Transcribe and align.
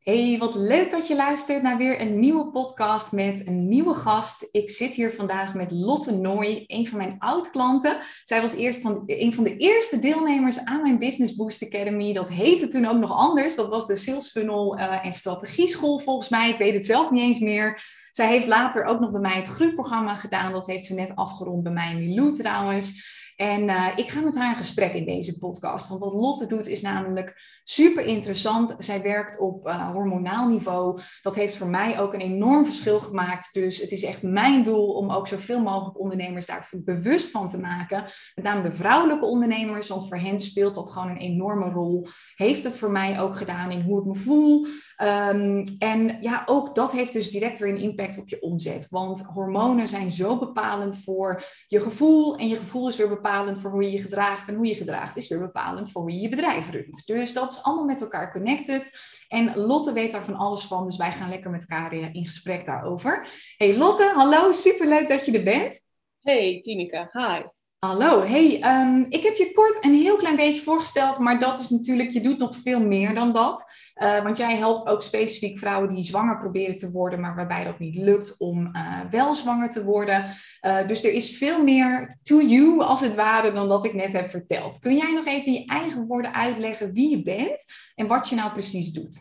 Hey, 0.00 0.36
wat 0.38 0.54
leuk 0.54 0.90
dat 0.90 1.06
je 1.06 1.16
luistert 1.16 1.62
naar 1.62 1.76
weer 1.76 2.00
een 2.00 2.20
nieuwe 2.20 2.50
podcast 2.50 3.12
met 3.12 3.46
een 3.46 3.68
nieuwe 3.68 3.94
gast. 3.94 4.48
Ik 4.50 4.70
zit 4.70 4.92
hier 4.92 5.12
vandaag 5.12 5.54
met 5.54 5.70
Lotte 5.70 6.12
Nooy, 6.16 6.64
een 6.66 6.88
van 6.88 6.98
mijn 6.98 7.16
oud-klanten. 7.18 8.00
Zij 8.24 8.40
was 8.40 8.54
eerst 8.54 8.80
van, 8.80 9.02
een 9.06 9.34
van 9.34 9.44
de 9.44 9.56
eerste 9.56 9.98
deelnemers 9.98 10.64
aan 10.64 10.82
mijn 10.82 10.98
Business 10.98 11.36
Boost 11.36 11.64
Academy. 11.64 12.12
Dat 12.12 12.28
heette 12.28 12.68
toen 12.68 12.86
ook 12.86 12.98
nog 12.98 13.12
anders. 13.12 13.54
Dat 13.54 13.68
was 13.68 13.86
de 13.86 13.96
Sales 13.96 14.30
Funnel 14.30 14.78
uh, 14.78 15.04
en 15.04 15.12
Strategieschool 15.12 15.98
volgens 15.98 16.28
mij. 16.28 16.50
Ik 16.50 16.58
weet 16.58 16.74
het 16.74 16.84
zelf 16.84 17.10
niet 17.10 17.22
eens 17.22 17.38
meer. 17.38 17.82
Zij 18.10 18.28
heeft 18.28 18.46
later 18.46 18.84
ook 18.84 19.00
nog 19.00 19.10
bij 19.10 19.20
mij 19.20 19.36
het 19.36 19.46
groepprogramma 19.46 20.14
gedaan. 20.14 20.52
Dat 20.52 20.66
heeft 20.66 20.84
ze 20.84 20.94
net 20.94 21.16
afgerond 21.16 21.62
bij 21.62 21.72
mij 21.72 21.92
in 21.92 21.98
Milou 21.98 22.34
trouwens. 22.34 23.18
En 23.40 23.62
uh, 23.68 23.86
ik 23.96 24.08
ga 24.08 24.20
met 24.20 24.36
haar 24.36 24.50
in 24.50 24.56
gesprek 24.56 24.92
in 24.92 25.04
deze 25.04 25.38
podcast. 25.38 25.88
Want 25.88 26.00
wat 26.00 26.12
Lotte 26.12 26.46
doet 26.46 26.66
is 26.66 26.82
namelijk 26.82 27.60
super 27.64 28.04
interessant. 28.04 28.74
Zij 28.78 29.02
werkt 29.02 29.38
op 29.38 29.66
uh, 29.66 29.90
hormonaal 29.90 30.48
niveau. 30.48 31.00
Dat 31.22 31.34
heeft 31.34 31.56
voor 31.56 31.66
mij 31.66 32.00
ook 32.00 32.14
een 32.14 32.20
enorm 32.20 32.64
verschil 32.64 33.00
gemaakt. 33.00 33.52
Dus 33.52 33.80
het 33.80 33.90
is 33.90 34.04
echt 34.04 34.22
mijn 34.22 34.62
doel 34.62 34.92
om 34.92 35.10
ook 35.10 35.28
zoveel 35.28 35.60
mogelijk 35.60 36.00
ondernemers 36.00 36.46
daar 36.46 36.68
bewust 36.72 37.30
van 37.30 37.48
te 37.48 37.58
maken. 37.58 38.04
Met 38.34 38.44
name 38.44 38.62
de 38.62 38.72
vrouwelijke 38.72 39.24
ondernemers, 39.24 39.88
want 39.88 40.08
voor 40.08 40.18
hen 40.18 40.38
speelt 40.38 40.74
dat 40.74 40.90
gewoon 40.90 41.10
een 41.10 41.16
enorme 41.16 41.70
rol. 41.70 42.06
Heeft 42.34 42.64
het 42.64 42.78
voor 42.78 42.90
mij 42.90 43.20
ook 43.20 43.36
gedaan 43.36 43.70
in 43.70 43.82
hoe 43.82 44.00
ik 44.00 44.06
me 44.06 44.14
voel. 44.14 44.66
Um, 45.02 45.64
en 45.78 46.16
ja, 46.20 46.42
ook 46.46 46.74
dat 46.74 46.92
heeft 46.92 47.12
dus 47.12 47.30
direct 47.30 47.58
weer 47.58 47.68
een 47.68 47.80
impact 47.80 48.18
op 48.18 48.28
je 48.28 48.42
omzet. 48.42 48.86
Want 48.88 49.24
hormonen 49.24 49.88
zijn 49.88 50.12
zo 50.12 50.38
bepalend 50.38 50.96
voor 50.96 51.44
je 51.66 51.80
gevoel. 51.80 52.36
En 52.36 52.48
je 52.48 52.56
gevoel 52.56 52.88
is 52.88 52.96
weer 52.96 53.08
bepalend 53.08 53.28
voor 53.60 53.70
hoe 53.70 53.82
je 53.82 53.90
je 53.90 54.00
gedraagt. 54.00 54.48
En 54.48 54.54
hoe 54.54 54.66
je 54.66 54.74
gedraagt 54.74 55.16
is 55.16 55.28
weer 55.28 55.38
bepalend 55.38 55.90
voor 55.90 56.02
hoe 56.02 56.12
je 56.12 56.20
je 56.20 56.28
bedrijf 56.28 56.70
runt. 56.70 57.06
Dus 57.06 57.32
dat 57.32 57.50
is 57.50 57.62
allemaal 57.62 57.84
met 57.84 58.00
elkaar 58.00 58.32
connected. 58.32 58.98
En 59.28 59.56
Lotte 59.56 59.92
weet 59.92 60.10
daar 60.10 60.24
van 60.24 60.36
alles 60.36 60.62
van, 60.62 60.86
dus 60.86 60.96
wij 60.96 61.12
gaan 61.12 61.28
lekker 61.28 61.50
met 61.50 61.60
elkaar 61.60 61.92
in 61.92 62.24
gesprek 62.24 62.66
daarover. 62.66 63.28
Hey 63.56 63.76
Lotte, 63.76 64.12
hallo, 64.14 64.52
superleuk 64.52 65.08
dat 65.08 65.26
je 65.26 65.38
er 65.38 65.44
bent. 65.44 65.80
Hey 66.20 66.60
Tineke, 66.60 67.08
hi. 67.12 67.42
Hallo, 67.78 68.22
hey, 68.22 68.80
um, 68.80 69.06
ik 69.08 69.22
heb 69.22 69.36
je 69.36 69.52
kort 69.52 69.84
een 69.84 69.94
heel 69.94 70.16
klein 70.16 70.36
beetje 70.36 70.60
voorgesteld, 70.60 71.18
maar 71.18 71.38
dat 71.38 71.58
is 71.58 71.68
natuurlijk, 71.68 72.10
je 72.10 72.20
doet 72.20 72.38
nog 72.38 72.56
veel 72.56 72.80
meer 72.80 73.14
dan 73.14 73.32
dat. 73.32 73.64
Uh, 74.02 74.22
want 74.22 74.36
jij 74.36 74.56
helpt 74.56 74.86
ook 74.88 75.02
specifiek 75.02 75.58
vrouwen 75.58 75.94
die 75.94 76.04
zwanger 76.04 76.38
proberen 76.38 76.76
te 76.76 76.90
worden, 76.90 77.20
maar 77.20 77.34
waarbij 77.34 77.64
dat 77.64 77.78
niet 77.78 77.94
lukt 77.94 78.38
om 78.38 78.76
uh, 78.76 79.00
wel 79.10 79.34
zwanger 79.34 79.70
te 79.70 79.84
worden. 79.84 80.24
Uh, 80.66 80.86
dus 80.86 81.04
er 81.04 81.12
is 81.12 81.36
veel 81.36 81.62
meer 81.62 82.18
to 82.22 82.40
you, 82.40 82.80
als 82.82 83.00
het 83.00 83.14
ware, 83.14 83.52
dan 83.52 83.68
dat 83.68 83.84
ik 83.84 83.94
net 83.94 84.12
heb 84.12 84.30
verteld. 84.30 84.78
Kun 84.78 84.96
jij 84.96 85.12
nog 85.12 85.26
even 85.26 85.46
in 85.46 85.52
je 85.52 85.66
eigen 85.66 86.06
woorden 86.06 86.34
uitleggen 86.34 86.92
wie 86.92 87.10
je 87.10 87.22
bent 87.22 87.64
en 87.94 88.06
wat 88.06 88.28
je 88.28 88.36
nou 88.36 88.52
precies 88.52 88.92
doet? 88.92 89.18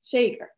Zeker. 0.00 0.56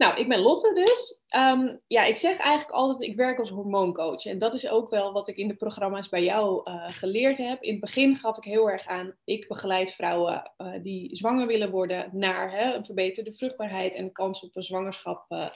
Nou, 0.00 0.18
ik 0.18 0.28
ben 0.28 0.40
Lotte 0.40 0.74
dus. 0.74 1.22
Um, 1.36 1.76
ja, 1.86 2.04
ik 2.04 2.16
zeg 2.16 2.38
eigenlijk 2.38 2.76
altijd, 2.76 3.10
ik 3.10 3.16
werk 3.16 3.38
als 3.38 3.50
hormooncoach. 3.50 4.24
En 4.24 4.38
dat 4.38 4.54
is 4.54 4.68
ook 4.68 4.90
wel 4.90 5.12
wat 5.12 5.28
ik 5.28 5.36
in 5.36 5.48
de 5.48 5.54
programma's 5.54 6.08
bij 6.08 6.22
jou 6.22 6.70
uh, 6.70 6.88
geleerd 6.88 7.38
heb. 7.38 7.62
In 7.62 7.70
het 7.70 7.80
begin 7.80 8.16
gaf 8.16 8.36
ik 8.36 8.44
heel 8.44 8.70
erg 8.70 8.86
aan, 8.86 9.16
ik 9.24 9.48
begeleid 9.48 9.92
vrouwen 9.92 10.52
uh, 10.58 10.82
die 10.82 11.16
zwanger 11.16 11.46
willen 11.46 11.70
worden 11.70 12.10
naar 12.12 12.52
hè, 12.52 12.74
een 12.74 12.84
verbeterde 12.84 13.34
vruchtbaarheid 13.34 13.94
en 13.94 14.04
de 14.04 14.12
kans 14.12 14.42
op 14.42 14.56
een 14.56 14.62
zwangerschap 14.62 15.24
uh, 15.28 15.48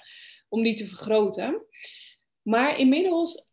om 0.48 0.62
die 0.62 0.77
te 0.77 0.86
vergroten. 0.86 1.67
Maar 2.42 2.79
inmiddels 2.79 3.47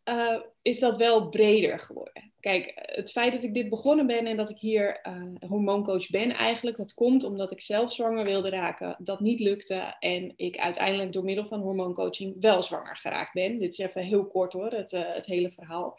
is 0.62 0.78
dat 0.78 0.96
wel 0.96 1.28
breder 1.28 1.80
geworden. 1.80 2.32
Kijk, 2.40 2.72
het 2.74 3.10
feit 3.10 3.32
dat 3.32 3.42
ik 3.42 3.54
dit 3.54 3.68
begonnen 3.68 4.06
ben 4.06 4.26
en 4.26 4.36
dat 4.36 4.50
ik 4.50 4.58
hier 4.58 5.00
uh, 5.02 5.48
hormooncoach 5.48 6.10
ben 6.10 6.30
eigenlijk, 6.30 6.76
dat 6.76 6.94
komt 6.94 7.24
omdat 7.24 7.50
ik 7.50 7.60
zelf 7.60 7.92
zwanger 7.92 8.24
wilde 8.24 8.50
raken, 8.50 8.96
dat 8.98 9.20
niet 9.20 9.40
lukte 9.40 9.96
en 9.98 10.32
ik 10.36 10.56
uiteindelijk 10.56 11.12
door 11.12 11.24
middel 11.24 11.46
van 11.46 11.60
hormooncoaching 11.60 12.36
wel 12.40 12.62
zwanger 12.62 12.96
geraakt 12.96 13.32
ben. 13.32 13.56
Dit 13.56 13.72
is 13.72 13.78
even 13.78 14.02
heel 14.02 14.26
kort 14.26 14.52
hoor, 14.52 14.70
het, 14.70 14.92
uh, 14.92 15.08
het 15.08 15.26
hele 15.26 15.50
verhaal. 15.50 15.94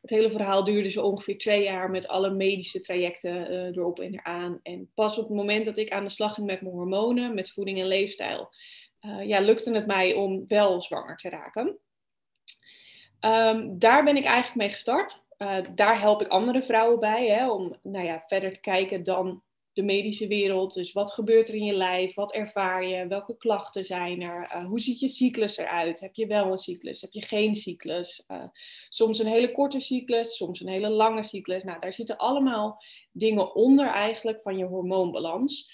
Het 0.00 0.10
hele 0.10 0.30
verhaal 0.30 0.64
duurde 0.64 0.90
zo 0.90 1.02
ongeveer 1.02 1.38
twee 1.38 1.62
jaar 1.62 1.90
met 1.90 2.08
alle 2.08 2.30
medische 2.30 2.80
trajecten 2.80 3.50
uh, 3.50 3.64
erop 3.64 4.00
en 4.00 4.12
eraan. 4.12 4.60
En 4.62 4.90
pas 4.94 5.18
op 5.18 5.28
het 5.28 5.36
moment 5.36 5.64
dat 5.64 5.78
ik 5.78 5.90
aan 5.90 6.04
de 6.04 6.10
slag 6.10 6.34
ging 6.34 6.46
met 6.46 6.60
mijn 6.60 6.74
hormonen, 6.74 7.34
met 7.34 7.50
voeding 7.50 7.78
en 7.78 7.86
leefstijl, 7.86 8.48
ja, 9.24 9.40
lukte 9.40 9.74
het 9.74 9.86
mij 9.86 10.14
om 10.14 10.44
wel 10.48 10.82
zwanger 10.82 11.16
te 11.16 11.28
raken. 11.28 11.78
Um, 13.24 13.78
daar 13.78 14.04
ben 14.04 14.16
ik 14.16 14.24
eigenlijk 14.24 14.56
mee 14.56 14.70
gestart. 14.70 15.22
Uh, 15.38 15.56
daar 15.74 16.00
help 16.00 16.20
ik 16.20 16.28
andere 16.28 16.62
vrouwen 16.62 17.00
bij 17.00 17.28
hè, 17.28 17.50
om 17.50 17.76
nou 17.82 18.04
ja, 18.04 18.24
verder 18.26 18.52
te 18.52 18.60
kijken 18.60 19.02
dan 19.02 19.42
de 19.72 19.82
medische 19.82 20.26
wereld. 20.26 20.74
Dus 20.74 20.92
wat 20.92 21.12
gebeurt 21.12 21.48
er 21.48 21.54
in 21.54 21.64
je 21.64 21.72
lijf? 21.72 22.14
Wat 22.14 22.32
ervaar 22.32 22.86
je? 22.86 23.06
Welke 23.06 23.36
klachten 23.36 23.84
zijn 23.84 24.22
er? 24.22 24.50
Uh, 24.54 24.64
hoe 24.64 24.80
ziet 24.80 25.00
je 25.00 25.08
cyclus 25.08 25.56
eruit? 25.56 26.00
Heb 26.00 26.14
je 26.14 26.26
wel 26.26 26.52
een 26.52 26.58
cyclus? 26.58 27.00
Heb 27.00 27.12
je 27.12 27.22
geen 27.22 27.54
cyclus? 27.54 28.24
Uh, 28.28 28.44
soms 28.88 29.18
een 29.18 29.26
hele 29.26 29.52
korte 29.52 29.80
cyclus, 29.80 30.36
soms 30.36 30.60
een 30.60 30.68
hele 30.68 30.90
lange 30.90 31.22
cyclus. 31.22 31.62
Nou, 31.62 31.80
daar 31.80 31.92
zitten 31.92 32.16
allemaal 32.16 32.82
dingen 33.12 33.54
onder 33.54 33.86
eigenlijk 33.86 34.42
van 34.42 34.58
je 34.58 34.64
hormoonbalans. 34.64 35.72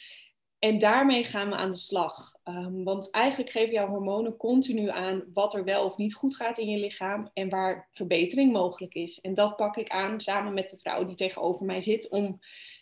En 0.58 0.78
daarmee 0.78 1.24
gaan 1.24 1.48
we 1.48 1.54
aan 1.54 1.70
de 1.70 1.76
slag. 1.76 2.29
Um, 2.44 2.84
want 2.84 3.10
eigenlijk 3.10 3.50
geven 3.50 3.72
jouw 3.72 3.88
hormonen 3.88 4.36
continu 4.36 4.88
aan 4.88 5.24
wat 5.32 5.54
er 5.54 5.64
wel 5.64 5.84
of 5.84 5.96
niet 5.96 6.14
goed 6.14 6.36
gaat 6.36 6.58
in 6.58 6.68
je 6.68 6.78
lichaam 6.78 7.30
en 7.34 7.48
waar 7.48 7.88
verbetering 7.92 8.52
mogelijk 8.52 8.94
is. 8.94 9.20
En 9.20 9.34
dat 9.34 9.56
pak 9.56 9.76
ik 9.76 9.88
aan 9.88 10.20
samen 10.20 10.54
met 10.54 10.68
de 10.68 10.78
vrouw 10.78 11.04
die 11.04 11.16
tegenover 11.16 11.66
mij 11.66 11.80
zit 11.80 12.08
om 12.08 12.40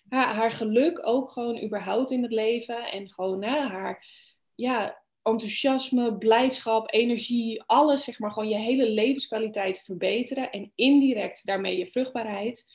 haar 0.08 0.50
geluk 0.50 1.06
ook 1.06 1.30
gewoon 1.30 1.62
überhaupt 1.62 2.10
in 2.10 2.22
het 2.22 2.32
leven 2.32 2.91
en 2.91 3.10
gewoon 3.10 3.42
haar 3.42 4.06
ja, 4.54 5.02
enthousiasme, 5.22 6.18
blijdschap, 6.18 6.92
energie, 6.92 7.62
alles 7.62 8.04
zeg 8.04 8.18
maar 8.18 8.30
gewoon 8.30 8.48
je 8.48 8.56
hele 8.56 8.91
levenskwaliteit 8.91 9.74
te 9.74 9.84
verbeteren 9.84 10.50
en 10.50 10.72
indirect 10.74 11.47
daarmee 11.47 11.78
je 11.78 11.86
vruchtbaarheid 11.86 12.72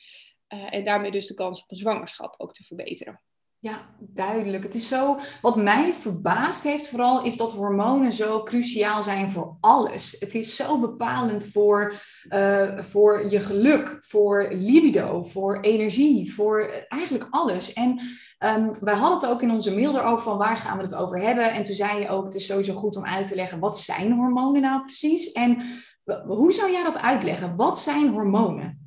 uh, 0.54 0.74
en 0.74 0.84
daarmee 0.84 1.10
dus 1.10 1.26
de 1.26 1.34
kans 1.34 1.62
op 1.62 1.76
zwangerschap 1.76 2.34
ook 2.38 2.52
te 2.52 2.64
verbeteren. 2.64 3.20
Ja, 3.64 3.80
duidelijk. 3.98 4.62
Het 4.62 4.74
is 4.74 4.88
zo, 4.88 5.18
wat 5.42 5.56
mij 5.56 5.92
verbaasd 5.92 6.62
heeft 6.62 6.88
vooral, 6.88 7.22
is 7.22 7.36
dat 7.36 7.52
hormonen 7.52 8.12
zo 8.12 8.42
cruciaal 8.42 9.02
zijn 9.02 9.30
voor 9.30 9.56
alles. 9.60 10.16
Het 10.18 10.34
is 10.34 10.56
zo 10.56 10.80
bepalend 10.80 11.46
voor, 11.46 11.94
uh, 12.28 12.78
voor 12.78 13.30
je 13.30 13.40
geluk, 13.40 13.96
voor 14.00 14.48
libido, 14.52 15.22
voor 15.22 15.60
energie, 15.60 16.34
voor 16.34 16.70
eigenlijk 16.88 17.26
alles. 17.30 17.72
En 17.72 18.00
um, 18.38 18.76
wij 18.80 18.94
hadden 18.94 19.20
het 19.20 19.30
ook 19.30 19.42
in 19.42 19.50
onze 19.50 19.74
mail 19.74 19.96
erover 19.96 20.24
van 20.24 20.38
waar 20.38 20.56
gaan 20.56 20.76
we 20.76 20.82
het 20.82 20.94
over 20.94 21.20
hebben. 21.20 21.52
En 21.52 21.62
toen 21.62 21.74
zei 21.74 22.00
je 22.00 22.08
ook, 22.08 22.24
het 22.24 22.34
is 22.34 22.46
sowieso 22.46 22.74
goed 22.74 22.96
om 22.96 23.04
uit 23.04 23.28
te 23.28 23.34
leggen, 23.34 23.58
wat 23.58 23.80
zijn 23.80 24.12
hormonen 24.12 24.62
nou 24.62 24.82
precies? 24.82 25.32
En 25.32 25.62
hoe 26.26 26.52
zou 26.52 26.72
jij 26.72 26.82
dat 26.82 26.98
uitleggen? 26.98 27.56
Wat 27.56 27.78
zijn 27.78 28.08
hormonen? 28.08 28.83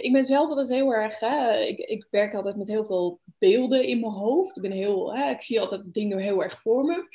Ik 0.00 0.12
ben 0.12 0.24
zelf 0.24 0.48
altijd 0.48 0.68
heel 0.68 0.94
erg, 0.94 1.20
hè, 1.20 1.58
ik, 1.58 1.78
ik 1.78 2.06
werk 2.10 2.34
altijd 2.34 2.56
met 2.56 2.68
heel 2.68 2.84
veel 2.84 3.20
beelden 3.38 3.84
in 3.84 4.00
mijn 4.00 4.12
hoofd. 4.12 4.56
Ik, 4.56 4.62
ben 4.62 4.72
heel, 4.72 5.14
hè, 5.14 5.30
ik 5.30 5.42
zie 5.42 5.60
altijd 5.60 5.82
dingen 5.94 6.18
heel 6.18 6.42
erg 6.42 6.60
voor 6.60 6.84
me. 6.84 7.06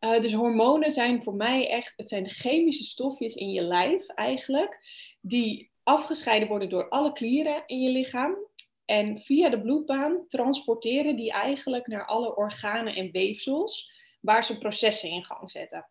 Uh, 0.00 0.20
dus 0.20 0.32
hormonen 0.32 0.90
zijn 0.90 1.22
voor 1.22 1.34
mij 1.34 1.68
echt, 1.68 1.92
het 1.96 2.08
zijn 2.08 2.28
chemische 2.28 2.84
stofjes 2.84 3.34
in 3.34 3.50
je 3.50 3.62
lijf 3.62 4.08
eigenlijk, 4.08 4.78
die 5.20 5.70
afgescheiden 5.82 6.48
worden 6.48 6.68
door 6.68 6.88
alle 6.88 7.12
klieren 7.12 7.62
in 7.66 7.80
je 7.80 7.90
lichaam. 7.90 8.36
En 8.84 9.18
via 9.18 9.48
de 9.48 9.60
bloedbaan 9.60 10.24
transporteren 10.28 11.16
die 11.16 11.32
eigenlijk 11.32 11.86
naar 11.86 12.06
alle 12.06 12.36
organen 12.36 12.94
en 12.94 13.10
weefsels 13.10 13.92
waar 14.20 14.44
ze 14.44 14.58
processen 14.58 15.10
in 15.10 15.24
gang 15.24 15.50
zetten. 15.50 15.86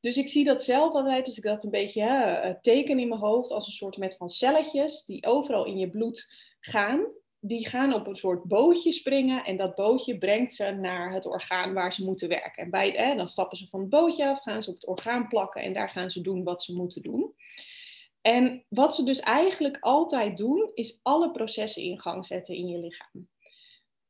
Dus 0.00 0.16
ik 0.16 0.28
zie 0.28 0.44
dat 0.44 0.62
zelf 0.62 0.94
altijd, 0.94 1.26
als 1.26 1.36
ik 1.36 1.44
dat 1.44 1.64
een 1.64 1.70
beetje 1.70 2.58
teken 2.60 2.98
in 2.98 3.08
mijn 3.08 3.20
hoofd, 3.20 3.50
als 3.50 3.66
een 3.66 3.72
soort 3.72 3.96
met 3.96 4.16
van 4.16 4.28
celletjes 4.28 5.04
die 5.04 5.26
overal 5.26 5.64
in 5.64 5.78
je 5.78 5.90
bloed 5.90 6.34
gaan. 6.60 7.06
Die 7.44 7.68
gaan 7.68 7.94
op 7.94 8.06
een 8.06 8.16
soort 8.16 8.44
bootje 8.44 8.92
springen 8.92 9.44
en 9.44 9.56
dat 9.56 9.74
bootje 9.74 10.18
brengt 10.18 10.54
ze 10.54 10.70
naar 10.70 11.12
het 11.12 11.26
orgaan 11.26 11.72
waar 11.72 11.92
ze 11.92 12.04
moeten 12.04 12.28
werken. 12.28 12.62
En 12.62 12.70
bij, 12.70 12.90
hè, 12.90 13.16
dan 13.16 13.28
stappen 13.28 13.56
ze 13.56 13.68
van 13.68 13.80
het 13.80 13.88
bootje 13.88 14.28
af, 14.28 14.42
gaan 14.42 14.62
ze 14.62 14.68
op 14.68 14.74
het 14.74 14.86
orgaan 14.86 15.28
plakken 15.28 15.62
en 15.62 15.72
daar 15.72 15.90
gaan 15.90 16.10
ze 16.10 16.20
doen 16.20 16.44
wat 16.44 16.62
ze 16.62 16.74
moeten 16.74 17.02
doen. 17.02 17.34
En 18.20 18.64
wat 18.68 18.94
ze 18.94 19.04
dus 19.04 19.20
eigenlijk 19.20 19.76
altijd 19.80 20.36
doen, 20.36 20.70
is 20.74 20.98
alle 21.02 21.30
processen 21.30 21.82
in 21.82 22.00
gang 22.00 22.26
zetten 22.26 22.54
in 22.54 22.68
je 22.68 22.78
lichaam. 22.78 23.28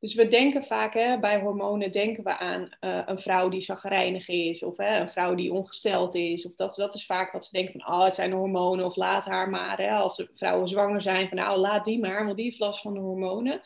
Dus 0.03 0.13
we 0.13 0.27
denken 0.27 0.63
vaak 0.63 0.93
hè, 0.93 1.19
bij 1.19 1.39
hormonen 1.39 1.91
denken 1.91 2.23
we 2.23 2.37
aan 2.37 2.61
uh, 2.61 3.01
een 3.05 3.19
vrouw 3.19 3.49
die 3.49 3.61
zagrijnig 3.61 4.27
is 4.27 4.63
of 4.63 4.77
hè, 4.77 4.99
een 4.99 5.09
vrouw 5.09 5.35
die 5.35 5.53
ongesteld 5.53 6.15
is. 6.15 6.45
Of 6.45 6.53
dat, 6.53 6.75
dat 6.75 6.93
is 6.93 7.05
vaak 7.05 7.31
wat 7.31 7.45
ze 7.45 7.51
denken 7.51 7.81
van 7.81 7.93
oh, 7.93 8.03
het 8.03 8.15
zijn 8.15 8.29
de 8.29 8.35
hormonen 8.35 8.85
of 8.85 8.95
laat 8.95 9.25
haar 9.25 9.49
maar. 9.49 9.77
Hè, 9.77 9.91
als 9.91 10.25
vrouwen 10.33 10.67
zwanger 10.67 11.01
zijn 11.01 11.27
van 11.27 11.37
nou 11.37 11.59
laat 11.59 11.85
die 11.85 11.99
maar, 11.99 12.23
want 12.23 12.35
die 12.35 12.45
heeft 12.45 12.59
last 12.59 12.81
van 12.81 12.93
de 12.93 12.99
hormonen. 12.99 13.61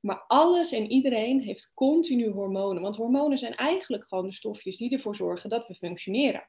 Maar 0.00 0.24
alles 0.26 0.72
en 0.72 0.90
iedereen 0.90 1.40
heeft 1.40 1.74
continu 1.74 2.30
hormonen. 2.30 2.82
Want 2.82 2.96
hormonen 2.96 3.38
zijn 3.38 3.54
eigenlijk 3.54 4.06
gewoon 4.08 4.26
de 4.26 4.34
stofjes 4.34 4.76
die 4.76 4.92
ervoor 4.92 5.16
zorgen 5.16 5.50
dat 5.50 5.66
we 5.66 5.74
functioneren. 5.74 6.48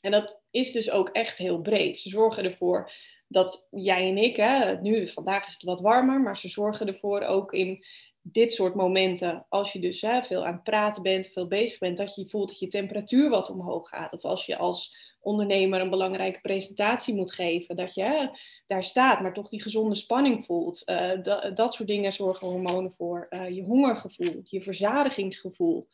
En 0.00 0.10
dat 0.10 0.40
is 0.50 0.72
dus 0.72 0.90
ook 0.90 1.08
echt 1.08 1.38
heel 1.38 1.60
breed. 1.60 1.98
Ze 1.98 2.08
zorgen 2.08 2.44
ervoor 2.44 2.90
dat 3.28 3.66
jij 3.70 4.08
en 4.08 4.18
ik, 4.18 4.36
hè, 4.36 4.80
nu 4.80 5.08
vandaag 5.08 5.46
is 5.46 5.52
het 5.52 5.62
wat 5.62 5.80
warmer, 5.80 6.20
maar 6.20 6.36
ze 6.36 6.48
zorgen 6.48 6.86
ervoor 6.86 7.20
ook 7.20 7.52
in 7.52 7.84
dit 8.26 8.52
soort 8.52 8.74
momenten, 8.74 9.46
als 9.48 9.72
je 9.72 9.78
dus 9.78 10.00
hè, 10.00 10.22
veel 10.22 10.46
aan 10.46 10.52
het 10.52 10.62
praten 10.62 11.02
bent, 11.02 11.26
veel 11.26 11.46
bezig 11.46 11.78
bent, 11.78 11.96
dat 11.96 12.14
je 12.14 12.28
voelt 12.28 12.48
dat 12.48 12.58
je 12.58 12.66
temperatuur 12.66 13.30
wat 13.30 13.50
omhoog 13.50 13.88
gaat. 13.88 14.12
Of 14.12 14.22
als 14.22 14.46
je 14.46 14.56
als 14.56 14.96
ondernemer 15.20 15.80
een 15.80 15.90
belangrijke 15.90 16.40
presentatie 16.40 17.14
moet 17.14 17.32
geven, 17.32 17.76
dat 17.76 17.94
je 17.94 18.38
daar 18.66 18.84
staat, 18.84 19.20
maar 19.20 19.34
toch 19.34 19.48
die 19.48 19.62
gezonde 19.62 19.94
spanning 19.94 20.44
voelt. 20.44 20.82
Uh, 20.86 21.22
dat, 21.22 21.56
dat 21.56 21.74
soort 21.74 21.88
dingen 21.88 22.12
zorgen 22.12 22.48
hormonen 22.48 22.92
voor. 22.96 23.26
Uh, 23.30 23.48
je 23.48 23.62
hongergevoel, 23.62 24.40
je 24.44 24.62
verzadigingsgevoel. 24.62 25.88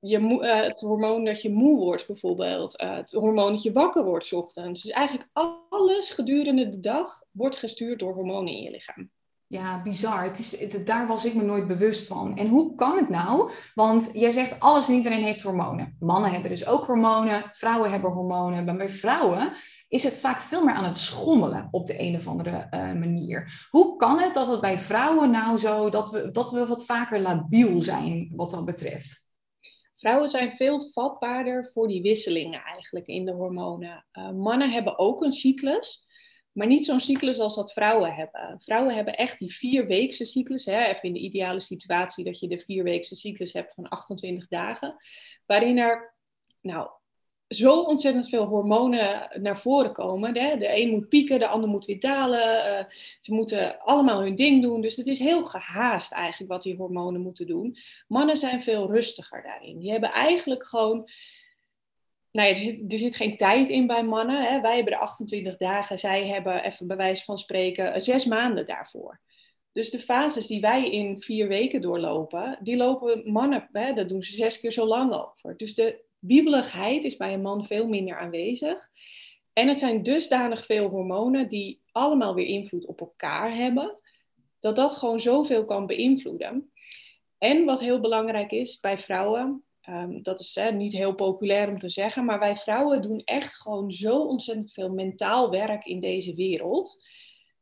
Je 0.00 0.18
uh, 0.18 0.60
het 0.60 0.80
hormoon 0.80 1.24
dat 1.24 1.42
je 1.42 1.50
moe 1.50 1.78
wordt 1.78 2.06
bijvoorbeeld. 2.06 2.74
het 2.76 3.10
hormoon 3.10 3.52
dat 3.52 3.62
je 3.62 3.72
wakker 3.72 4.04
wordt 4.04 4.32
ochtends. 4.32 4.82
Dus 4.82 4.92
eigenlijk 4.92 5.28
alles 5.68 6.10
gedurende 6.10 6.68
de 6.68 6.80
dag 6.80 7.22
wordt 7.30 7.56
gestuurd 7.56 7.98
door 7.98 8.14
hormonen 8.14 8.52
in 8.52 8.62
je 8.62 8.70
lichaam. 8.70 9.10
Ja, 9.50 9.82
bizar. 9.82 10.22
Het 10.22 10.38
is, 10.38 10.68
daar 10.84 11.06
was 11.06 11.24
ik 11.24 11.34
me 11.34 11.42
nooit 11.42 11.66
bewust 11.66 12.06
van. 12.06 12.36
En 12.36 12.48
hoe 12.48 12.74
kan 12.74 12.96
het 12.96 13.08
nou? 13.08 13.50
Want 13.74 14.10
jij 14.12 14.30
zegt 14.30 14.60
alles 14.60 14.88
en 14.88 14.94
iedereen 14.94 15.22
heeft 15.22 15.42
hormonen. 15.42 15.96
Mannen 16.00 16.30
hebben 16.30 16.50
dus 16.50 16.66
ook 16.66 16.84
hormonen, 16.84 17.44
vrouwen 17.52 17.90
hebben 17.90 18.10
hormonen. 18.10 18.64
Maar 18.64 18.76
bij 18.76 18.88
vrouwen 18.88 19.52
is 19.88 20.02
het 20.02 20.18
vaak 20.18 20.40
veel 20.40 20.64
meer 20.64 20.74
aan 20.74 20.84
het 20.84 20.96
schommelen 20.96 21.68
op 21.70 21.86
de 21.86 22.00
een 22.00 22.16
of 22.16 22.26
andere 22.26 22.66
uh, 22.70 22.92
manier. 22.92 23.66
Hoe 23.70 23.96
kan 23.96 24.18
het 24.18 24.34
dat 24.34 24.46
het 24.46 24.60
bij 24.60 24.78
vrouwen 24.78 25.30
nou 25.30 25.58
zo, 25.58 25.90
dat 25.90 26.10
we, 26.10 26.30
dat 26.30 26.50
we 26.50 26.66
wat 26.66 26.84
vaker 26.84 27.20
labiel 27.20 27.80
zijn 27.80 28.32
wat 28.36 28.50
dat 28.50 28.64
betreft? 28.64 29.26
Vrouwen 29.94 30.28
zijn 30.28 30.52
veel 30.52 30.80
vatbaarder 30.80 31.70
voor 31.72 31.88
die 31.88 32.02
wisselingen 32.02 32.62
eigenlijk 32.62 33.06
in 33.06 33.24
de 33.24 33.32
hormonen. 33.32 34.06
Uh, 34.12 34.30
mannen 34.30 34.70
hebben 34.70 34.98
ook 34.98 35.22
een 35.22 35.32
cyclus. 35.32 36.06
Maar 36.58 36.66
niet 36.66 36.84
zo'n 36.84 37.00
cyclus 37.00 37.38
als 37.38 37.54
dat 37.54 37.72
vrouwen 37.72 38.14
hebben. 38.14 38.60
Vrouwen 38.60 38.94
hebben 38.94 39.14
echt 39.14 39.38
die 39.38 39.54
vierweekse 39.54 40.24
cyclus. 40.24 40.64
Hè? 40.64 40.84
Even 40.84 41.02
in 41.02 41.12
de 41.12 41.18
ideale 41.18 41.60
situatie 41.60 42.24
dat 42.24 42.40
je 42.40 42.48
de 42.48 42.58
vierweekse 42.58 43.14
cyclus 43.14 43.52
hebt 43.52 43.74
van 43.74 43.88
28 43.88 44.48
dagen. 44.48 44.96
Waarin 45.46 45.78
er 45.78 46.14
nou, 46.60 46.90
zo 47.48 47.80
ontzettend 47.80 48.28
veel 48.28 48.44
hormonen 48.44 49.28
naar 49.40 49.58
voren 49.58 49.92
komen. 49.92 50.38
Hè? 50.38 50.56
De 50.56 50.80
een 50.80 50.90
moet 50.90 51.08
pieken, 51.08 51.38
de 51.38 51.48
ander 51.48 51.70
moet 51.70 51.84
weer 51.84 52.00
dalen. 52.00 52.68
Uh, 52.68 52.84
ze 53.20 53.34
moeten 53.34 53.80
allemaal 53.80 54.22
hun 54.22 54.34
ding 54.34 54.62
doen. 54.62 54.80
Dus 54.80 54.96
het 54.96 55.06
is 55.06 55.18
heel 55.18 55.44
gehaast 55.44 56.12
eigenlijk 56.12 56.52
wat 56.52 56.62
die 56.62 56.76
hormonen 56.76 57.20
moeten 57.20 57.46
doen. 57.46 57.76
Mannen 58.08 58.36
zijn 58.36 58.62
veel 58.62 58.90
rustiger 58.90 59.42
daarin. 59.42 59.78
Die 59.78 59.90
hebben 59.90 60.12
eigenlijk 60.12 60.66
gewoon 60.66 61.08
nou 62.38 62.50
ja, 62.50 62.56
er 62.56 62.62
zit, 62.62 62.92
er 62.92 62.98
zit 62.98 63.16
geen 63.16 63.36
tijd 63.36 63.68
in 63.68 63.86
bij 63.86 64.04
mannen. 64.04 64.42
Hè. 64.42 64.60
Wij 64.60 64.74
hebben 64.74 64.92
de 64.92 64.98
28 64.98 65.56
dagen, 65.56 65.98
zij 65.98 66.26
hebben 66.26 66.64
even 66.64 66.86
bij 66.86 66.96
wijze 66.96 67.24
van 67.24 67.38
spreken 67.38 67.92
eh, 67.92 68.00
zes 68.00 68.24
maanden 68.24 68.66
daarvoor. 68.66 69.20
Dus 69.72 69.90
de 69.90 69.98
fases 69.98 70.46
die 70.46 70.60
wij 70.60 70.90
in 70.90 71.20
vier 71.20 71.48
weken 71.48 71.80
doorlopen, 71.80 72.58
die 72.62 72.76
lopen 72.76 73.32
mannen, 73.32 73.68
hè, 73.72 73.92
dat 73.92 74.08
doen 74.08 74.22
ze 74.22 74.36
zes 74.36 74.60
keer 74.60 74.72
zo 74.72 74.86
lang 74.86 75.12
over. 75.12 75.56
Dus 75.56 75.74
de 75.74 76.04
wiebeligheid 76.18 77.04
is 77.04 77.16
bij 77.16 77.32
een 77.32 77.42
man 77.42 77.64
veel 77.64 77.88
minder 77.88 78.18
aanwezig. 78.18 78.88
En 79.52 79.68
het 79.68 79.78
zijn 79.78 80.02
dusdanig 80.02 80.66
veel 80.66 80.88
hormonen 80.88 81.48
die 81.48 81.80
allemaal 81.92 82.34
weer 82.34 82.46
invloed 82.46 82.86
op 82.86 83.00
elkaar 83.00 83.54
hebben, 83.54 83.98
dat 84.60 84.76
dat 84.76 84.96
gewoon 84.96 85.20
zoveel 85.20 85.64
kan 85.64 85.86
beïnvloeden. 85.86 86.72
En 87.38 87.64
wat 87.64 87.80
heel 87.80 88.00
belangrijk 88.00 88.50
is 88.50 88.80
bij 88.80 88.98
vrouwen, 88.98 89.64
Ehm, 89.88 90.22
dat 90.22 90.40
is 90.40 90.58
niet 90.72 90.92
heel 90.92 91.14
populair 91.14 91.68
om 91.68 91.78
te 91.78 91.88
zeggen, 91.88 92.24
maar 92.24 92.38
wij 92.38 92.56
vrouwen 92.56 93.02
doen 93.02 93.22
echt 93.24 93.54
gewoon 93.54 93.92
zo 93.92 94.18
ontzettend 94.18 94.72
veel 94.72 94.90
mentaal 94.90 95.50
werk 95.50 95.84
in 95.84 96.00
deze 96.00 96.34
wereld. 96.34 97.06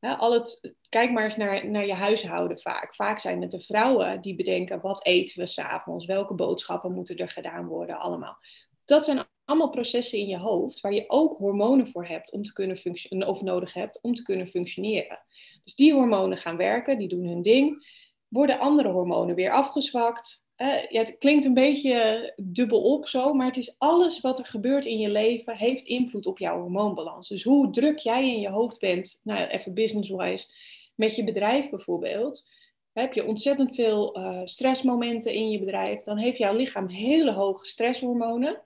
al 0.01 0.33
het, 0.33 0.75
kijk 0.89 1.11
maar 1.11 1.25
eens 1.25 1.37
naar, 1.37 1.71
naar 1.71 1.87
je 1.87 1.93
huishouden 1.93 2.59
vaak. 2.59 2.95
Vaak 2.95 3.19
zijn 3.19 3.43
het 3.43 3.51
de 3.51 3.61
vrouwen 3.61 4.21
die 4.21 4.35
bedenken 4.35 4.81
wat 4.81 5.05
eten 5.05 5.39
we 5.39 5.47
s'avonds, 5.47 6.07
welke 6.07 6.35
boodschappen 6.35 6.93
moeten 6.93 7.17
er 7.17 7.29
gedaan 7.29 7.67
worden, 7.67 7.99
allemaal. 7.99 8.39
Dat 8.85 9.05
zijn 9.05 9.27
allemaal 9.45 9.71
processen 9.71 10.19
in 10.19 10.27
je 10.27 10.39
hoofd 10.39 10.81
waar 10.81 10.93
je 10.93 11.05
ook 11.09 11.37
hormonen 11.39 11.89
voor 11.89 12.07
hebt 12.07 12.33
om 12.33 12.43
te 12.43 12.53
kunnen 12.53 12.77
functioneren, 12.77 13.33
of 13.33 13.43
nodig 13.43 13.73
hebt 13.73 14.03
om 14.03 14.15
te 14.15 14.23
kunnen 14.23 14.47
functioneren. 14.47 15.19
Dus 15.65 15.75
die 15.75 15.93
hormonen 15.93 16.39
gaan 16.39 16.57
werken, 16.57 16.99
die 16.99 17.09
doen 17.09 17.27
hun 17.27 17.43
ding. 17.43 17.89
Worden 18.29 18.59
andere 18.59 18.89
hormonen 18.89 19.35
weer 19.35 19.51
afgezwakt? 19.51 20.46
Ja, 20.57 20.99
het 20.99 21.19
klinkt 21.19 21.45
een 21.45 21.55
beetje 21.55 22.33
dubbel 22.37 22.83
op 22.83 23.09
zo, 23.09 23.33
maar 23.33 23.47
het 23.47 23.57
is 23.57 23.75
alles 23.79 24.21
wat 24.21 24.39
er 24.39 24.47
gebeurt 24.47 24.87
in 24.87 24.99
je 24.99 25.11
leven 25.11 25.57
heeft 25.57 25.85
invloed 25.85 26.27
op 26.27 26.39
jouw 26.39 26.61
hormoonbalans. 26.61 27.29
Dus 27.29 27.43
hoe 27.43 27.71
druk 27.71 27.99
jij 27.99 28.31
in 28.31 28.41
je 28.41 28.49
hoofd 28.49 28.79
bent, 28.79 29.21
nou 29.23 29.47
even 29.47 29.75
business-wise, 29.75 30.47
met 30.95 31.17
je 31.17 31.25
bedrijf 31.25 31.71
bijvoorbeeld, 31.71 32.49
heb 32.93 33.13
je 33.13 33.27
ontzettend 33.27 33.75
veel 33.75 34.19
uh, 34.19 34.41
stressmomenten 34.45 35.33
in 35.33 35.51
je 35.51 35.59
bedrijf, 35.59 36.03
dan 36.03 36.19
heeft 36.19 36.39
jouw 36.39 36.57
lichaam 36.57 36.89
hele 36.89 37.33
hoge 37.33 37.65
stresshormonen, 37.65 38.63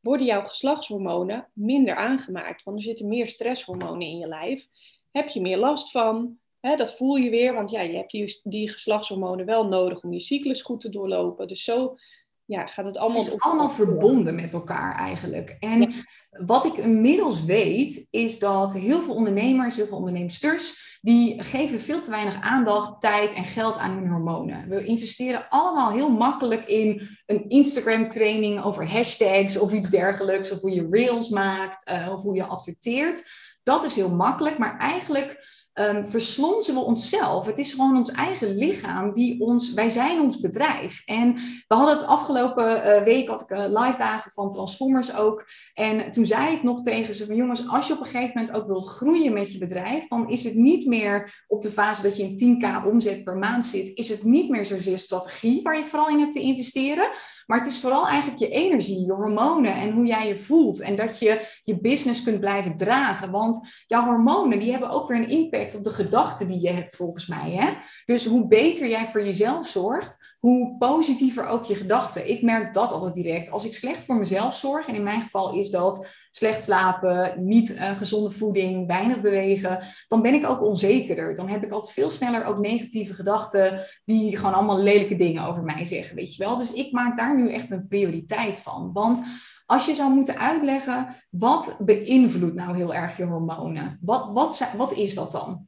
worden 0.00 0.26
jouw 0.26 0.44
geslachtshormonen 0.44 1.48
minder 1.52 1.94
aangemaakt, 1.94 2.62
want 2.62 2.76
er 2.76 2.82
zitten 2.82 3.08
meer 3.08 3.28
stresshormonen 3.28 4.06
in 4.06 4.18
je 4.18 4.28
lijf. 4.28 4.68
Heb 5.10 5.28
je 5.28 5.40
meer 5.40 5.58
last 5.58 5.90
van, 5.90 6.38
Hè, 6.66 6.76
dat 6.76 6.96
voel 6.96 7.14
je 7.16 7.30
weer, 7.30 7.54
want 7.54 7.70
ja, 7.70 7.80
je 7.80 7.96
hebt 7.96 8.10
die, 8.10 8.40
die 8.42 8.68
geslachtshormonen 8.68 9.46
wel 9.46 9.68
nodig 9.68 10.02
om 10.02 10.12
je 10.12 10.20
cyclus 10.20 10.62
goed 10.62 10.80
te 10.80 10.88
doorlopen. 10.88 11.48
Dus 11.48 11.64
zo 11.64 11.96
ja, 12.44 12.66
gaat 12.66 12.84
het 12.84 12.96
allemaal... 12.96 13.22
Het 13.22 13.32
is 13.32 13.40
allemaal 13.40 13.70
verbonden 13.70 14.34
met 14.34 14.52
elkaar 14.52 14.96
eigenlijk. 14.96 15.56
En 15.60 15.94
wat 16.30 16.64
ik 16.64 16.76
inmiddels 16.76 17.44
weet, 17.44 18.08
is 18.10 18.38
dat 18.38 18.74
heel 18.74 19.00
veel 19.00 19.14
ondernemers, 19.14 19.76
heel 19.76 19.86
veel 19.86 19.96
onderneemsters, 19.96 20.98
die 21.00 21.42
geven 21.42 21.80
veel 21.80 22.00
te 22.00 22.10
weinig 22.10 22.40
aandacht, 22.40 23.00
tijd 23.00 23.34
en 23.34 23.44
geld 23.44 23.78
aan 23.78 23.98
hun 23.98 24.08
hormonen. 24.08 24.68
We 24.68 24.84
investeren 24.84 25.46
allemaal 25.48 25.92
heel 25.92 26.10
makkelijk 26.10 26.66
in 26.66 27.08
een 27.26 27.48
Instagram 27.48 28.10
training 28.10 28.62
over 28.62 28.90
hashtags 28.90 29.58
of 29.58 29.72
iets 29.72 29.90
dergelijks, 29.90 30.52
of 30.52 30.60
hoe 30.60 30.74
je 30.74 30.88
reels 30.90 31.28
maakt, 31.28 31.90
uh, 31.90 32.12
of 32.12 32.22
hoe 32.22 32.34
je 32.34 32.44
adverteert. 32.44 33.28
Dat 33.62 33.84
is 33.84 33.94
heel 33.94 34.14
makkelijk, 34.14 34.58
maar 34.58 34.78
eigenlijk 34.78 35.52
um, 35.74 36.04
we 36.10 36.80
onszelf. 36.80 37.46
Het 37.46 37.58
is 37.58 37.72
gewoon 37.72 37.96
ons 37.96 38.10
eigen 38.10 38.56
lichaam 38.56 39.12
die 39.12 39.40
ons, 39.40 39.72
wij 39.72 39.88
zijn 39.88 40.20
ons 40.20 40.40
bedrijf. 40.40 41.02
En 41.04 41.34
we 41.68 41.74
hadden 41.74 41.96
het 41.96 42.06
afgelopen 42.06 42.86
uh, 42.86 43.02
week, 43.02 43.28
had 43.28 43.40
ik 43.40 43.50
uh, 43.50 43.58
live 43.58 43.98
dagen 43.98 44.30
van 44.30 44.50
Transformers 44.50 45.16
ook. 45.16 45.44
En 45.74 46.10
toen 46.10 46.26
zei 46.26 46.54
ik 46.54 46.62
nog 46.62 46.82
tegen 46.82 47.14
ze 47.14 47.26
van 47.26 47.36
jongens, 47.36 47.68
als 47.68 47.86
je 47.86 47.92
op 47.92 48.00
een 48.00 48.06
gegeven 48.06 48.32
moment 48.34 48.56
ook 48.56 48.66
wilt 48.66 48.88
groeien 48.88 49.32
met 49.32 49.52
je 49.52 49.58
bedrijf, 49.58 50.08
dan 50.08 50.30
is 50.30 50.44
het 50.44 50.54
niet 50.54 50.86
meer 50.86 51.44
op 51.46 51.62
de 51.62 51.70
fase 51.70 52.02
dat 52.02 52.16
je 52.16 52.34
in 52.34 52.62
10k 52.62 52.86
omzet 52.86 53.24
per 53.24 53.36
maand 53.36 53.66
zit, 53.66 53.96
is 53.96 54.08
het 54.08 54.24
niet 54.24 54.50
meer 54.50 54.66
zozeer 54.66 54.98
strategie 54.98 55.62
waar 55.62 55.78
je 55.78 55.84
vooral 55.84 56.08
in 56.08 56.18
hebt 56.18 56.32
te 56.32 56.40
investeren. 56.40 57.10
Maar 57.46 57.58
het 57.58 57.66
is 57.66 57.80
vooral 57.80 58.08
eigenlijk 58.08 58.38
je 58.38 58.48
energie, 58.48 59.06
je 59.06 59.12
hormonen 59.12 59.74
en 59.74 59.92
hoe 59.92 60.06
jij 60.06 60.28
je 60.28 60.38
voelt. 60.38 60.80
En 60.80 60.96
dat 60.96 61.18
je 61.18 61.46
je 61.62 61.80
business 61.80 62.22
kunt 62.22 62.40
blijven 62.40 62.76
dragen. 62.76 63.30
Want 63.30 63.68
jouw 63.86 64.04
hormonen 64.04 64.58
die 64.58 64.70
hebben 64.70 64.90
ook 64.90 65.08
weer 65.08 65.16
een 65.16 65.30
impact 65.30 65.76
op 65.76 65.84
de 65.84 65.92
gedachten 65.92 66.48
die 66.48 66.60
je 66.60 66.70
hebt 66.70 66.96
volgens 66.96 67.26
mij. 67.26 67.50
Hè? 67.50 67.72
Dus 68.04 68.26
hoe 68.26 68.46
beter 68.46 68.88
jij 68.88 69.06
voor 69.06 69.24
jezelf 69.24 69.68
zorgt, 69.68 70.33
hoe 70.44 70.76
positiever 70.78 71.46
ook 71.46 71.64
je 71.64 71.74
gedachten. 71.74 72.30
Ik 72.30 72.42
merk 72.42 72.72
dat 72.72 72.92
altijd 72.92 73.14
direct. 73.14 73.50
Als 73.50 73.66
ik 73.66 73.74
slecht 73.74 74.04
voor 74.04 74.16
mezelf 74.16 74.54
zorg, 74.54 74.86
en 74.86 74.94
in 74.94 75.02
mijn 75.02 75.20
geval 75.20 75.54
is 75.54 75.70
dat 75.70 76.06
slecht 76.30 76.62
slapen, 76.62 77.46
niet 77.46 77.70
uh, 77.70 77.96
gezonde 77.96 78.30
voeding, 78.30 78.86
weinig 78.86 79.20
bewegen, 79.20 79.84
dan 80.08 80.22
ben 80.22 80.34
ik 80.34 80.48
ook 80.48 80.62
onzekerder. 80.62 81.36
Dan 81.36 81.48
heb 81.48 81.64
ik 81.64 81.70
altijd 81.70 81.92
veel 81.92 82.10
sneller 82.10 82.44
ook 82.44 82.58
negatieve 82.58 83.14
gedachten 83.14 83.80
die 84.04 84.36
gewoon 84.36 84.54
allemaal 84.54 84.78
lelijke 84.78 85.14
dingen 85.14 85.44
over 85.44 85.62
mij 85.62 85.84
zeggen, 85.84 86.16
weet 86.16 86.34
je 86.34 86.44
wel. 86.44 86.56
Dus 86.56 86.72
ik 86.72 86.92
maak 86.92 87.16
daar 87.16 87.36
nu 87.36 87.52
echt 87.52 87.70
een 87.70 87.88
prioriteit 87.88 88.58
van. 88.58 88.90
Want 88.92 89.22
als 89.66 89.86
je 89.86 89.94
zou 89.94 90.12
moeten 90.12 90.38
uitleggen, 90.38 91.16
wat 91.30 91.76
beïnvloedt 91.84 92.54
nou 92.54 92.76
heel 92.76 92.94
erg 92.94 93.16
je 93.16 93.24
hormonen? 93.24 93.98
Wat, 94.00 94.30
wat, 94.32 94.72
wat 94.76 94.92
is 94.92 95.14
dat 95.14 95.32
dan? 95.32 95.66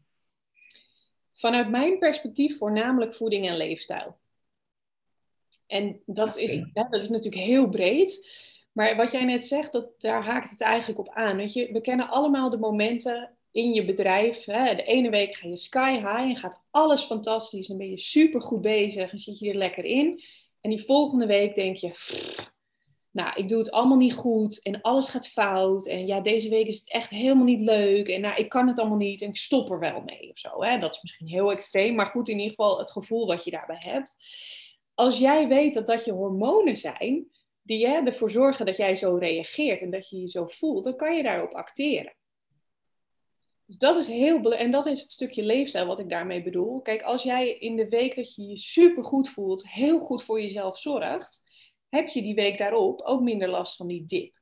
Vanuit 1.33 1.71
mijn 1.71 1.99
perspectief 1.99 2.59
voornamelijk 2.59 3.15
voeding 3.15 3.49
en 3.49 3.57
leefstijl. 3.57 4.25
En 5.67 6.01
dat, 6.07 6.37
is, 6.37 6.63
dat 6.73 6.95
is 6.95 7.09
natuurlijk 7.09 7.43
heel 7.43 7.69
breed. 7.69 8.29
Maar 8.73 8.97
wat 8.97 9.13
jij 9.13 9.25
net 9.25 9.47
zegt, 9.47 9.73
dat, 9.73 10.01
daar 10.01 10.25
haakt 10.25 10.51
het 10.51 10.61
eigenlijk 10.61 10.99
op 10.99 11.09
aan. 11.09 11.37
Weet 11.37 11.53
je, 11.53 11.73
we 11.73 11.81
kennen 11.81 12.09
allemaal 12.09 12.51
de 12.51 12.59
momenten 12.59 13.37
in 13.51 13.73
je 13.73 13.85
bedrijf. 13.85 14.45
Hè? 14.45 14.75
De 14.75 14.83
ene 14.83 15.11
week 15.11 15.35
ga 15.35 15.49
je 15.49 15.57
sky 15.57 15.95
high 15.95 16.29
en 16.29 16.37
gaat 16.37 16.63
alles 16.71 17.03
fantastisch 17.03 17.69
en 17.69 17.77
ben 17.77 17.91
je 17.91 17.99
super 17.99 18.43
goed 18.43 18.61
bezig 18.61 19.13
en 19.13 19.19
zit 19.19 19.39
je 19.39 19.49
er 19.49 19.57
lekker 19.57 19.85
in. 19.85 20.23
En 20.61 20.71
die 20.71 20.85
volgende 20.85 21.27
week 21.27 21.55
denk 21.55 21.77
je, 21.77 21.91
nou, 23.11 23.33
ik 23.35 23.49
doe 23.49 23.59
het 23.59 23.71
allemaal 23.71 23.97
niet 23.97 24.15
goed 24.15 24.63
en 24.63 24.81
alles 24.81 25.09
gaat 25.09 25.29
fout. 25.29 25.87
En 25.87 26.07
ja, 26.07 26.21
deze 26.21 26.49
week 26.49 26.67
is 26.67 26.79
het 26.79 26.91
echt 26.91 27.11
helemaal 27.11 27.45
niet 27.45 27.61
leuk. 27.61 28.09
En 28.09 28.21
nou, 28.21 28.37
ik 28.37 28.49
kan 28.49 28.67
het 28.67 28.79
allemaal 28.79 28.97
niet 28.97 29.23
en 29.23 29.29
ik 29.29 29.37
stop 29.37 29.71
er 29.71 29.79
wel 29.79 30.01
mee 30.01 30.31
of 30.31 30.39
zo. 30.39 30.63
Hè? 30.63 30.79
Dat 30.79 30.93
is 30.93 31.03
misschien 31.03 31.29
heel 31.29 31.51
extreem, 31.51 31.95
maar 31.95 32.07
goed, 32.07 32.29
in 32.29 32.37
ieder 32.37 32.51
geval 32.51 32.79
het 32.79 32.91
gevoel 32.91 33.27
wat 33.27 33.45
je 33.45 33.51
daarbij 33.51 33.83
hebt. 33.87 34.17
Als 34.97 35.19
jij 35.19 35.49
weet 35.49 35.75
dat 35.75 35.87
dat 35.87 36.05
je 36.05 36.13
hormonen 36.13 36.77
zijn, 36.77 37.31
die 37.63 37.87
hè, 37.87 37.97
ervoor 37.97 38.31
zorgen 38.31 38.67
dat 38.67 38.77
jij 38.77 38.95
zo 38.95 39.17
reageert 39.17 39.81
en 39.81 39.91
dat 39.91 40.09
je 40.09 40.21
je 40.21 40.29
zo 40.29 40.47
voelt, 40.47 40.85
dan 40.85 40.97
kan 40.97 41.17
je 41.17 41.23
daarop 41.23 41.53
acteren. 41.53 42.17
Dus 43.67 43.77
dat 43.77 43.97
is 43.97 44.07
heel 44.07 44.41
belangrijk. 44.41 44.61
En 44.61 44.71
dat 44.71 44.87
is 44.87 45.01
het 45.01 45.11
stukje 45.11 45.43
leefstijl 45.43 45.87
wat 45.87 45.99
ik 45.99 46.09
daarmee 46.09 46.43
bedoel. 46.43 46.81
Kijk, 46.81 47.03
als 47.03 47.23
jij 47.23 47.53
in 47.59 47.77
de 47.77 47.89
week 47.89 48.15
dat 48.15 48.35
je 48.35 48.43
je 48.43 48.57
super 48.57 49.05
goed 49.05 49.29
voelt, 49.29 49.69
heel 49.71 50.01
goed 50.01 50.23
voor 50.23 50.41
jezelf 50.41 50.79
zorgt, 50.79 51.43
heb 51.89 52.09
je 52.09 52.23
die 52.23 52.35
week 52.35 52.59
daarop 52.59 53.01
ook 53.01 53.21
minder 53.21 53.49
last 53.49 53.77
van 53.77 53.87
die 53.87 54.05
dip. 54.05 54.35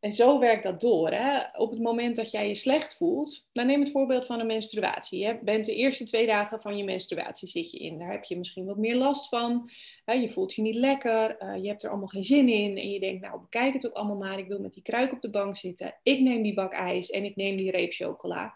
En 0.00 0.12
zo 0.12 0.38
werkt 0.38 0.62
dat 0.62 0.80
door. 0.80 1.10
Hè? 1.10 1.40
Op 1.52 1.70
het 1.70 1.80
moment 1.80 2.16
dat 2.16 2.30
jij 2.30 2.48
je 2.48 2.54
slecht 2.54 2.96
voelt, 2.96 3.48
nou 3.52 3.68
neem 3.68 3.80
het 3.80 3.90
voorbeeld 3.90 4.26
van 4.26 4.40
een 4.40 4.46
menstruatie. 4.46 5.18
Je 5.18 5.38
bent 5.42 5.64
de 5.64 5.74
eerste 5.74 6.04
twee 6.04 6.26
dagen 6.26 6.60
van 6.62 6.76
je 6.76 6.84
menstruatie 6.84 7.48
zit 7.48 7.70
je 7.70 7.78
in. 7.78 7.98
Daar 7.98 8.10
heb 8.10 8.24
je 8.24 8.38
misschien 8.38 8.64
wat 8.64 8.76
meer 8.76 8.96
last 8.96 9.28
van. 9.28 9.70
Je 10.04 10.28
voelt 10.30 10.54
je 10.54 10.62
niet 10.62 10.74
lekker. 10.74 11.36
Eh, 11.36 11.62
je 11.62 11.68
hebt 11.68 11.82
er 11.82 11.90
allemaal 11.90 12.08
geen 12.08 12.24
zin 12.24 12.48
in. 12.48 12.76
En 12.76 12.90
je 12.90 13.00
denkt, 13.00 13.22
nou 13.22 13.40
bekijk 13.40 13.72
het 13.72 13.86
ook 13.86 13.92
allemaal 13.92 14.16
maar. 14.16 14.38
Ik 14.38 14.48
wil 14.48 14.60
met 14.60 14.74
die 14.74 14.82
kruik 14.82 15.12
op 15.12 15.20
de 15.20 15.30
bank 15.30 15.56
zitten. 15.56 15.94
Ik 16.02 16.20
neem 16.20 16.42
die 16.42 16.54
bak 16.54 16.72
ijs 16.72 17.10
en 17.10 17.24
ik 17.24 17.36
neem 17.36 17.56
die 17.56 17.70
reep 17.70 17.92
chocola. 17.92 18.54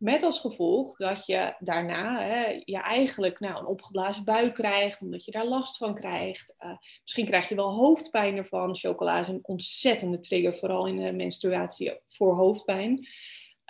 Met 0.00 0.22
als 0.22 0.40
gevolg 0.40 0.96
dat 0.96 1.26
je 1.26 1.54
daarna 1.58 2.20
hè, 2.20 2.60
je 2.64 2.78
eigenlijk 2.78 3.40
nou, 3.40 3.58
een 3.58 3.66
opgeblazen 3.66 4.24
buik 4.24 4.54
krijgt, 4.54 5.02
omdat 5.02 5.24
je 5.24 5.30
daar 5.30 5.46
last 5.46 5.76
van 5.76 5.94
krijgt. 5.94 6.54
Uh, 6.58 6.76
misschien 7.02 7.26
krijg 7.26 7.48
je 7.48 7.54
wel 7.54 7.72
hoofdpijn 7.72 8.36
ervan. 8.36 8.76
Chocola 8.76 9.20
is 9.20 9.28
een 9.28 9.38
ontzettende 9.42 10.18
trigger, 10.18 10.56
vooral 10.56 10.86
in 10.86 10.96
de 10.96 11.12
menstruatie 11.12 11.92
voor 12.08 12.34
hoofdpijn. 12.34 13.06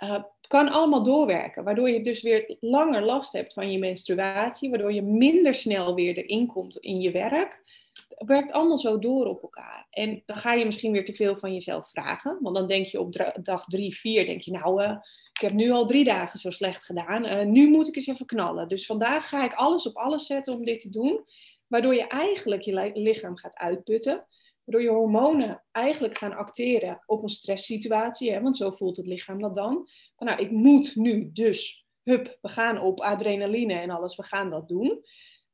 Uh, 0.03 0.23
kan 0.47 0.69
allemaal 0.69 1.03
doorwerken, 1.03 1.63
waardoor 1.63 1.89
je 1.89 2.01
dus 2.01 2.21
weer 2.21 2.57
langer 2.59 3.01
last 3.01 3.33
hebt 3.33 3.53
van 3.53 3.71
je 3.71 3.79
menstruatie, 3.79 4.69
waardoor 4.69 4.93
je 4.93 5.01
minder 5.01 5.55
snel 5.55 5.95
weer 5.95 6.17
erin 6.17 6.47
komt 6.47 6.77
in 6.77 7.01
je 7.01 7.11
werk. 7.11 7.61
Het 7.93 8.27
werkt 8.27 8.51
allemaal 8.51 8.77
zo 8.77 8.99
door 8.99 9.25
op 9.25 9.41
elkaar. 9.41 9.87
En 9.89 10.23
dan 10.25 10.37
ga 10.37 10.53
je 10.53 10.65
misschien 10.65 10.91
weer 10.91 11.05
te 11.05 11.13
veel 11.13 11.35
van 11.35 11.53
jezelf 11.53 11.89
vragen. 11.89 12.37
Want 12.41 12.55
dan 12.55 12.67
denk 12.67 12.85
je 12.85 12.99
op 12.99 13.33
dag 13.43 13.65
drie, 13.65 13.95
vier, 13.95 14.25
denk 14.25 14.41
je 14.41 14.51
nou, 14.51 14.83
uh, 14.83 14.97
ik 15.41 15.47
heb 15.47 15.57
nu 15.57 15.71
al 15.71 15.85
drie 15.85 16.03
dagen 16.03 16.39
zo 16.39 16.49
slecht 16.49 16.85
gedaan. 16.85 17.25
Uh, 17.25 17.41
nu 17.43 17.69
moet 17.69 17.87
ik 17.87 17.95
eens 17.95 18.07
even 18.07 18.25
knallen. 18.25 18.67
Dus 18.67 18.85
vandaag 18.85 19.29
ga 19.29 19.43
ik 19.43 19.53
alles 19.53 19.87
op 19.87 19.95
alles 19.95 20.25
zetten 20.25 20.53
om 20.53 20.63
dit 20.63 20.79
te 20.79 20.89
doen. 20.89 21.25
Waardoor 21.67 21.95
je 21.95 22.07
eigenlijk 22.07 22.61
je 22.61 22.91
lichaam 22.93 23.37
gaat 23.37 23.57
uitputten. 23.57 24.27
Waardoor 24.63 24.83
je 24.83 24.97
hormonen 24.97 25.63
eigenlijk 25.71 26.17
gaan 26.17 26.33
acteren 26.33 27.03
op 27.05 27.23
een 27.23 27.29
stresssituatie. 27.29 28.31
Hè? 28.31 28.41
Want 28.41 28.57
zo 28.57 28.71
voelt 28.71 28.97
het 28.97 29.07
lichaam 29.07 29.41
dat 29.41 29.55
dan. 29.55 29.87
Van, 30.15 30.27
nou, 30.27 30.39
ik 30.39 30.51
moet 30.51 30.95
nu 30.95 31.29
dus, 31.33 31.85
hup, 32.03 32.37
we 32.41 32.49
gaan 32.49 32.81
op 32.81 32.99
adrenaline 32.99 33.73
en 33.73 33.89
alles, 33.89 34.15
we 34.15 34.23
gaan 34.23 34.49
dat 34.49 34.67
doen. 34.67 35.05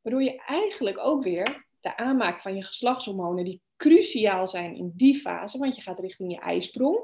Waardoor 0.01 0.23
je 0.23 0.43
eigenlijk 0.45 0.97
ook 0.99 1.23
weer 1.23 1.67
de 1.81 1.97
aanmaak 1.97 2.41
van 2.41 2.55
je 2.55 2.63
geslachtshormonen, 2.63 3.43
die 3.43 3.61
cruciaal 3.77 4.47
zijn 4.47 4.75
in 4.75 4.91
die 4.95 5.15
fase, 5.15 5.57
want 5.57 5.75
je 5.75 5.81
gaat 5.81 5.99
richting 5.99 6.31
je 6.31 6.39
ijsprong, 6.39 6.99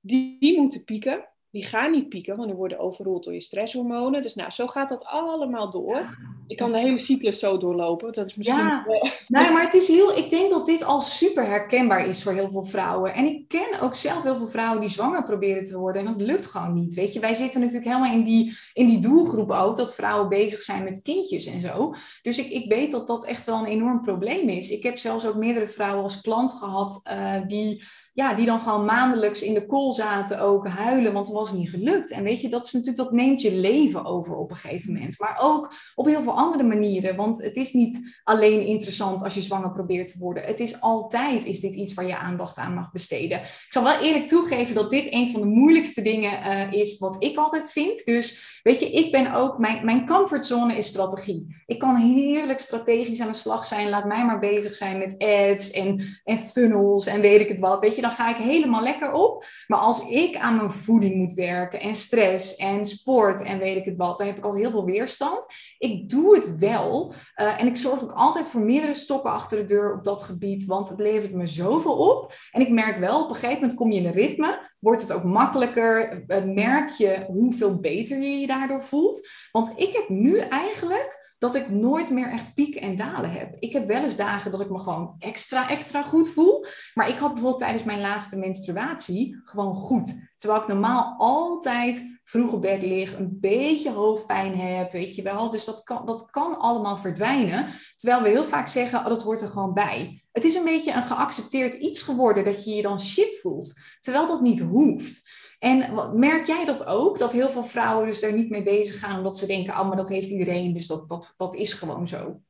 die, 0.00 0.36
die 0.38 0.58
moeten 0.58 0.84
pieken 0.84 1.28
die 1.50 1.64
gaan 1.64 1.90
niet 1.90 2.08
pieken, 2.08 2.36
want 2.36 2.48
die 2.48 2.56
worden 2.56 2.78
overroeld 2.78 3.24
door 3.24 3.32
je 3.32 3.40
stresshormonen. 3.40 4.22
Dus 4.22 4.34
nou, 4.34 4.50
zo 4.50 4.66
gaat 4.66 4.88
dat 4.88 5.04
allemaal 5.04 5.70
door. 5.70 6.16
Ik 6.46 6.56
kan 6.56 6.72
de 6.72 6.78
hele 6.78 7.04
cyclus 7.04 7.38
zo 7.38 7.58
doorlopen. 7.58 8.12
Dat 8.12 8.26
is 8.26 8.34
misschien. 8.34 8.58
Ja, 8.58 8.84
nee, 9.28 9.50
maar 9.50 9.64
het 9.64 9.74
is 9.74 9.88
heel. 9.88 10.16
Ik 10.16 10.30
denk 10.30 10.50
dat 10.50 10.66
dit 10.66 10.84
al 10.84 11.00
super 11.00 11.46
herkenbaar 11.46 12.06
is 12.06 12.22
voor 12.22 12.32
heel 12.32 12.50
veel 12.50 12.64
vrouwen. 12.64 13.14
En 13.14 13.24
ik 13.24 13.48
ken 13.48 13.80
ook 13.80 13.94
zelf 13.94 14.22
heel 14.22 14.36
veel 14.36 14.46
vrouwen 14.46 14.80
die 14.80 14.90
zwanger 14.90 15.24
proberen 15.24 15.62
te 15.62 15.78
worden. 15.78 16.06
En 16.06 16.12
dat 16.12 16.26
lukt 16.26 16.46
gewoon 16.46 16.74
niet. 16.74 16.94
Weet 16.94 17.12
je, 17.12 17.20
wij 17.20 17.34
zitten 17.34 17.60
natuurlijk 17.60 17.86
helemaal 17.86 18.12
in 18.12 18.24
die, 18.24 18.56
in 18.72 18.86
die 18.86 19.00
doelgroep 19.00 19.50
ook. 19.50 19.76
Dat 19.76 19.94
vrouwen 19.94 20.28
bezig 20.28 20.62
zijn 20.62 20.84
met 20.84 21.02
kindjes 21.02 21.46
en 21.46 21.60
zo. 21.60 21.94
Dus 22.22 22.38
ik, 22.38 22.50
ik 22.50 22.72
weet 22.72 22.92
dat 22.92 23.06
dat 23.06 23.26
echt 23.26 23.46
wel 23.46 23.58
een 23.58 23.66
enorm 23.66 24.02
probleem 24.02 24.48
is. 24.48 24.70
Ik 24.70 24.82
heb 24.82 24.98
zelfs 24.98 25.26
ook 25.26 25.36
meerdere 25.36 25.68
vrouwen 25.68 26.02
als 26.02 26.20
klant 26.20 26.52
gehad 26.52 27.00
uh, 27.10 27.46
die 27.46 27.82
ja, 28.18 28.34
die 28.34 28.46
dan 28.46 28.60
gewoon 28.60 28.84
maandelijks 28.84 29.42
in 29.42 29.54
de 29.54 29.66
kool 29.66 29.92
zaten 29.92 30.40
ook 30.40 30.68
huilen, 30.68 31.12
want 31.12 31.26
het 31.26 31.36
was 31.36 31.52
niet 31.52 31.70
gelukt. 31.70 32.10
En 32.10 32.22
weet 32.22 32.40
je, 32.40 32.48
dat 32.48 32.64
is 32.64 32.72
natuurlijk, 32.72 33.04
dat 33.04 33.12
neemt 33.12 33.42
je 33.42 33.54
leven 33.54 34.04
over 34.04 34.36
op 34.36 34.50
een 34.50 34.56
gegeven 34.56 34.92
moment. 34.92 35.18
Maar 35.18 35.38
ook 35.40 35.72
op 35.94 36.06
heel 36.06 36.22
veel 36.22 36.36
andere 36.36 36.62
manieren, 36.64 37.16
want 37.16 37.42
het 37.42 37.56
is 37.56 37.72
niet 37.72 38.20
alleen 38.24 38.66
interessant 38.66 39.22
als 39.22 39.34
je 39.34 39.42
zwanger 39.42 39.72
probeert 39.72 40.08
te 40.08 40.18
worden. 40.18 40.42
Het 40.42 40.60
is 40.60 40.80
altijd, 40.80 41.44
is 41.44 41.60
dit 41.60 41.74
iets 41.74 41.94
waar 41.94 42.06
je 42.06 42.16
aandacht 42.16 42.56
aan 42.56 42.74
mag 42.74 42.92
besteden. 42.92 43.40
Ik 43.40 43.66
zal 43.68 43.82
wel 43.82 44.00
eerlijk 44.00 44.28
toegeven 44.28 44.74
dat 44.74 44.90
dit 44.90 45.06
een 45.10 45.30
van 45.30 45.40
de 45.40 45.46
moeilijkste 45.46 46.02
dingen 46.02 46.46
uh, 46.46 46.72
is 46.72 46.98
wat 46.98 47.16
ik 47.18 47.36
altijd 47.36 47.70
vind. 47.70 48.04
Dus 48.04 48.58
Weet 48.68 48.80
je, 48.80 48.90
ik 48.90 49.12
ben 49.12 49.34
ook, 49.34 49.58
mijn, 49.58 49.84
mijn 49.84 50.06
comfortzone 50.06 50.76
is 50.76 50.86
strategie. 50.86 51.62
Ik 51.66 51.78
kan 51.78 51.96
heerlijk 51.96 52.60
strategisch 52.60 53.20
aan 53.20 53.30
de 53.30 53.34
slag 53.34 53.64
zijn. 53.64 53.88
Laat 53.88 54.04
mij 54.04 54.24
maar 54.24 54.38
bezig 54.38 54.74
zijn 54.74 54.98
met 54.98 55.18
ads 55.18 55.70
en, 55.70 56.20
en 56.24 56.38
funnels 56.38 57.06
en 57.06 57.20
weet 57.20 57.40
ik 57.40 57.48
het 57.48 57.58
wat. 57.58 57.80
Weet 57.80 57.96
je, 57.96 58.02
dan 58.08 58.16
ga 58.16 58.28
ik 58.28 58.44
helemaal 58.44 58.82
lekker 58.82 59.12
op. 59.12 59.44
Maar 59.66 59.78
als 59.78 60.08
ik 60.08 60.36
aan 60.36 60.56
mijn 60.56 60.70
voeding 60.70 61.14
moet 61.14 61.34
werken 61.34 61.80
en 61.80 61.94
stress 61.94 62.56
en 62.56 62.86
sport 62.86 63.42
en 63.42 63.58
weet 63.58 63.76
ik 63.76 63.84
het 63.84 63.96
wat, 63.96 64.18
dan 64.18 64.26
heb 64.26 64.36
ik 64.36 64.44
altijd 64.44 64.62
heel 64.62 64.72
veel 64.72 64.84
weerstand. 64.84 65.46
Ik 65.78 66.08
doe 66.08 66.34
het 66.34 66.56
wel. 66.58 67.14
Uh, 67.36 67.60
en 67.60 67.66
ik 67.66 67.76
zorg 67.76 68.02
ook 68.02 68.12
altijd 68.12 68.46
voor 68.46 68.60
meerdere 68.60 68.94
stokken 68.94 69.30
achter 69.30 69.58
de 69.58 69.64
deur 69.64 69.94
op 69.94 70.04
dat 70.04 70.22
gebied, 70.22 70.64
want 70.64 70.88
het 70.88 70.98
levert 70.98 71.32
me 71.32 71.46
zoveel 71.46 71.96
op. 71.96 72.32
En 72.50 72.60
ik 72.60 72.70
merk 72.70 72.98
wel, 72.98 73.22
op 73.22 73.28
een 73.28 73.34
gegeven 73.34 73.60
moment 73.60 73.78
kom 73.78 73.92
je 73.92 74.00
in 74.00 74.06
een 74.06 74.12
ritme, 74.12 74.70
wordt 74.78 75.02
het 75.02 75.12
ook 75.12 75.24
makkelijker, 75.24 76.24
uh, 76.26 76.44
merk 76.44 76.90
je 76.90 77.24
hoeveel 77.26 77.80
beter 77.80 78.18
je 78.18 78.38
je 78.38 78.46
daardoor 78.46 78.82
voelt. 78.82 79.28
Want 79.52 79.72
ik 79.76 79.92
heb 79.92 80.08
nu 80.08 80.38
eigenlijk 80.38 81.17
dat 81.38 81.54
ik 81.54 81.70
nooit 81.70 82.10
meer 82.10 82.30
echt 82.30 82.54
pieken 82.54 82.80
en 82.80 82.96
dalen 82.96 83.30
heb. 83.30 83.56
Ik 83.58 83.72
heb 83.72 83.86
wel 83.86 84.02
eens 84.02 84.16
dagen 84.16 84.50
dat 84.50 84.60
ik 84.60 84.70
me 84.70 84.78
gewoon 84.78 85.14
extra, 85.18 85.68
extra 85.68 86.02
goed 86.02 86.28
voel. 86.28 86.66
Maar 86.94 87.08
ik 87.08 87.18
had 87.18 87.32
bijvoorbeeld 87.32 87.62
tijdens 87.62 87.84
mijn 87.84 88.00
laatste 88.00 88.36
menstruatie 88.36 89.40
gewoon 89.44 89.74
goed. 89.74 90.30
Terwijl 90.36 90.60
ik 90.62 90.68
normaal 90.68 91.14
altijd 91.18 92.18
vroeg 92.24 92.52
op 92.52 92.60
bed 92.60 92.82
lig, 92.82 93.18
een 93.18 93.36
beetje 93.40 93.92
hoofdpijn 93.92 94.58
heb, 94.58 94.92
weet 94.92 95.14
je 95.14 95.22
wel. 95.22 95.50
Dus 95.50 95.64
dat 95.64 95.82
kan, 95.82 96.06
dat 96.06 96.30
kan 96.30 96.58
allemaal 96.58 96.96
verdwijnen. 96.96 97.66
Terwijl 97.96 98.22
we 98.22 98.28
heel 98.28 98.44
vaak 98.44 98.68
zeggen, 98.68 98.98
oh, 98.98 99.06
dat 99.06 99.22
hoort 99.22 99.40
er 99.40 99.48
gewoon 99.48 99.74
bij. 99.74 100.22
Het 100.32 100.44
is 100.44 100.54
een 100.54 100.64
beetje 100.64 100.92
een 100.92 101.02
geaccepteerd 101.02 101.74
iets 101.74 102.02
geworden 102.02 102.44
dat 102.44 102.64
je 102.64 102.74
je 102.74 102.82
dan 102.82 103.00
shit 103.00 103.38
voelt. 103.40 103.80
Terwijl 104.00 104.26
dat 104.26 104.40
niet 104.40 104.60
hoeft. 104.60 105.27
En 105.58 106.18
merk 106.18 106.46
jij 106.46 106.64
dat 106.64 106.86
ook? 106.86 107.18
Dat 107.18 107.32
heel 107.32 107.50
veel 107.50 107.64
vrouwen 107.64 108.06
dus 108.06 108.20
daar 108.20 108.32
niet 108.32 108.50
mee 108.50 108.62
bezig 108.62 108.98
gaan 108.98 109.16
omdat 109.16 109.38
ze 109.38 109.46
denken, 109.46 109.80
oh, 109.80 109.88
maar 109.88 109.96
dat 109.96 110.08
heeft 110.08 110.30
iedereen, 110.30 110.72
dus 110.72 110.86
dat, 110.86 111.08
dat, 111.08 111.34
dat 111.36 111.54
is 111.54 111.72
gewoon 111.72 112.08
zo. 112.08 112.40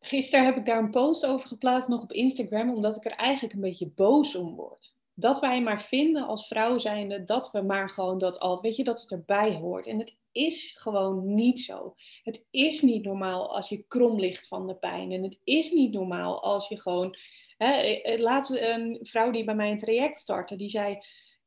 Gisteren 0.00 0.44
heb 0.44 0.56
ik 0.56 0.66
daar 0.66 0.78
een 0.78 0.90
post 0.90 1.26
over 1.26 1.48
geplaatst 1.48 1.88
nog 1.88 2.02
op 2.02 2.12
Instagram, 2.12 2.74
omdat 2.74 2.96
ik 2.96 3.04
er 3.04 3.12
eigenlijk 3.12 3.54
een 3.54 3.60
beetje 3.60 3.90
boos 3.94 4.34
om 4.34 4.54
word. 4.54 4.96
Dat 5.14 5.40
wij 5.40 5.62
maar 5.62 5.82
vinden 5.82 6.26
als 6.26 6.46
vrouw 6.46 6.78
zijnde 6.78 7.24
dat 7.24 7.50
we 7.50 7.62
maar 7.62 7.90
gewoon 7.90 8.18
dat 8.18 8.38
al, 8.38 8.60
weet 8.60 8.76
je, 8.76 8.84
dat 8.84 9.00
het 9.00 9.10
erbij 9.10 9.54
hoort. 9.54 9.86
En 9.86 9.98
het 9.98 10.16
is 10.32 10.74
gewoon 10.78 11.34
niet 11.34 11.60
zo. 11.60 11.94
Het 12.22 12.46
is 12.50 12.82
niet 12.82 13.04
normaal 13.04 13.54
als 13.54 13.68
je 13.68 13.84
krom 13.88 14.20
ligt 14.20 14.48
van 14.48 14.66
de 14.66 14.76
pijn. 14.76 15.12
En 15.12 15.22
het 15.22 15.40
is 15.44 15.70
niet 15.70 15.92
normaal 15.92 16.42
als 16.42 16.68
je 16.68 16.80
gewoon. 16.80 17.16
Hè, 17.56 17.72
eh, 17.72 18.12
eh, 18.12 18.20
laatst 18.20 18.50
een 18.50 18.98
vrouw 19.02 19.30
die 19.30 19.44
bij 19.44 19.54
mij 19.54 19.70
een 19.70 19.78
traject 19.78 20.16
startte, 20.16 20.56
die 20.56 20.70
zei 20.70 20.98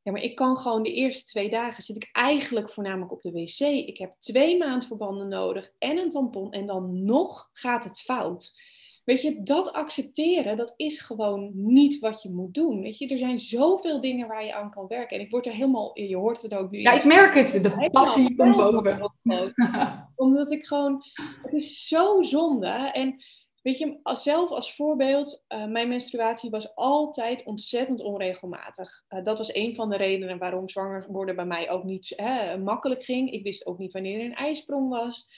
ja, 0.02 0.12
maar 0.12 0.22
ik 0.22 0.34
kan 0.34 0.56
gewoon 0.56 0.82
de 0.82 0.92
eerste 0.92 1.24
twee 1.24 1.50
dagen 1.50 1.82
zit 1.82 1.96
ik 1.96 2.08
eigenlijk 2.12 2.70
voornamelijk 2.70 3.12
op 3.12 3.22
de 3.22 3.30
wc. 3.30 3.60
Ik 3.60 3.98
heb 3.98 4.14
twee 4.18 4.58
maandverbanden 4.58 5.28
nodig 5.28 5.72
en 5.78 5.98
een 5.98 6.10
tampon 6.10 6.52
en 6.52 6.66
dan 6.66 7.04
nog 7.04 7.50
gaat 7.52 7.84
het 7.84 8.00
fout. 8.00 8.60
Weet 9.04 9.22
je, 9.22 9.42
dat 9.42 9.72
accepteren, 9.72 10.56
dat 10.56 10.74
is 10.76 11.00
gewoon 11.00 11.50
niet 11.54 11.98
wat 11.98 12.22
je 12.22 12.30
moet 12.30 12.54
doen. 12.54 12.80
Weet 12.80 12.98
je, 12.98 13.08
er 13.08 13.18
zijn 13.18 13.38
zoveel 13.38 14.00
dingen 14.00 14.28
waar 14.28 14.44
je 14.44 14.54
aan 14.54 14.70
kan 14.70 14.86
werken. 14.86 15.16
En 15.16 15.22
ik 15.22 15.30
word 15.30 15.46
er 15.46 15.52
helemaal, 15.52 15.98
je 15.98 16.16
hoort 16.16 16.42
het 16.42 16.54
ook 16.54 16.70
nu. 16.70 16.80
Ja, 16.80 16.92
ik 16.92 17.04
merk 17.04 17.34
het, 17.34 17.62
de 17.62 17.88
passie 17.90 18.36
komt 18.36 18.56
boven. 18.56 19.12
Omdat 20.14 20.52
ik 20.52 20.66
gewoon, 20.66 21.02
het 21.42 21.52
is 21.52 21.88
zo 21.88 22.22
zonde. 22.22 22.68
En 22.92 23.22
Weet 23.62 23.78
je, 23.78 24.00
zelf 24.02 24.50
als 24.50 24.74
voorbeeld, 24.74 25.42
uh, 25.48 25.66
mijn 25.66 25.88
menstruatie 25.88 26.50
was 26.50 26.74
altijd 26.74 27.44
ontzettend 27.44 28.02
onregelmatig. 28.02 29.04
Uh, 29.08 29.22
dat 29.22 29.38
was 29.38 29.54
een 29.54 29.74
van 29.74 29.90
de 29.90 29.96
redenen 29.96 30.38
waarom 30.38 30.68
zwanger 30.68 31.06
worden 31.08 31.36
bij 31.36 31.46
mij 31.46 31.70
ook 31.70 31.84
niet 31.84 32.12
hè, 32.16 32.58
makkelijk 32.58 33.04
ging. 33.04 33.30
Ik 33.30 33.42
wist 33.42 33.66
ook 33.66 33.78
niet 33.78 33.92
wanneer 33.92 34.18
er 34.18 34.24
een 34.24 34.34
ijsprong 34.34 34.88
was. 34.88 35.28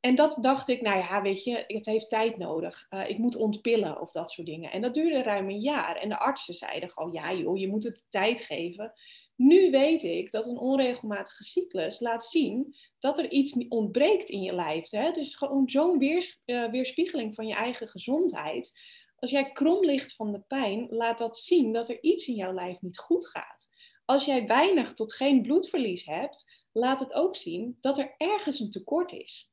En 0.00 0.14
dat 0.14 0.38
dacht 0.40 0.68
ik, 0.68 0.80
nou 0.80 0.98
ja, 0.98 1.22
weet 1.22 1.44
je, 1.44 1.64
het 1.66 1.86
heeft 1.86 2.08
tijd 2.08 2.38
nodig. 2.38 2.86
Uh, 2.90 3.08
ik 3.08 3.18
moet 3.18 3.36
ontpillen 3.36 4.00
of 4.00 4.10
dat 4.10 4.30
soort 4.30 4.46
dingen. 4.46 4.70
En 4.70 4.80
dat 4.80 4.94
duurde 4.94 5.22
ruim 5.22 5.48
een 5.48 5.60
jaar. 5.60 5.96
En 5.96 6.08
de 6.08 6.18
artsen 6.18 6.54
zeiden 6.54 6.90
gewoon, 6.90 7.12
ja 7.12 7.32
joh, 7.34 7.58
je 7.58 7.68
moet 7.68 7.84
het 7.84 8.06
tijd 8.10 8.40
geven. 8.40 8.92
Nu 9.36 9.70
weet 9.70 10.02
ik 10.02 10.30
dat 10.30 10.46
een 10.46 10.58
onregelmatige 10.58 11.44
cyclus 11.44 12.00
laat 12.00 12.24
zien 12.24 12.76
dat 12.98 13.18
er 13.18 13.30
iets 13.30 13.66
ontbreekt 13.68 14.28
in 14.28 14.42
je 14.42 14.54
lijf. 14.54 14.90
Hè? 14.90 15.02
Het 15.02 15.16
is 15.16 15.34
gewoon 15.34 15.68
zo'n 15.68 15.98
weers, 15.98 16.40
uh, 16.46 16.70
weerspiegeling 16.70 17.34
van 17.34 17.46
je 17.46 17.54
eigen 17.54 17.88
gezondheid. 17.88 18.78
Als 19.16 19.30
jij 19.30 19.52
krom 19.52 19.84
ligt 19.84 20.14
van 20.14 20.32
de 20.32 20.40
pijn, 20.40 20.86
laat 20.90 21.18
dat 21.18 21.36
zien 21.36 21.72
dat 21.72 21.88
er 21.88 22.02
iets 22.02 22.26
in 22.26 22.34
jouw 22.34 22.52
lijf 22.52 22.80
niet 22.80 22.98
goed 22.98 23.26
gaat. 23.26 23.68
Als 24.04 24.24
jij 24.24 24.46
weinig 24.46 24.92
tot 24.92 25.14
geen 25.14 25.42
bloedverlies 25.42 26.04
hebt, 26.04 26.64
laat 26.72 27.00
het 27.00 27.14
ook 27.14 27.36
zien 27.36 27.76
dat 27.80 27.98
er 27.98 28.14
ergens 28.16 28.60
een 28.60 28.70
tekort 28.70 29.12
is. 29.12 29.52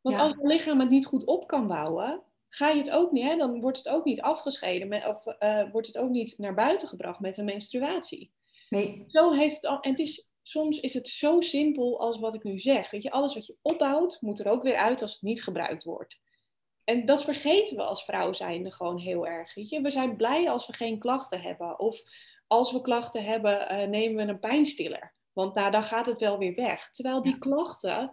Want 0.00 0.16
als 0.16 0.32
je 0.32 0.46
lichaam 0.46 0.80
het 0.80 0.90
niet 0.90 1.06
goed 1.06 1.24
op 1.24 1.46
kan 1.46 1.66
bouwen, 1.66 2.22
ga 2.48 2.68
je 2.68 2.78
het 2.78 2.90
ook 2.90 3.12
niet, 3.12 3.24
hè? 3.24 3.36
dan 3.36 3.60
wordt 3.60 3.78
het 3.78 3.88
ook 3.88 4.04
niet 4.04 4.20
afgescheiden 4.20 4.88
met, 4.88 5.06
of 5.06 5.26
uh, 5.38 5.70
wordt 5.70 5.86
het 5.86 5.98
ook 5.98 6.10
niet 6.10 6.38
naar 6.38 6.54
buiten 6.54 6.88
gebracht 6.88 7.20
met 7.20 7.36
een 7.36 7.44
menstruatie. 7.44 8.32
Nee. 8.68 9.04
Zo 9.06 9.32
heeft 9.32 9.54
het 9.54 9.66
al. 9.66 9.80
En 9.80 9.90
het 9.90 9.98
is 9.98 10.26
soms 10.42 10.80
is 10.80 10.94
het 10.94 11.08
zo 11.08 11.40
simpel 11.40 12.00
als 12.00 12.18
wat 12.18 12.34
ik 12.34 12.42
nu 12.42 12.58
zeg. 12.58 12.90
Weet 12.90 13.02
je, 13.02 13.10
alles 13.10 13.34
wat 13.34 13.46
je 13.46 13.56
opbouwt, 13.62 14.18
moet 14.20 14.38
er 14.38 14.48
ook 14.48 14.62
weer 14.62 14.76
uit 14.76 15.02
als 15.02 15.12
het 15.12 15.22
niet 15.22 15.42
gebruikt 15.42 15.84
wordt. 15.84 16.20
En 16.84 17.04
dat 17.04 17.24
vergeten 17.24 17.76
we 17.76 17.82
als 17.82 18.04
vrouw 18.04 18.32
zijnde 18.32 18.72
gewoon 18.72 18.98
heel 18.98 19.26
erg. 19.26 19.54
Weet 19.54 19.68
je? 19.68 19.80
We 19.80 19.90
zijn 19.90 20.16
blij 20.16 20.50
als 20.50 20.66
we 20.66 20.72
geen 20.72 20.98
klachten 20.98 21.40
hebben. 21.40 21.78
Of 21.78 22.02
als 22.46 22.72
we 22.72 22.80
klachten 22.80 23.24
hebben, 23.24 23.72
uh, 23.72 23.88
nemen 23.88 24.26
we 24.26 24.32
een 24.32 24.38
pijnstiller. 24.38 25.14
Want 25.32 25.54
nou, 25.54 25.70
dan 25.70 25.82
gaat 25.82 26.06
het 26.06 26.20
wel 26.20 26.38
weer 26.38 26.54
weg. 26.54 26.90
Terwijl 26.90 27.22
die 27.22 27.38
klachten, 27.38 28.12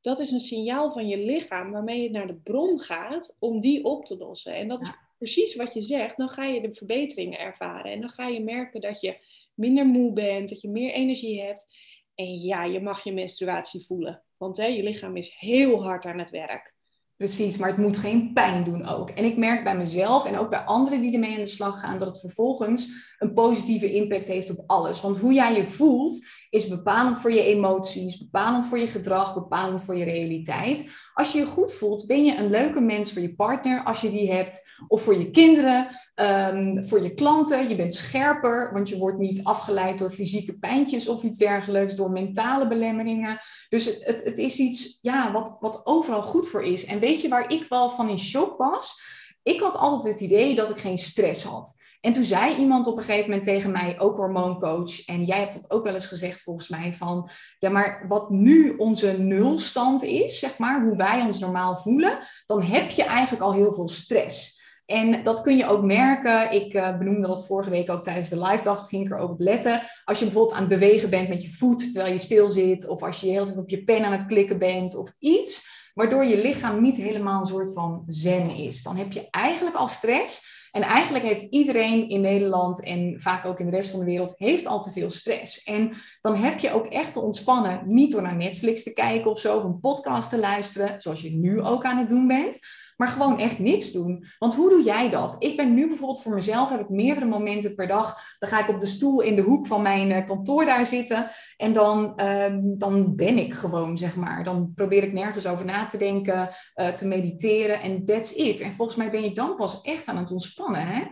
dat 0.00 0.20
is 0.20 0.30
een 0.30 0.40
signaal 0.40 0.90
van 0.90 1.08
je 1.08 1.18
lichaam 1.18 1.70
waarmee 1.70 2.02
je 2.02 2.10
naar 2.10 2.26
de 2.26 2.36
bron 2.36 2.80
gaat 2.80 3.36
om 3.38 3.60
die 3.60 3.84
op 3.84 4.04
te 4.04 4.16
lossen. 4.16 4.54
En 4.54 4.68
dat 4.68 4.82
is 4.82 4.90
precies 5.18 5.54
wat 5.54 5.74
je 5.74 5.82
zegt. 5.82 6.16
Dan 6.16 6.28
ga 6.28 6.44
je 6.44 6.60
de 6.60 6.74
verbeteringen 6.74 7.38
ervaren. 7.38 7.92
En 7.92 8.00
dan 8.00 8.10
ga 8.10 8.26
je 8.26 8.40
merken 8.40 8.80
dat 8.80 9.00
je 9.00 9.18
minder 9.54 9.86
moe 9.86 10.12
bent, 10.12 10.48
dat 10.48 10.60
je 10.60 10.70
meer 10.70 10.92
energie 10.92 11.42
hebt. 11.42 11.66
En 12.14 12.40
ja, 12.40 12.64
je 12.64 12.80
mag 12.80 13.04
je 13.04 13.12
menstruatie 13.12 13.84
voelen. 13.86 14.22
Want 14.36 14.56
hè, 14.56 14.66
je 14.66 14.82
lichaam 14.82 15.16
is 15.16 15.34
heel 15.38 15.82
hard 15.82 16.04
aan 16.04 16.18
het 16.18 16.30
werk. 16.30 16.74
Precies, 17.16 17.56
maar 17.56 17.68
het 17.68 17.78
moet 17.78 17.96
geen 17.96 18.32
pijn 18.32 18.64
doen 18.64 18.86
ook. 18.86 19.10
En 19.10 19.24
ik 19.24 19.36
merk 19.36 19.64
bij 19.64 19.76
mezelf 19.76 20.24
en 20.24 20.38
ook 20.38 20.50
bij 20.50 20.58
anderen 20.58 21.00
die 21.00 21.12
ermee 21.12 21.30
aan 21.30 21.42
de 21.42 21.46
slag 21.46 21.80
gaan, 21.80 21.98
dat 21.98 22.08
het 22.08 22.20
vervolgens 22.20 22.92
een 23.18 23.32
positieve 23.34 23.92
impact 23.92 24.26
heeft 24.26 24.58
op 24.58 24.64
alles. 24.66 25.00
Want 25.00 25.18
hoe 25.18 25.32
jij 25.32 25.54
je 25.54 25.64
voelt, 25.64 26.26
is 26.54 26.68
bepalend 26.68 27.20
voor 27.20 27.32
je 27.32 27.42
emoties, 27.42 28.18
bepalend 28.18 28.64
voor 28.64 28.78
je 28.78 28.86
gedrag, 28.86 29.34
bepalend 29.34 29.82
voor 29.82 29.96
je 29.96 30.04
realiteit. 30.04 30.88
Als 31.14 31.32
je 31.32 31.38
je 31.38 31.46
goed 31.46 31.72
voelt, 31.72 32.06
ben 32.06 32.24
je 32.24 32.36
een 32.36 32.50
leuke 32.50 32.80
mens 32.80 33.12
voor 33.12 33.22
je 33.22 33.34
partner 33.34 33.84
als 33.84 34.00
je 34.00 34.10
die 34.10 34.32
hebt, 34.32 34.68
of 34.88 35.02
voor 35.02 35.18
je 35.18 35.30
kinderen, 35.30 35.88
um, 36.14 36.84
voor 36.88 37.02
je 37.02 37.14
klanten. 37.14 37.68
Je 37.68 37.76
bent 37.76 37.94
scherper, 37.94 38.70
want 38.72 38.88
je 38.88 38.98
wordt 38.98 39.18
niet 39.18 39.44
afgeleid 39.44 39.98
door 39.98 40.10
fysieke 40.10 40.58
pijntjes 40.58 41.08
of 41.08 41.22
iets 41.22 41.38
dergelijks, 41.38 41.94
door 41.94 42.10
mentale 42.10 42.68
belemmeringen. 42.68 43.40
Dus 43.68 43.84
het, 43.84 44.04
het, 44.04 44.24
het 44.24 44.38
is 44.38 44.58
iets 44.58 44.98
ja, 45.02 45.32
wat, 45.32 45.56
wat 45.60 45.86
overal 45.86 46.22
goed 46.22 46.48
voor 46.48 46.64
is. 46.64 46.84
En 46.84 46.98
weet 47.00 47.20
je 47.20 47.28
waar 47.28 47.50
ik 47.50 47.64
wel 47.68 47.90
van 47.90 48.08
in 48.08 48.18
shock 48.18 48.58
was? 48.58 49.02
Ik 49.42 49.60
had 49.60 49.76
altijd 49.76 50.12
het 50.12 50.22
idee 50.22 50.54
dat 50.54 50.70
ik 50.70 50.78
geen 50.78 50.98
stress 50.98 51.42
had. 51.42 51.82
En 52.04 52.12
toen 52.12 52.24
zei 52.24 52.56
iemand 52.56 52.86
op 52.86 52.96
een 52.96 53.02
gegeven 53.02 53.28
moment 53.28 53.44
tegen 53.44 53.70
mij, 53.70 54.00
ook 54.00 54.16
hormooncoach, 54.16 55.04
en 55.06 55.24
jij 55.24 55.38
hebt 55.38 55.52
dat 55.52 55.70
ook 55.70 55.84
wel 55.84 55.94
eens 55.94 56.06
gezegd 56.06 56.42
volgens 56.42 56.68
mij, 56.68 56.94
van 56.94 57.30
ja, 57.58 57.70
maar 57.70 58.04
wat 58.08 58.30
nu 58.30 58.76
onze 58.76 59.22
nulstand 59.22 60.02
is, 60.02 60.38
zeg 60.38 60.58
maar, 60.58 60.82
hoe 60.82 60.96
wij 60.96 61.22
ons 61.22 61.38
normaal 61.38 61.76
voelen, 61.76 62.18
dan 62.46 62.62
heb 62.62 62.90
je 62.90 63.04
eigenlijk 63.04 63.42
al 63.42 63.52
heel 63.52 63.72
veel 63.72 63.88
stress. 63.88 64.62
En 64.86 65.22
dat 65.22 65.40
kun 65.40 65.56
je 65.56 65.66
ook 65.66 65.82
merken. 65.82 66.52
Ik 66.52 66.74
uh, 66.74 66.98
benoemde 66.98 67.26
dat 67.26 67.46
vorige 67.46 67.70
week 67.70 67.90
ook 67.90 68.04
tijdens 68.04 68.28
de 68.28 68.42
live 68.42 68.64
dag. 68.64 68.88
ging 68.88 69.06
ik 69.06 69.12
er 69.12 69.18
ook 69.18 69.30
op 69.30 69.40
letten. 69.40 69.82
Als 70.04 70.18
je 70.18 70.24
bijvoorbeeld 70.24 70.54
aan 70.54 70.70
het 70.70 70.78
bewegen 70.78 71.10
bent 71.10 71.28
met 71.28 71.42
je 71.42 71.52
voet 71.52 71.92
terwijl 71.92 72.12
je 72.12 72.18
stil 72.18 72.48
zit. 72.48 72.88
Of 72.88 73.02
als 73.02 73.20
je 73.20 73.26
de 73.26 73.32
hele 73.32 73.44
tijd 73.44 73.58
op 73.58 73.68
je 73.68 73.84
pen 73.84 74.04
aan 74.04 74.12
het 74.12 74.26
klikken 74.26 74.58
bent. 74.58 74.96
Of 74.96 75.14
iets 75.18 75.68
waardoor 75.94 76.24
je 76.24 76.42
lichaam 76.42 76.82
niet 76.82 76.96
helemaal 76.96 77.40
een 77.40 77.46
soort 77.46 77.72
van 77.72 78.02
zen 78.06 78.50
is. 78.50 78.82
Dan 78.82 78.96
heb 78.96 79.12
je 79.12 79.28
eigenlijk 79.30 79.76
al 79.76 79.88
stress. 79.88 80.53
En 80.74 80.82
eigenlijk 80.82 81.24
heeft 81.24 81.42
iedereen 81.42 82.08
in 82.08 82.20
Nederland 82.20 82.82
en 82.82 83.20
vaak 83.20 83.44
ook 83.44 83.60
in 83.60 83.66
de 83.66 83.76
rest 83.76 83.90
van 83.90 83.98
de 83.98 84.04
wereld 84.04 84.34
heeft 84.36 84.66
al 84.66 84.82
te 84.82 84.90
veel 84.90 85.10
stress. 85.10 85.62
En 85.62 85.92
dan 86.20 86.34
heb 86.34 86.58
je 86.58 86.72
ook 86.72 86.86
echt 86.86 87.12
te 87.12 87.20
ontspannen, 87.20 87.82
niet 87.84 88.10
door 88.10 88.22
naar 88.22 88.36
Netflix 88.36 88.82
te 88.82 88.92
kijken 88.92 89.30
of 89.30 89.40
zo, 89.40 89.56
of 89.56 89.64
een 89.64 89.80
podcast 89.80 90.30
te 90.30 90.38
luisteren, 90.38 91.02
zoals 91.02 91.20
je 91.20 91.30
nu 91.30 91.60
ook 91.60 91.84
aan 91.84 91.98
het 91.98 92.08
doen 92.08 92.26
bent. 92.26 92.58
Maar 92.96 93.08
gewoon 93.08 93.38
echt 93.38 93.58
niks 93.58 93.92
doen. 93.92 94.24
Want 94.38 94.54
hoe 94.54 94.70
doe 94.70 94.82
jij 94.82 95.10
dat? 95.10 95.36
Ik 95.38 95.56
ben 95.56 95.74
nu 95.74 95.88
bijvoorbeeld 95.88 96.22
voor 96.22 96.34
mezelf, 96.34 96.70
heb 96.70 96.80
ik 96.80 96.88
meerdere 96.88 97.26
momenten 97.26 97.74
per 97.74 97.86
dag. 97.86 98.36
Dan 98.38 98.48
ga 98.48 98.60
ik 98.60 98.68
op 98.68 98.80
de 98.80 98.86
stoel 98.86 99.20
in 99.20 99.36
de 99.36 99.42
hoek 99.42 99.66
van 99.66 99.82
mijn 99.82 100.10
eh, 100.10 100.26
kantoor 100.26 100.64
daar 100.64 100.86
zitten. 100.86 101.30
En 101.56 101.72
dan, 101.72 102.16
ehm, 102.16 102.60
dan 102.62 103.16
ben 103.16 103.38
ik 103.38 103.52
gewoon, 103.52 103.98
zeg 103.98 104.16
maar. 104.16 104.44
Dan 104.44 104.72
probeer 104.74 105.02
ik 105.02 105.12
nergens 105.12 105.46
over 105.46 105.64
na 105.64 105.86
te 105.86 105.98
denken, 105.98 106.50
uh, 106.74 106.88
te 106.88 107.06
mediteren 107.06 107.80
en 107.80 108.04
that's 108.04 108.32
it. 108.34 108.60
En 108.60 108.72
volgens 108.72 108.96
mij 108.96 109.10
ben 109.10 109.22
je 109.22 109.32
dan 109.32 109.56
pas 109.56 109.80
echt 109.82 110.06
aan 110.06 110.16
het 110.16 110.30
ontspannen, 110.30 110.86
hè? 110.86 111.02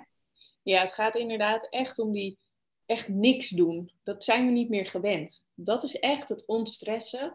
Ja, 0.63 0.81
het 0.81 0.95
gaat 0.95 1.17
inderdaad 1.17 1.67
echt 1.71 1.99
om 1.99 2.13
die 2.13 2.39
echt 2.87 3.09
niks 3.09 3.49
doen. 3.49 3.93
Dat 4.03 4.25
zijn 4.25 4.47
we 4.47 4.53
niet 4.53 4.69
meer 4.69 4.87
gewend. 4.87 5.49
Dat 5.55 5.83
is 5.83 5.99
echt 5.99 6.29
het 6.29 6.47
ontstressen. 6.47 7.33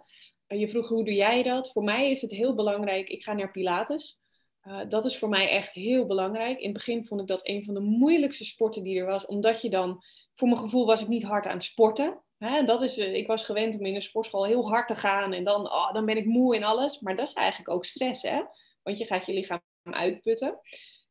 Je 0.48 0.68
vroeg 0.68 0.88
hoe 0.88 1.06
doe 1.06 1.14
jij 1.14 1.44
dat? 1.44 1.72
Voor 1.72 1.84
mij 1.84 2.12
is 2.12 2.22
het 2.22 2.32
heel 2.32 2.56
belangrijk. 2.56 3.10
Ik 3.10 3.24
ga 3.24 3.34
naar 3.34 3.52
Pilates. 3.52 4.22
Uh, 4.68 4.80
dat 4.88 5.06
is 5.06 5.18
voor 5.18 5.30
mij 5.30 5.50
echt 5.50 5.74
heel 5.74 6.06
belangrijk. 6.06 6.58
In 6.58 6.64
het 6.64 6.74
begin 6.74 7.06
vond 7.06 7.22
ik 7.22 7.28
dat 7.28 7.48
een 7.48 7.64
van 7.64 7.74
de 7.74 7.80
moeilijkste 7.80 8.46
sporten 8.46 8.84
die 8.84 9.00
er 9.00 9.06
was, 9.06 9.26
omdat 9.26 9.62
je 9.62 9.70
dan, 9.70 10.04
voor 10.36 10.48
mijn 10.48 10.60
gevoel 10.60 10.86
was 10.86 11.02
ik 11.02 11.08
niet 11.08 11.24
hard 11.24 11.48
aan 11.48 11.54
het 11.54 11.64
sporten. 11.64 12.22
Hè, 12.38 12.64
dat 12.64 12.82
is, 12.82 12.98
uh, 12.98 13.14
ik 13.14 13.28
was 13.28 13.44
gewend 13.44 13.80
om 13.80 13.86
in 13.86 13.96
een 13.96 14.02
sportschool 14.02 14.46
heel 14.46 14.70
hard 14.70 14.88
te 14.88 14.96
gaan 14.96 15.34
en 15.34 15.44
dan, 15.44 15.72
oh, 15.72 15.94
dan 15.94 16.06
ben 16.06 16.18
ik 16.18 16.26
moe 16.26 16.56
en 16.56 16.64
alles. 16.64 17.00
Maar 17.00 17.16
dat 17.16 17.28
is 17.28 17.34
eigenlijk 17.34 17.70
ook 17.70 17.86
stress, 17.86 18.22
hè? 18.22 18.42
want 18.84 18.98
je 18.98 19.06
gaat 19.06 19.26
je 19.26 19.34
lichaam 19.34 19.62
uitputten. 19.84 20.60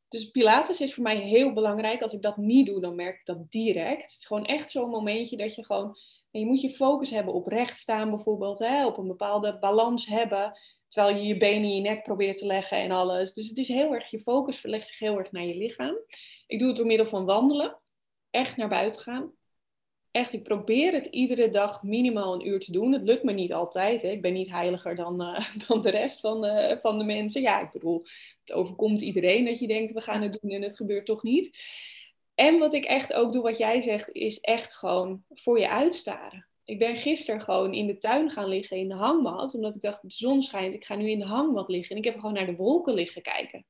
Dus 0.09 0.31
Pilates 0.31 0.81
is 0.81 0.95
voor 0.95 1.03
mij 1.03 1.16
heel 1.16 1.53
belangrijk. 1.53 2.03
Als 2.03 2.12
ik 2.12 2.23
dat 2.23 2.37
niet 2.37 2.66
doe, 2.66 2.81
dan 2.81 2.95
merk 2.95 3.19
ik 3.19 3.27
dat 3.27 3.51
direct. 3.51 4.03
Het 4.03 4.11
is 4.19 4.27
gewoon 4.27 4.45
echt 4.45 4.71
zo'n 4.71 4.90
momentje 4.90 5.37
dat 5.37 5.55
je 5.55 5.64
gewoon. 5.64 5.97
En 6.37 6.42
je 6.42 6.49
moet 6.49 6.61
je 6.61 6.70
focus 6.70 7.11
hebben 7.11 7.35
op 7.35 7.46
recht 7.46 7.79
staan 7.79 8.11
bijvoorbeeld, 8.11 8.59
hè, 8.59 8.87
op 8.87 8.99
een 8.99 9.07
bepaalde 9.07 9.59
balans 9.59 10.07
hebben. 10.07 10.59
Terwijl 10.88 11.16
je 11.16 11.22
je 11.22 11.37
benen 11.37 11.68
in 11.68 11.75
je 11.75 11.81
nek 11.81 12.03
probeert 12.03 12.38
te 12.38 12.46
leggen 12.46 12.79
en 12.79 12.90
alles. 12.90 13.33
Dus 13.33 13.49
het 13.49 13.59
is 13.59 13.68
heel 13.68 13.94
erg, 13.94 14.11
je 14.11 14.20
focus 14.20 14.59
verlegt 14.59 14.87
zich 14.87 14.99
heel 14.99 15.18
erg 15.18 15.33
naar 15.33 15.44
je 15.44 15.57
lichaam. 15.57 15.96
Ik 16.46 16.59
doe 16.59 16.68
het 16.68 16.77
door 16.77 16.87
middel 16.87 17.07
van 17.07 17.25
wandelen. 17.25 17.81
Echt 18.31 18.57
naar 18.57 18.68
buiten 18.68 19.03
gaan. 19.03 19.33
Echt, 20.11 20.33
ik 20.33 20.42
probeer 20.42 20.92
het 20.92 21.07
iedere 21.07 21.49
dag 21.49 21.83
minimaal 21.83 22.35
een 22.35 22.46
uur 22.46 22.61
te 22.61 22.72
doen. 22.72 22.92
Het 22.92 23.03
lukt 23.03 23.22
me 23.22 23.33
niet 23.33 23.53
altijd. 23.53 24.03
Hè. 24.03 24.09
Ik 24.09 24.22
ben 24.22 24.33
niet 24.33 24.51
heiliger 24.51 24.94
dan, 24.94 25.22
uh, 25.22 25.55
dan 25.66 25.81
de 25.81 25.90
rest 25.90 26.20
van 26.20 26.44
van 26.81 26.99
de 26.99 27.05
mensen. 27.05 27.40
Ja, 27.42 27.61
ik 27.61 27.72
bedoel, 27.72 28.07
het 28.40 28.53
overkomt 28.53 29.01
iedereen 29.01 29.44
dat 29.44 29.59
je 29.59 29.66
denkt, 29.66 29.92
we 29.92 30.01
gaan 30.01 30.22
het 30.22 30.38
doen 30.40 30.51
en 30.51 30.62
het 30.62 30.77
gebeurt 30.77 31.07
toch 31.07 31.22
niet. 31.22 31.59
En 32.37 32.59
wat 32.59 32.75
ik 32.75 32.85
echt 32.85 33.12
ook 33.12 33.33
doe, 33.33 33.42
wat 33.42 33.59
jij 33.59 33.81
zegt, 33.81 34.12
is 34.12 34.40
echt 34.40 34.75
gewoon 34.75 35.25
voor 35.29 35.59
je 35.59 35.68
uitstaren 35.68 36.46
ik 36.66 36.79
ben 36.79 36.96
gisteren 36.96 37.40
gewoon 37.40 37.75
in 37.75 37.87
de 37.87 37.99
tuin 37.99 38.31
gaan 38.31 38.49
liggen 38.49 38.77
in 38.77 38.88
de 38.88 38.94
hangmat. 38.94 39.55
Omdat 39.55 39.75
ik 39.75 39.81
dacht, 39.81 40.03
de 40.03 40.11
zon 40.11 40.42
schijnt, 40.42 40.75
ik 40.75 40.85
ga 40.85 40.94
nu 40.94 41.11
in 41.11 41.18
de 41.18 41.27
hangmat 41.27 41.68
liggen. 41.68 41.90
En 41.90 41.96
ik 41.96 42.05
heb 42.05 42.18
gewoon 42.18 42.35
naar 42.35 42.46
de 42.46 42.57
wolken 42.57 42.94
liggen 42.94 43.22
kijken. 43.22 43.66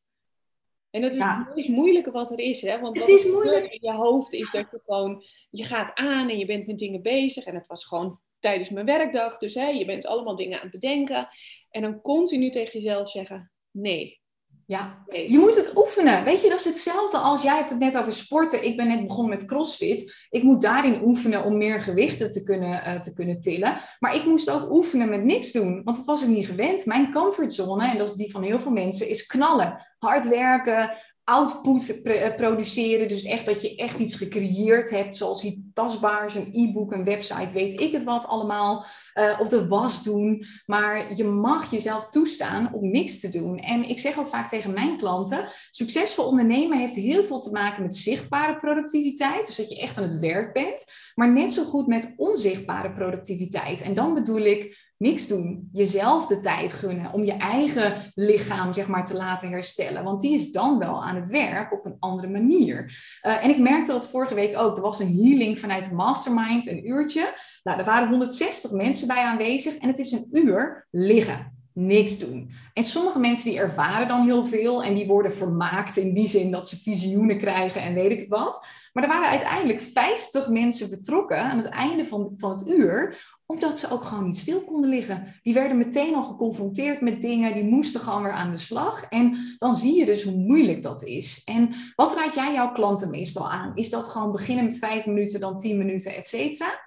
En 0.90 1.00
dat 1.00 1.14
is 1.14 1.22
het 1.22 1.54
meest 1.54 1.68
moeilijke 1.68 2.10
wat 2.10 2.30
er 2.30 2.38
is. 2.38 2.60
Hè? 2.60 2.80
Want 2.80 2.98
het 2.98 3.08
is 3.08 3.24
moeilijk. 3.24 3.66
in 3.66 3.78
je 3.80 3.92
hoofd 3.92 4.32
is 4.32 4.50
dat 4.50 4.70
je 4.70 4.80
gewoon, 4.84 5.24
je 5.50 5.64
gaat 5.64 5.94
aan 5.94 6.28
en 6.28 6.38
je 6.38 6.46
bent 6.46 6.66
met 6.66 6.78
dingen 6.78 7.02
bezig. 7.02 7.44
En 7.44 7.54
het 7.54 7.66
was 7.66 7.84
gewoon 7.84 8.20
tijdens 8.38 8.70
mijn 8.70 8.86
werkdag. 8.86 9.38
Dus 9.38 9.54
hè, 9.54 9.66
je 9.66 9.84
bent 9.84 10.06
allemaal 10.06 10.36
dingen 10.36 10.56
aan 10.56 10.68
het 10.68 10.80
bedenken. 10.80 11.28
En 11.70 11.82
dan 11.82 12.00
continu 12.00 12.50
tegen 12.50 12.80
jezelf 12.80 13.10
zeggen, 13.10 13.52
nee, 13.70 14.20
ja, 14.66 15.04
je 15.28 15.38
moet 15.38 15.56
het 15.56 15.76
oefenen. 15.76 16.24
Weet 16.24 16.42
je, 16.42 16.48
dat 16.48 16.58
is 16.58 16.64
hetzelfde 16.64 17.16
als 17.16 17.42
jij 17.42 17.56
hebt 17.56 17.70
het 17.70 17.78
net 17.78 17.96
over 17.96 18.12
sporten. 18.12 18.64
Ik 18.64 18.76
ben 18.76 18.88
net 18.88 19.06
begonnen 19.06 19.38
met 19.38 19.46
CrossFit. 19.46 20.26
Ik 20.30 20.42
moet 20.42 20.60
daarin 20.60 21.00
oefenen 21.04 21.44
om 21.44 21.56
meer 21.56 21.82
gewichten 21.82 22.30
te 22.30 22.42
kunnen, 22.42 22.82
uh, 22.86 23.00
te 23.00 23.12
kunnen 23.14 23.40
tillen. 23.40 23.76
Maar 23.98 24.14
ik 24.14 24.24
moest 24.24 24.50
ook 24.50 24.70
oefenen 24.70 25.08
met 25.08 25.24
niks 25.24 25.52
doen, 25.52 25.82
want 25.84 25.96
dat 25.96 26.06
was 26.06 26.22
ik 26.22 26.28
niet 26.28 26.46
gewend. 26.46 26.86
Mijn 26.86 27.12
comfortzone, 27.12 27.90
en 27.90 27.98
dat 27.98 28.08
is 28.08 28.14
die 28.14 28.30
van 28.30 28.42
heel 28.42 28.60
veel 28.60 28.72
mensen, 28.72 29.08
is 29.08 29.26
knallen. 29.26 29.86
Hard 29.98 30.28
werken, 30.28 30.96
output 31.28 32.02
eh, 32.02 32.34
produceren. 32.36 33.08
Dus 33.08 33.24
echt 33.24 33.46
dat 33.46 33.62
je 33.62 33.76
echt 33.76 33.98
iets 33.98 34.14
gecreëerd 34.14 34.90
hebt, 34.90 35.16
zoals 35.16 35.44
iets 35.44 35.56
tastbaars, 35.74 36.34
een 36.34 36.50
e-book, 36.52 36.92
een 36.92 37.04
website, 37.04 37.52
weet 37.52 37.80
ik 37.80 37.92
het 37.92 38.04
wat 38.04 38.26
allemaal. 38.26 38.84
Uh, 39.14 39.40
of 39.40 39.48
de 39.48 39.68
was 39.68 40.02
doen. 40.02 40.44
Maar 40.66 41.16
je 41.16 41.24
mag 41.24 41.70
jezelf 41.70 42.08
toestaan 42.08 42.74
om 42.74 42.90
niks 42.90 43.20
te 43.20 43.30
doen. 43.30 43.58
En 43.58 43.88
ik 43.88 43.98
zeg 43.98 44.18
ook 44.18 44.28
vaak 44.28 44.48
tegen 44.48 44.72
mijn 44.72 44.96
klanten, 44.96 45.48
succesvol 45.70 46.26
ondernemen 46.26 46.78
heeft 46.78 46.94
heel 46.94 47.24
veel 47.24 47.40
te 47.40 47.50
maken 47.50 47.82
met 47.82 47.96
zichtbare 47.96 48.56
productiviteit. 48.56 49.46
Dus 49.46 49.56
dat 49.56 49.68
je 49.68 49.80
echt 49.80 49.96
aan 49.96 50.08
het 50.08 50.20
werk 50.20 50.52
bent. 50.52 50.84
Maar 51.14 51.32
net 51.32 51.52
zo 51.52 51.64
goed 51.64 51.86
met 51.86 52.14
onzichtbare 52.16 52.92
productiviteit. 52.92 53.82
En 53.82 53.94
dan 53.94 54.14
bedoel 54.14 54.40
ik 54.40 54.85
niks 54.98 55.26
doen. 55.26 55.68
Jezelf 55.72 56.26
de 56.26 56.40
tijd 56.40 56.72
gunnen 56.72 57.12
om 57.12 57.24
je 57.24 57.32
eigen 57.32 58.12
lichaam 58.14 58.72
zeg 58.72 58.88
maar, 58.88 59.06
te 59.06 59.16
laten 59.16 59.48
herstellen. 59.48 60.04
Want 60.04 60.20
die 60.20 60.34
is 60.34 60.52
dan 60.52 60.78
wel 60.78 61.04
aan 61.04 61.16
het 61.16 61.26
werk 61.28 61.72
op 61.72 61.84
een 61.84 61.96
andere 61.98 62.28
manier. 62.28 62.84
Uh, 63.22 63.44
en 63.44 63.50
ik 63.50 63.58
merkte 63.58 63.92
dat 63.92 64.08
vorige 64.08 64.34
week 64.34 64.58
ook. 64.58 64.76
Er 64.76 64.82
was 64.82 65.00
een 65.00 65.16
healing 65.16 65.58
vanuit 65.58 65.88
de 65.88 65.94
mastermind, 65.94 66.66
een 66.66 66.88
uurtje. 66.88 67.34
Nou, 67.62 67.78
er 67.78 67.84
waren 67.84 68.08
160 68.08 68.70
mensen 68.70 69.06
bij 69.06 69.22
aanwezig 69.22 69.76
en 69.76 69.88
het 69.88 69.98
is 69.98 70.12
een 70.12 70.28
uur 70.32 70.86
liggen. 70.90 71.54
Niks 71.72 72.18
doen. 72.18 72.50
En 72.72 72.84
sommige 72.84 73.18
mensen 73.18 73.50
die 73.50 73.58
ervaren 73.58 74.08
dan 74.08 74.22
heel 74.22 74.44
veel 74.44 74.84
en 74.84 74.94
die 74.94 75.06
worden 75.06 75.32
vermaakt 75.32 75.96
in 75.96 76.14
die 76.14 76.28
zin 76.28 76.50
dat 76.50 76.68
ze 76.68 76.80
visioenen 76.82 77.38
krijgen 77.38 77.82
en 77.82 77.94
weet 77.94 78.12
ik 78.12 78.18
het 78.18 78.28
wat. 78.28 78.66
Maar 78.92 79.04
er 79.04 79.10
waren 79.10 79.28
uiteindelijk 79.28 79.80
50 79.80 80.48
mensen 80.48 80.90
betrokken 80.90 81.38
aan 81.38 81.56
het 81.56 81.68
einde 81.68 82.04
van, 82.04 82.34
van 82.36 82.50
het 82.50 82.68
uur, 82.68 83.16
omdat 83.46 83.78
ze 83.78 83.90
ook 83.90 84.02
gewoon 84.02 84.24
niet 84.24 84.38
stil 84.38 84.64
konden 84.64 84.90
liggen. 84.90 85.34
Die 85.42 85.54
werden 85.54 85.76
meteen 85.76 86.14
al 86.14 86.22
geconfronteerd 86.22 87.00
met 87.00 87.20
dingen, 87.20 87.54
die 87.54 87.64
moesten 87.64 88.00
gewoon 88.00 88.22
weer 88.22 88.32
aan 88.32 88.50
de 88.50 88.56
slag. 88.56 89.02
En 89.02 89.56
dan 89.58 89.76
zie 89.76 89.98
je 89.98 90.04
dus 90.04 90.22
hoe 90.22 90.36
moeilijk 90.36 90.82
dat 90.82 91.02
is. 91.04 91.42
En 91.44 91.74
wat 91.94 92.14
raad 92.14 92.34
jij 92.34 92.52
jouw 92.52 92.72
klanten 92.72 93.10
meestal 93.10 93.50
aan? 93.50 93.76
Is 93.76 93.90
dat 93.90 94.08
gewoon 94.08 94.32
beginnen 94.32 94.64
met 94.64 94.78
vijf 94.78 95.06
minuten, 95.06 95.40
dan 95.40 95.58
tien 95.58 95.78
minuten, 95.78 96.14
et 96.14 96.26
cetera? 96.26 96.84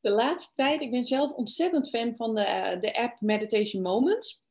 De 0.00 0.10
laatste 0.10 0.54
tijd, 0.54 0.80
ik 0.80 0.90
ben 0.90 1.04
zelf 1.04 1.32
ontzettend 1.32 1.88
fan 1.88 2.16
van 2.16 2.34
de, 2.34 2.76
de 2.80 2.96
app 2.96 3.20
Meditation 3.20 3.82
Moments. 3.82 4.44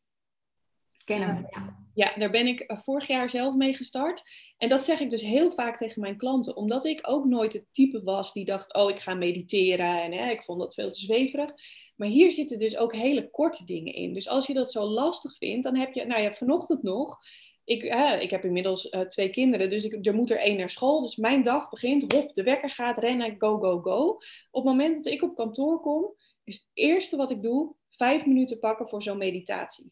Ken 1.06 1.22
hem, 1.22 1.48
ja. 1.50 1.78
Ja, 2.00 2.14
daar 2.16 2.30
ben 2.30 2.48
ik 2.48 2.74
vorig 2.84 3.08
jaar 3.08 3.30
zelf 3.30 3.56
mee 3.56 3.74
gestart. 3.74 4.24
En 4.58 4.70
dat 4.70 4.84
zeg 4.84 5.00
ik 5.00 5.10
dus 5.10 5.22
heel 5.22 5.52
vaak 5.52 5.78
tegen 5.78 6.02
mijn 6.02 6.18
klanten, 6.18 6.56
omdat 6.56 6.86
ik 6.86 7.00
ook 7.02 7.26
nooit 7.26 7.54
het 7.54 7.66
type 7.72 8.04
was 8.04 8.34
die 8.34 8.46
dacht: 8.46 8.74
Oh, 8.74 8.90
ik 8.90 9.00
ga 9.00 9.14
mediteren 9.14 10.04
en 10.04 10.12
hè, 10.12 10.32
ik 10.32 10.44
vond 10.44 10.60
dat 10.60 10.74
veel 10.74 10.90
te 10.90 11.00
zweverig. 11.00 11.54
Maar 11.96 12.08
hier 12.08 12.32
zitten 12.32 12.58
dus 12.58 12.78
ook 12.78 12.96
hele 12.96 13.30
korte 13.30 13.66
dingen 13.66 13.94
in. 13.94 14.14
Dus 14.14 14.28
als 14.28 14.48
je 14.48 14.54
dat 14.54 14.72
zo 14.72 14.84
lastig 14.84 15.38
vindt, 15.38 15.64
dan 15.64 15.76
heb 15.76 15.94
je, 15.94 16.06
nou 16.06 16.22
ja, 16.22 16.32
vanochtend 16.32 16.84
nog. 16.84 17.18
Ik, 17.64 17.84
ik 18.22 18.30
heb 18.30 18.44
inmiddels 18.44 18.86
uh, 18.86 19.02
twee 19.02 19.30
kinderen, 19.30 19.70
dus 19.70 19.84
ik, 19.84 20.06
er 20.06 20.16
moet 20.16 20.32
er 20.32 20.40
één 20.40 20.58
naar 20.58 20.70
school. 20.70 21.02
Dus 21.02 21.16
mijn 21.16 21.44
dag 21.44 21.70
begint, 21.70 22.14
hop, 22.14 22.34
de 22.34 22.44
wekker 22.44 22.70
gaat, 22.72 22.98
rennen, 22.98 23.36
go, 23.38 23.58
go, 23.58 23.80
go. 23.80 24.08
Op 24.52 24.64
het 24.64 24.64
moment 24.64 24.96
dat 25.04 25.14
ik 25.14 25.24
op 25.24 25.36
kantoor 25.36 25.80
kom, 25.80 26.16
is 26.44 26.56
het 26.56 26.70
eerste 26.74 27.18
wat 27.18 27.32
ik 27.32 27.42
doe, 27.42 27.76
vijf 27.90 28.26
minuten 28.26 28.60
pakken 28.60 28.88
voor 28.88 29.04
zo'n 29.04 29.18
meditatie. 29.18 29.92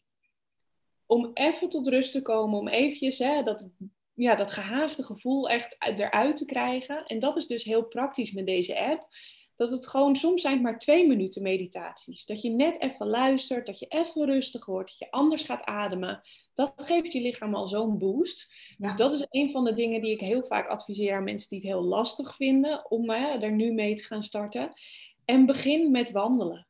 Om 1.08 1.30
even 1.34 1.68
tot 1.68 1.88
rust 1.88 2.12
te 2.12 2.22
komen, 2.22 2.58
om 2.58 2.68
eventjes 2.68 3.18
hè, 3.18 3.42
dat, 3.42 3.68
ja, 4.14 4.34
dat 4.34 4.50
gehaaste 4.50 5.04
gevoel 5.04 5.48
echt 5.48 5.76
eruit 5.78 6.36
te 6.36 6.44
krijgen. 6.44 7.04
En 7.04 7.18
dat 7.18 7.36
is 7.36 7.46
dus 7.46 7.64
heel 7.64 7.84
praktisch 7.84 8.32
met 8.32 8.46
deze 8.46 8.78
app 8.78 9.08
dat 9.58 9.70
het 9.70 9.86
gewoon, 9.86 10.16
soms 10.16 10.40
zijn 10.40 10.54
het 10.54 10.62
maar 10.62 10.78
twee 10.78 11.06
minuten 11.06 11.42
meditaties. 11.42 12.26
Dat 12.26 12.42
je 12.42 12.50
net 12.50 12.80
even 12.80 13.06
luistert, 13.06 13.66
dat 13.66 13.78
je 13.78 13.86
even 13.86 14.26
rustig 14.26 14.66
wordt, 14.66 14.90
dat 14.90 14.98
je 14.98 15.10
anders 15.10 15.42
gaat 15.42 15.64
ademen. 15.64 16.20
Dat 16.54 16.72
geeft 16.76 17.12
je 17.12 17.20
lichaam 17.20 17.54
al 17.54 17.68
zo'n 17.68 17.98
boost. 17.98 18.54
Dus 18.76 18.94
dat 18.94 19.12
is 19.12 19.26
een 19.30 19.50
van 19.50 19.64
de 19.64 19.72
dingen 19.72 20.00
die 20.00 20.12
ik 20.12 20.20
heel 20.20 20.44
vaak 20.44 20.68
adviseer 20.68 21.14
aan 21.14 21.24
mensen 21.24 21.48
die 21.48 21.58
het 21.58 21.68
heel 21.68 21.84
lastig 21.84 22.34
vinden 22.34 22.90
om 22.90 23.10
hè, 23.10 23.38
er 23.38 23.52
nu 23.52 23.72
mee 23.72 23.94
te 23.94 24.04
gaan 24.04 24.22
starten. 24.22 24.72
En 25.24 25.46
begin 25.46 25.90
met 25.90 26.10
wandelen. 26.10 26.67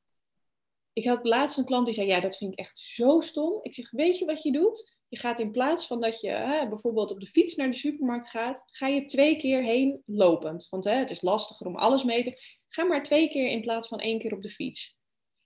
Ik 0.99 1.05
had 1.05 1.25
laatst 1.25 1.59
een 1.59 1.65
klant 1.65 1.85
die 1.85 1.95
zei, 1.95 2.07
ja, 2.07 2.21
dat 2.21 2.37
vind 2.37 2.53
ik 2.53 2.59
echt 2.59 2.79
zo 2.79 3.21
stom. 3.21 3.59
Ik 3.63 3.75
zeg, 3.75 3.91
weet 3.91 4.19
je 4.19 4.25
wat 4.25 4.43
je 4.43 4.53
doet? 4.53 4.97
Je 5.09 5.19
gaat 5.19 5.39
in 5.39 5.51
plaats 5.51 5.87
van 5.87 6.01
dat 6.01 6.21
je 6.21 6.29
hè, 6.29 6.69
bijvoorbeeld 6.69 7.11
op 7.11 7.21
de 7.21 7.27
fiets 7.27 7.55
naar 7.55 7.71
de 7.71 7.77
supermarkt 7.77 8.29
gaat, 8.29 8.63
ga 8.67 8.87
je 8.87 9.05
twee 9.05 9.37
keer 9.37 9.63
heen 9.63 10.03
lopend. 10.07 10.69
Want 10.69 10.85
hè, 10.85 10.93
het 10.93 11.11
is 11.11 11.23
lastiger 11.23 11.67
om 11.67 11.77
alles 11.77 12.05
mee 12.05 12.23
te. 12.23 12.43
Ga 12.69 12.85
maar 12.85 13.03
twee 13.03 13.29
keer 13.29 13.49
in 13.49 13.61
plaats 13.61 13.89
van 13.89 13.99
één 13.99 14.19
keer 14.19 14.33
op 14.33 14.43
de 14.43 14.51
fiets. 14.51 14.99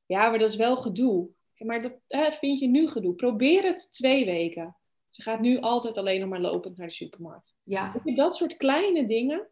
Ja, 0.07 0.29
maar 0.29 0.39
dat 0.39 0.49
is 0.49 0.57
wel 0.57 0.77
gedoe. 0.77 1.29
Maar 1.57 1.81
dat 1.83 1.99
hè, 2.09 2.33
vind 2.33 2.59
je 2.59 2.67
nu 2.67 2.89
gedoe. 2.89 3.15
Probeer 3.15 3.63
het 3.63 3.93
twee 3.93 4.25
weken. 4.25 4.77
Ze 5.11 5.23
gaat 5.23 5.41
nu 5.41 5.61
altijd 5.61 5.99
alleen 5.99 6.21
nog 6.21 6.29
maar 6.29 6.41
lopend 6.41 6.77
naar 6.77 6.87
de 6.87 6.93
supermarkt. 6.93 7.55
Ja. 7.63 8.03
Dat 8.05 8.37
soort 8.37 8.57
kleine 8.57 9.07
dingen. 9.07 9.49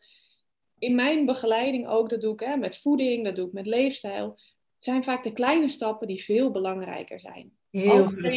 In 0.78 0.94
mijn 0.94 1.26
begeleiding 1.26 1.88
ook, 1.88 2.08
dat 2.08 2.20
doe 2.20 2.32
ik 2.32 2.40
hè, 2.40 2.56
met 2.56 2.78
voeding, 2.78 3.24
dat 3.24 3.36
doe 3.36 3.46
ik 3.46 3.52
met 3.52 3.66
leefstijl. 3.66 4.38
Zijn 4.80 5.04
vaak 5.04 5.22
de 5.22 5.32
kleine 5.32 5.68
stappen 5.68 6.06
die 6.06 6.24
veel 6.24 6.50
belangrijker 6.50 7.20
zijn. 7.20 7.52
Heel 7.70 8.04
Als 8.04 8.12
je 8.12 8.30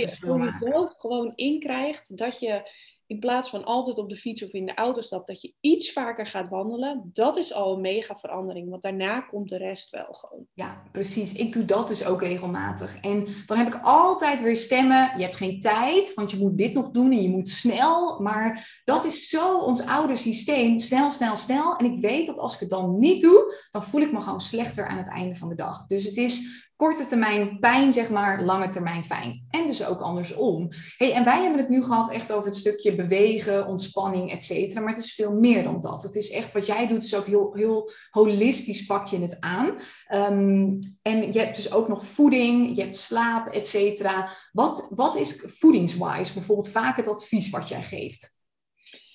jezelf 0.60 0.94
gewoon 0.96 1.34
inkrijgt 1.36 2.18
dat 2.18 2.40
je 2.40 2.72
in 3.14 3.20
plaats 3.20 3.50
van 3.50 3.64
altijd 3.64 3.98
op 3.98 4.10
de 4.10 4.16
fiets 4.16 4.44
of 4.44 4.50
in 4.50 4.66
de 4.66 4.74
auto 4.74 5.02
stapt, 5.02 5.28
dat 5.28 5.42
je 5.42 5.54
iets 5.60 5.92
vaker 5.92 6.28
gaat 6.28 6.50
wandelen, 6.50 7.10
dat 7.14 7.38
is 7.38 7.54
al 7.54 7.74
een 7.74 7.82
mega 7.82 8.16
verandering. 8.16 8.70
Want 8.70 8.82
daarna 8.82 9.22
komt 9.22 9.50
de 9.50 9.58
rest 9.58 9.90
wel 9.90 10.14
gewoon. 10.14 10.46
Ja, 10.54 10.82
precies. 10.92 11.34
Ik 11.34 11.54
doe 11.54 11.66
dat 11.66 11.88
dus 11.88 12.06
ook 12.06 12.22
regelmatig. 12.22 13.00
En 13.02 13.28
dan 13.46 13.58
heb 13.58 13.68
ik 13.68 13.82
altijd 13.84 14.42
weer 14.42 14.56
stemmen. 14.56 15.12
Je 15.18 15.24
hebt 15.24 15.36
geen 15.36 15.60
tijd, 15.60 16.14
want 16.14 16.32
je 16.32 16.38
moet 16.38 16.58
dit 16.58 16.74
nog 16.74 16.92
doen 16.92 17.12
en 17.12 17.22
je 17.22 17.30
moet 17.30 17.50
snel. 17.50 18.20
Maar 18.20 18.82
dat 18.86 19.06
is 19.06 19.30
zo 19.30 19.60
ons 19.60 19.86
oude 19.86 20.16
systeem. 20.16 20.80
Snel, 20.80 21.12
snel, 21.12 21.36
snel. 21.36 21.76
En 21.76 21.86
ik 21.86 22.00
weet 22.00 22.26
dat 22.26 22.38
als 22.38 22.54
ik 22.54 22.60
het 22.60 22.70
dan 22.70 23.00
niet 23.00 23.22
doe, 23.22 23.68
dan 23.72 23.84
voel 23.84 24.02
ik 24.02 24.12
me 24.12 24.22
gewoon 24.22 24.42
slechter 24.42 24.88
aan 24.88 24.98
het 24.98 25.10
einde 25.10 25.36
van 25.36 25.50
de 25.50 25.56
dag. 25.56 25.86
Dus 25.86 26.04
het 26.04 26.18
is 26.18 26.72
korte 26.76 27.06
termijn 27.06 27.60
pijn, 27.60 27.92
zeg 27.92 28.10
maar, 28.10 28.44
lange 28.44 28.68
termijn 28.68 29.04
fijn. 29.04 29.46
En 29.50 29.68
dus 29.68 29.86
ook 29.86 30.00
andersom. 30.00 30.70
Hey, 30.98 31.12
en 31.12 31.24
wij 31.24 31.42
hebben 31.42 31.60
het 31.60 31.70
nu 31.70 31.84
gehad 31.84 32.12
echt 32.12 32.32
over 32.32 32.46
het 32.46 32.58
stukje 32.58 32.96
bewegen, 32.96 33.68
ontspanning, 33.68 34.32
et 34.32 34.44
cetera. 34.44 34.82
Maar 34.82 34.94
het 34.94 35.04
is 35.04 35.14
veel 35.14 35.34
meer 35.34 35.64
dan 35.64 35.82
dat. 35.82 36.04
Het 36.04 36.16
is 36.16 36.32
echt 36.32 36.52
wat 36.52 36.66
jij 36.66 36.88
doet, 36.88 37.04
is 37.04 37.16
ook 37.16 37.26
heel, 37.26 37.54
heel 37.54 37.92
holistisch 38.10 38.86
pak 38.86 39.08
je 39.08 39.20
het 39.20 39.38
aan. 39.40 39.68
Um, 40.14 40.80
en 41.02 41.32
je 41.32 41.40
hebt 41.40 41.56
dus 41.56 41.72
ook 41.72 41.88
nog 41.88 42.06
voeding, 42.06 42.76
je 42.76 42.82
hebt 42.82 42.98
slaap, 42.98 43.48
et 43.48 43.68
cetera. 43.68 44.30
Wat, 44.52 44.88
wat 44.90 45.16
is 45.16 45.44
voedingswise 45.46 46.34
bijvoorbeeld 46.34 46.70
vaak 46.70 46.98
het 46.98 47.08
advies 47.08 47.50
wat 47.50 47.68
jij 47.68 47.84
geeft? 47.84 48.38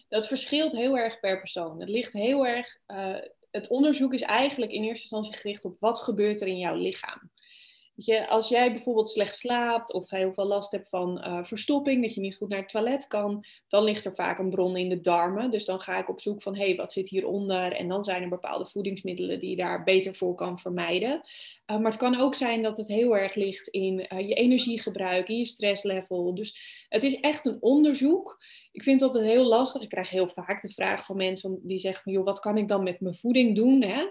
Dat 0.09 0.27
verschilt 0.27 0.73
heel 0.73 0.99
erg 0.99 1.21
per 1.21 1.39
persoon. 1.39 1.81
Het 1.81 1.89
ligt 1.89 2.13
heel 2.13 2.47
erg... 2.47 2.77
Uh, 2.87 3.17
het 3.51 3.69
onderzoek 3.69 4.13
is 4.13 4.23
eigenlijk 4.23 4.73
in 4.73 4.83
eerste 4.83 5.03
instantie 5.03 5.35
gericht 5.35 5.65
op 5.65 5.77
wat 5.81 5.99
gebeurt 5.99 6.41
er 6.41 6.47
in 6.47 6.59
jouw 6.59 6.77
lichaam 6.77 7.31
je, 8.01 8.29
als 8.29 8.49
jij 8.49 8.73
bijvoorbeeld 8.73 9.11
slecht 9.11 9.39
slaapt 9.39 9.93
of 9.93 10.11
heel 10.11 10.33
veel 10.33 10.47
last 10.47 10.73
hebt 10.73 10.89
van 10.89 11.19
uh, 11.19 11.45
verstopping, 11.45 12.03
dat 12.03 12.15
je 12.15 12.21
niet 12.21 12.37
goed 12.37 12.49
naar 12.49 12.59
het 12.59 12.69
toilet 12.69 13.07
kan, 13.07 13.45
dan 13.69 13.85
ligt 13.85 14.05
er 14.05 14.15
vaak 14.15 14.39
een 14.39 14.51
bron 14.51 14.77
in 14.77 14.89
de 14.89 15.01
darmen. 15.01 15.51
Dus 15.51 15.65
dan 15.65 15.81
ga 15.81 15.99
ik 15.99 16.09
op 16.09 16.21
zoek 16.21 16.43
van, 16.43 16.57
hé, 16.57 16.67
hey, 16.67 16.77
wat 16.77 16.93
zit 16.93 17.09
hieronder? 17.09 17.73
En 17.73 17.89
dan 17.89 18.05
zijn 18.05 18.23
er 18.23 18.29
bepaalde 18.29 18.69
voedingsmiddelen 18.69 19.39
die 19.39 19.51
je 19.51 19.57
daar 19.57 19.85
beter 19.85 20.15
voor 20.15 20.35
kan 20.35 20.59
vermijden. 20.59 21.13
Uh, 21.13 21.77
maar 21.77 21.91
het 21.91 21.97
kan 21.97 22.21
ook 22.21 22.35
zijn 22.35 22.63
dat 22.63 22.77
het 22.77 22.89
heel 22.89 23.17
erg 23.17 23.35
ligt 23.35 23.69
in 23.69 24.07
uh, 24.13 24.29
je 24.29 24.35
energiegebruik, 24.35 25.29
in 25.29 25.37
je 25.37 25.47
stresslevel. 25.47 26.35
Dus 26.35 26.87
het 26.89 27.03
is 27.03 27.21
echt 27.21 27.47
een 27.47 27.59
onderzoek. 27.61 28.43
Ik 28.73 28.83
vind 28.83 29.01
dat 29.01 29.15
het 29.15 29.25
heel 29.25 29.45
lastig. 29.45 29.83
Ik 29.83 29.89
krijg 29.89 30.11
heel 30.11 30.29
vaak 30.29 30.63
de 30.63 30.71
vraag 30.71 31.05
van 31.05 31.17
mensen 31.17 31.61
die 31.63 31.79
zeggen 31.79 32.03
van, 32.03 32.13
joh, 32.13 32.25
wat 32.25 32.41
kan 32.41 32.57
ik 32.57 32.69
dan 32.69 32.83
met 32.83 33.01
mijn 33.01 33.15
voeding 33.15 33.57
doen? 33.57 33.83
Hè? 33.83 34.05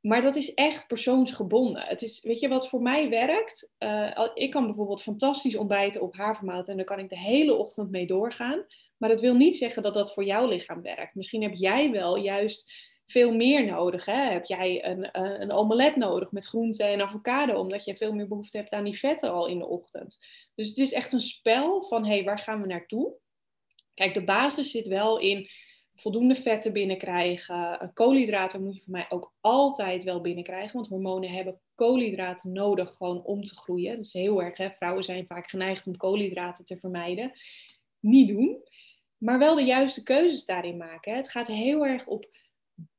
Maar 0.00 0.22
dat 0.22 0.36
is 0.36 0.54
echt 0.54 0.86
persoonsgebonden. 0.86 1.82
Het 1.82 2.02
is, 2.02 2.22
weet 2.22 2.40
je 2.40 2.48
wat 2.48 2.68
voor 2.68 2.82
mij 2.82 3.08
werkt? 3.08 3.72
Uh, 3.78 4.28
ik 4.34 4.50
kan 4.50 4.66
bijvoorbeeld 4.66 5.02
fantastisch 5.02 5.56
ontbijten 5.56 6.00
op 6.00 6.16
havermout 6.16 6.68
en 6.68 6.76
daar 6.76 6.84
kan 6.84 6.98
ik 6.98 7.08
de 7.08 7.18
hele 7.18 7.54
ochtend 7.54 7.90
mee 7.90 8.06
doorgaan. 8.06 8.64
Maar 8.96 9.08
dat 9.08 9.20
wil 9.20 9.34
niet 9.34 9.56
zeggen 9.56 9.82
dat 9.82 9.94
dat 9.94 10.12
voor 10.12 10.24
jouw 10.24 10.48
lichaam 10.48 10.82
werkt. 10.82 11.14
Misschien 11.14 11.42
heb 11.42 11.54
jij 11.54 11.90
wel 11.90 12.16
juist 12.16 12.72
veel 13.04 13.34
meer 13.34 13.64
nodig. 13.64 14.04
Hè? 14.04 14.12
Heb 14.12 14.44
jij 14.44 14.86
een, 14.86 15.08
een 15.42 15.52
omelet 15.52 15.96
nodig 15.96 16.32
met 16.32 16.46
groente 16.46 16.84
en 16.84 17.00
avocado, 17.00 17.54
omdat 17.54 17.84
je 17.84 17.96
veel 17.96 18.12
meer 18.12 18.28
behoefte 18.28 18.56
hebt 18.56 18.72
aan 18.72 18.84
die 18.84 18.98
vetten 18.98 19.32
al 19.32 19.46
in 19.46 19.58
de 19.58 19.66
ochtend. 19.66 20.18
Dus 20.54 20.68
het 20.68 20.78
is 20.78 20.92
echt 20.92 21.12
een 21.12 21.20
spel 21.20 21.82
van, 21.82 22.06
hé, 22.06 22.14
hey, 22.14 22.24
waar 22.24 22.38
gaan 22.38 22.60
we 22.60 22.66
naartoe? 22.66 23.14
Kijk, 23.94 24.14
de 24.14 24.24
basis 24.24 24.70
zit 24.70 24.86
wel 24.86 25.18
in 25.18 25.48
voldoende 26.00 26.34
vetten 26.34 26.72
binnenkrijgen. 26.72 27.80
Eh, 27.80 27.88
koolhydraten 27.94 28.64
moet 28.64 28.76
je 28.76 28.82
voor 28.82 28.92
mij 28.92 29.06
ook 29.08 29.32
altijd 29.40 30.02
wel 30.02 30.20
binnenkrijgen, 30.20 30.74
want 30.74 30.88
hormonen 30.88 31.30
hebben 31.30 31.60
koolhydraten 31.74 32.52
nodig 32.52 32.96
gewoon 32.96 33.24
om 33.24 33.42
te 33.42 33.56
groeien. 33.56 33.96
Dat 33.96 34.04
is 34.04 34.12
heel 34.12 34.42
erg, 34.42 34.56
hè? 34.56 34.70
vrouwen 34.70 35.04
zijn 35.04 35.26
vaak 35.26 35.50
geneigd 35.50 35.86
om 35.86 35.96
koolhydraten 35.96 36.64
te 36.64 36.78
vermijden. 36.78 37.32
Niet 38.00 38.28
doen, 38.28 38.62
maar 39.18 39.38
wel 39.38 39.54
de 39.54 39.64
juiste 39.64 40.02
keuzes 40.02 40.44
daarin 40.44 40.76
maken. 40.76 41.12
Hè? 41.12 41.16
Het 41.16 41.30
gaat 41.30 41.46
heel 41.46 41.86
erg 41.86 42.06
op, 42.06 42.30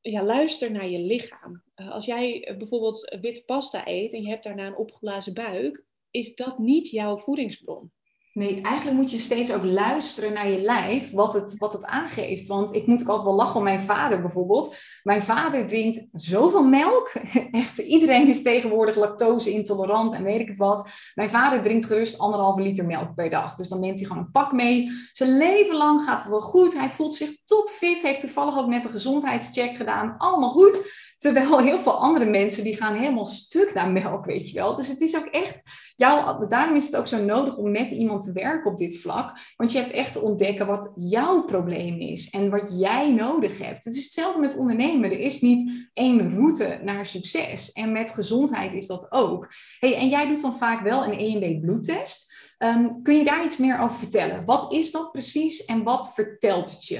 ja, 0.01 0.23
luister 0.23 0.71
naar 0.71 0.89
je 0.89 0.99
lichaam. 0.99 1.63
Eh, 1.75 1.91
als 1.91 2.05
jij 2.05 2.55
bijvoorbeeld 2.57 3.17
witte 3.21 3.43
pasta 3.45 3.87
eet 3.87 4.13
en 4.13 4.21
je 4.21 4.29
hebt 4.29 4.43
daarna 4.43 4.65
een 4.65 4.75
opgeblazen 4.75 5.33
buik, 5.33 5.83
is 6.11 6.35
dat 6.35 6.59
niet 6.59 6.89
jouw 6.89 7.17
voedingsbron. 7.17 7.91
Nee, 8.33 8.61
eigenlijk 8.61 8.97
moet 8.97 9.11
je 9.11 9.17
steeds 9.17 9.53
ook 9.53 9.63
luisteren 9.63 10.33
naar 10.33 10.49
je 10.49 10.61
lijf, 10.61 11.11
wat 11.11 11.33
het, 11.33 11.57
wat 11.57 11.73
het 11.73 11.85
aangeeft. 11.85 12.47
Want 12.47 12.73
ik 12.73 12.85
moet 12.85 13.01
ook 13.01 13.07
altijd 13.07 13.27
wel 13.27 13.35
lachen 13.35 13.55
om 13.55 13.63
mijn 13.63 13.81
vader 13.81 14.21
bijvoorbeeld. 14.21 14.75
Mijn 15.03 15.21
vader 15.21 15.67
drinkt 15.67 16.07
zoveel 16.11 16.63
melk. 16.63 17.11
Echt, 17.51 17.77
iedereen 17.77 18.27
is 18.27 18.41
tegenwoordig 18.41 18.95
lactose 18.95 19.51
intolerant 19.51 20.13
en 20.13 20.23
weet 20.23 20.39
ik 20.39 20.47
het 20.47 20.57
wat. 20.57 20.89
Mijn 21.13 21.29
vader 21.29 21.61
drinkt 21.61 21.85
gerust 21.85 22.19
anderhalve 22.19 22.61
liter 22.61 22.85
melk 22.85 23.15
per 23.15 23.29
dag. 23.29 23.55
Dus 23.55 23.67
dan 23.67 23.79
neemt 23.79 23.99
hij 23.99 24.07
gewoon 24.07 24.23
een 24.23 24.31
pak 24.31 24.51
mee. 24.51 24.89
Zijn 25.11 25.37
leven 25.37 25.75
lang 25.75 26.01
gaat 26.01 26.21
het 26.21 26.29
wel 26.29 26.41
goed. 26.41 26.73
Hij 26.73 26.89
voelt 26.89 27.15
zich 27.15 27.37
topfit. 27.45 28.01
Heeft 28.01 28.19
toevallig 28.19 28.57
ook 28.57 28.67
net 28.67 28.83
een 28.83 28.91
gezondheidscheck 28.91 29.75
gedaan. 29.75 30.15
Allemaal 30.17 30.49
goed. 30.49 31.09
Terwijl 31.21 31.59
heel 31.59 31.79
veel 31.79 31.99
andere 31.99 32.25
mensen 32.25 32.63
die 32.63 32.75
gaan 32.75 32.95
helemaal 32.95 33.25
stuk 33.25 33.73
naar 33.73 33.91
melk, 33.91 34.25
weet 34.25 34.49
je 34.49 34.53
wel. 34.53 34.75
Dus 34.75 34.87
het 34.87 35.01
is 35.01 35.17
ook 35.17 35.25
echt, 35.25 35.63
jou, 35.95 36.47
daarom 36.47 36.75
is 36.75 36.85
het 36.85 36.95
ook 36.95 37.07
zo 37.07 37.23
nodig 37.23 37.57
om 37.57 37.71
met 37.71 37.91
iemand 37.91 38.23
te 38.23 38.31
werken 38.31 38.71
op 38.71 38.77
dit 38.77 38.99
vlak. 38.99 39.37
Want 39.55 39.71
je 39.71 39.77
hebt 39.77 39.91
echt 39.91 40.11
te 40.11 40.21
ontdekken 40.21 40.67
wat 40.67 40.93
jouw 40.95 41.43
probleem 41.43 41.99
is 41.99 42.29
en 42.29 42.49
wat 42.49 42.75
jij 42.79 43.13
nodig 43.13 43.57
hebt. 43.57 43.85
Het 43.85 43.95
is 43.95 44.03
hetzelfde 44.03 44.39
met 44.39 44.57
ondernemen. 44.57 45.11
Er 45.11 45.19
is 45.19 45.41
niet 45.41 45.89
één 45.93 46.29
route 46.29 46.79
naar 46.83 47.05
succes. 47.05 47.71
En 47.71 47.91
met 47.91 48.11
gezondheid 48.11 48.73
is 48.73 48.87
dat 48.87 49.11
ook. 49.11 49.53
Hey, 49.79 49.95
en 49.95 50.09
jij 50.09 50.27
doet 50.27 50.41
dan 50.41 50.57
vaak 50.57 50.81
wel 50.81 51.03
een 51.03 51.19
EMB 51.19 51.61
bloedtest. 51.61 52.33
Um, 52.57 53.01
kun 53.01 53.17
je 53.17 53.23
daar 53.23 53.45
iets 53.45 53.57
meer 53.57 53.79
over 53.79 53.97
vertellen? 53.97 54.45
Wat 54.45 54.73
is 54.73 54.91
dat 54.91 55.11
precies 55.11 55.65
en 55.65 55.83
wat 55.83 56.13
vertelt 56.13 56.71
het 56.71 56.85
je? 56.85 56.99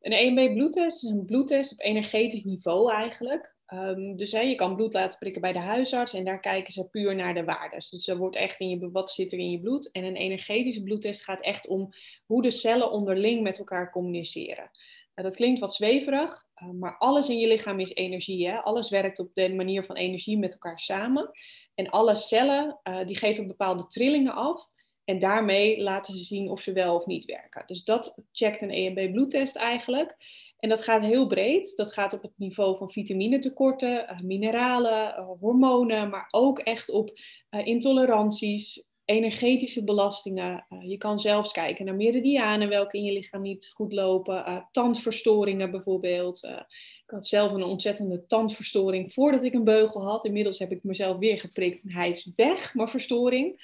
Een 0.00 0.12
EMB-bloedtest 0.12 1.04
is 1.04 1.10
een 1.10 1.24
bloedtest 1.24 1.72
op 1.72 1.80
energetisch 1.80 2.44
niveau 2.44 2.92
eigenlijk. 2.92 3.54
Um, 3.74 4.16
dus 4.16 4.32
hè, 4.32 4.40
je 4.40 4.54
kan 4.54 4.76
bloed 4.76 4.92
laten 4.92 5.18
prikken 5.18 5.40
bij 5.40 5.52
de 5.52 5.58
huisarts 5.58 6.14
en 6.14 6.24
daar 6.24 6.40
kijken 6.40 6.72
ze 6.72 6.88
puur 6.88 7.14
naar 7.14 7.34
de 7.34 7.44
waardes. 7.44 7.90
Dus 7.90 8.08
er 8.08 8.16
wordt 8.16 8.36
echt 8.36 8.60
in 8.60 8.68
je, 8.68 8.90
wat 8.90 9.10
zit 9.10 9.32
er 9.32 9.38
in 9.38 9.50
je 9.50 9.60
bloed. 9.60 9.90
En 9.90 10.04
een 10.04 10.16
energetische 10.16 10.82
bloedtest 10.82 11.24
gaat 11.24 11.40
echt 11.40 11.68
om 11.68 11.88
hoe 12.26 12.42
de 12.42 12.50
cellen 12.50 12.90
onderling 12.90 13.42
met 13.42 13.58
elkaar 13.58 13.90
communiceren. 13.90 14.70
dat 15.14 15.36
klinkt 15.36 15.60
wat 15.60 15.74
zweverig, 15.74 16.46
maar 16.78 16.98
alles 16.98 17.28
in 17.28 17.38
je 17.38 17.46
lichaam 17.46 17.80
is 17.80 17.94
energie. 17.94 18.48
Hè? 18.48 18.56
Alles 18.56 18.90
werkt 18.90 19.18
op 19.18 19.34
de 19.34 19.54
manier 19.54 19.84
van 19.84 19.96
energie 19.96 20.38
met 20.38 20.52
elkaar 20.52 20.78
samen. 20.78 21.30
En 21.74 21.90
alle 21.90 22.14
cellen 22.14 22.80
die 23.06 23.16
geven 23.16 23.46
bepaalde 23.46 23.86
trillingen 23.86 24.34
af. 24.34 24.68
En 25.10 25.18
daarmee 25.18 25.82
laten 25.82 26.14
ze 26.14 26.24
zien 26.24 26.50
of 26.50 26.60
ze 26.60 26.72
wel 26.72 26.94
of 26.94 27.06
niet 27.06 27.24
werken. 27.24 27.62
Dus 27.66 27.84
dat 27.84 28.16
checkt 28.32 28.62
een 28.62 28.70
EMB 28.70 29.12
bloedtest 29.12 29.56
eigenlijk. 29.56 30.16
En 30.58 30.68
dat 30.68 30.84
gaat 30.84 31.02
heel 31.02 31.26
breed. 31.26 31.76
Dat 31.76 31.92
gaat 31.92 32.12
op 32.12 32.22
het 32.22 32.32
niveau 32.36 32.76
van 32.76 32.90
vitaminetekorten, 32.90 34.10
uh, 34.10 34.20
mineralen, 34.20 35.18
uh, 35.18 35.28
hormonen, 35.40 36.10
maar 36.10 36.26
ook 36.30 36.58
echt 36.58 36.90
op 36.90 37.10
uh, 37.50 37.66
intoleranties, 37.66 38.84
energetische 39.04 39.84
belastingen. 39.84 40.66
je 40.80 40.96
kan 40.96 41.18
zelfs 41.18 41.52
kijken 41.52 41.84
naar 41.84 41.94
meridianen, 41.96 42.68
welke 42.68 42.96
in 42.96 43.04
je 43.04 43.12
lichaam 43.12 43.42
niet 43.42 43.70
goed 43.74 43.92
lopen. 43.92 44.68
tandverstoringen 44.70 45.70
bijvoorbeeld. 45.70 46.44
ik 46.44 47.10
had 47.10 47.26
zelf 47.26 47.52
een 47.52 47.62
ontzettende 47.62 48.26
tandverstoring 48.26 49.12
voordat 49.12 49.42
ik 49.42 49.54
een 49.54 49.64
beugel 49.64 50.02
had. 50.02 50.24
Inmiddels 50.24 50.58
heb 50.58 50.72
ik 50.72 50.82
mezelf 50.82 51.18
weer 51.18 51.40
geprikt 51.40 51.82
en 51.82 51.92
hij 51.92 52.08
is 52.08 52.30
weg, 52.36 52.74
mijn 52.74 52.88
verstoring 52.88 53.60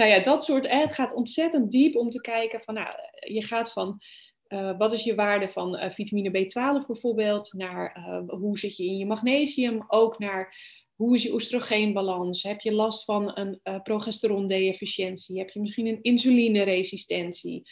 nou 0.00 0.12
ja, 0.12 0.20
dat 0.20 0.44
soort, 0.44 0.70
het 0.70 0.92
gaat 0.92 1.14
ontzettend 1.14 1.70
diep 1.70 1.96
om 1.96 2.10
te 2.10 2.20
kijken 2.20 2.60
van, 2.60 2.74
nou, 2.74 2.88
je 3.20 3.42
gaat 3.42 3.72
van 3.72 4.00
uh, 4.48 4.78
wat 4.78 4.92
is 4.92 5.04
je 5.04 5.14
waarde 5.14 5.50
van 5.50 5.76
uh, 5.76 5.90
vitamine 5.90 6.38
B12 6.38 6.86
bijvoorbeeld, 6.86 7.52
naar 7.52 7.96
uh, 7.98 8.28
hoe 8.28 8.58
zit 8.58 8.76
je 8.76 8.84
in 8.84 8.96
je 8.96 9.06
magnesium, 9.06 9.84
ook 9.88 10.18
naar 10.18 10.56
hoe 10.94 11.14
is 11.14 11.22
je 11.22 11.32
oestrogeenbalans, 11.32 12.42
heb 12.42 12.60
je 12.60 12.72
last 12.72 13.04
van 13.04 13.38
een 13.38 13.60
progesterondeficiëntie, 13.82 15.38
heb 15.38 15.50
je 15.50 15.60
misschien 15.60 15.86
een 15.86 16.02
insulineresistentie, 16.02 17.62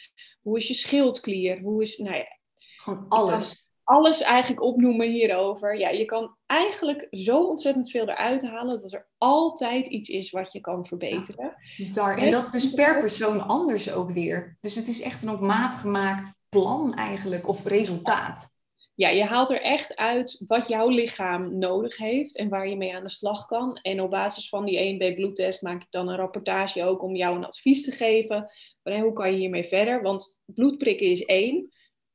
hoe 0.41 0.57
is 0.57 0.67
je 0.67 0.73
schildklier, 0.73 1.59
hoe 1.59 1.81
is, 1.81 1.97
nou 1.97 2.15
ja. 2.15 2.37
Gewoon 2.77 3.05
alles 3.07 3.68
alles 3.89 4.21
eigenlijk 4.21 4.61
opnoemen 4.61 5.07
hierover. 5.07 5.77
Ja, 5.77 5.89
je 5.89 6.05
kan 6.05 6.35
eigenlijk 6.45 7.07
zo 7.11 7.43
ontzettend 7.43 7.91
veel 7.91 8.09
eruit 8.09 8.47
halen 8.47 8.81
dat 8.81 8.93
er 8.93 9.07
altijd 9.17 9.87
iets 9.87 10.09
is 10.09 10.31
wat 10.31 10.51
je 10.51 10.59
kan 10.59 10.85
verbeteren. 10.85 11.55
bizar. 11.77 12.17
En 12.17 12.29
dat 12.29 12.43
is 12.43 12.51
dus 12.51 12.73
per 12.73 12.99
persoon 12.99 13.47
anders 13.47 13.91
ook 13.91 14.11
weer. 14.11 14.57
Dus 14.61 14.75
het 14.75 14.87
is 14.87 15.01
echt 15.01 15.23
een 15.23 15.29
op 15.29 15.39
maat 15.39 15.75
gemaakt 15.75 16.45
plan 16.49 16.93
eigenlijk, 16.93 17.47
of 17.47 17.65
resultaat. 17.65 18.57
Ja, 18.95 19.09
je 19.09 19.23
haalt 19.23 19.49
er 19.49 19.61
echt 19.61 19.95
uit 19.95 20.43
wat 20.47 20.67
jouw 20.67 20.89
lichaam 20.89 21.57
nodig 21.57 21.97
heeft 21.97 22.37
en 22.37 22.49
waar 22.49 22.69
je 22.69 22.77
mee 22.77 22.95
aan 22.95 23.03
de 23.03 23.09
slag 23.09 23.45
kan. 23.45 23.79
En 23.81 24.01
op 24.01 24.09
basis 24.09 24.49
van 24.49 24.65
die 24.65 24.95
1B 24.95 25.15
bloedtest 25.15 25.61
maak 25.61 25.81
ik 25.81 25.87
dan 25.89 26.07
een 26.07 26.15
rapportage 26.15 26.83
ook 26.83 27.03
om 27.03 27.15
jou 27.15 27.35
een 27.35 27.45
advies 27.45 27.83
te 27.83 27.91
geven. 27.91 28.49
Van, 28.83 28.99
hoe 28.99 29.13
kan 29.13 29.31
je 29.31 29.37
hiermee 29.37 29.63
verder? 29.63 30.01
Want 30.01 30.41
bloedprikken 30.45 31.07
is 31.07 31.25
één 31.25 31.69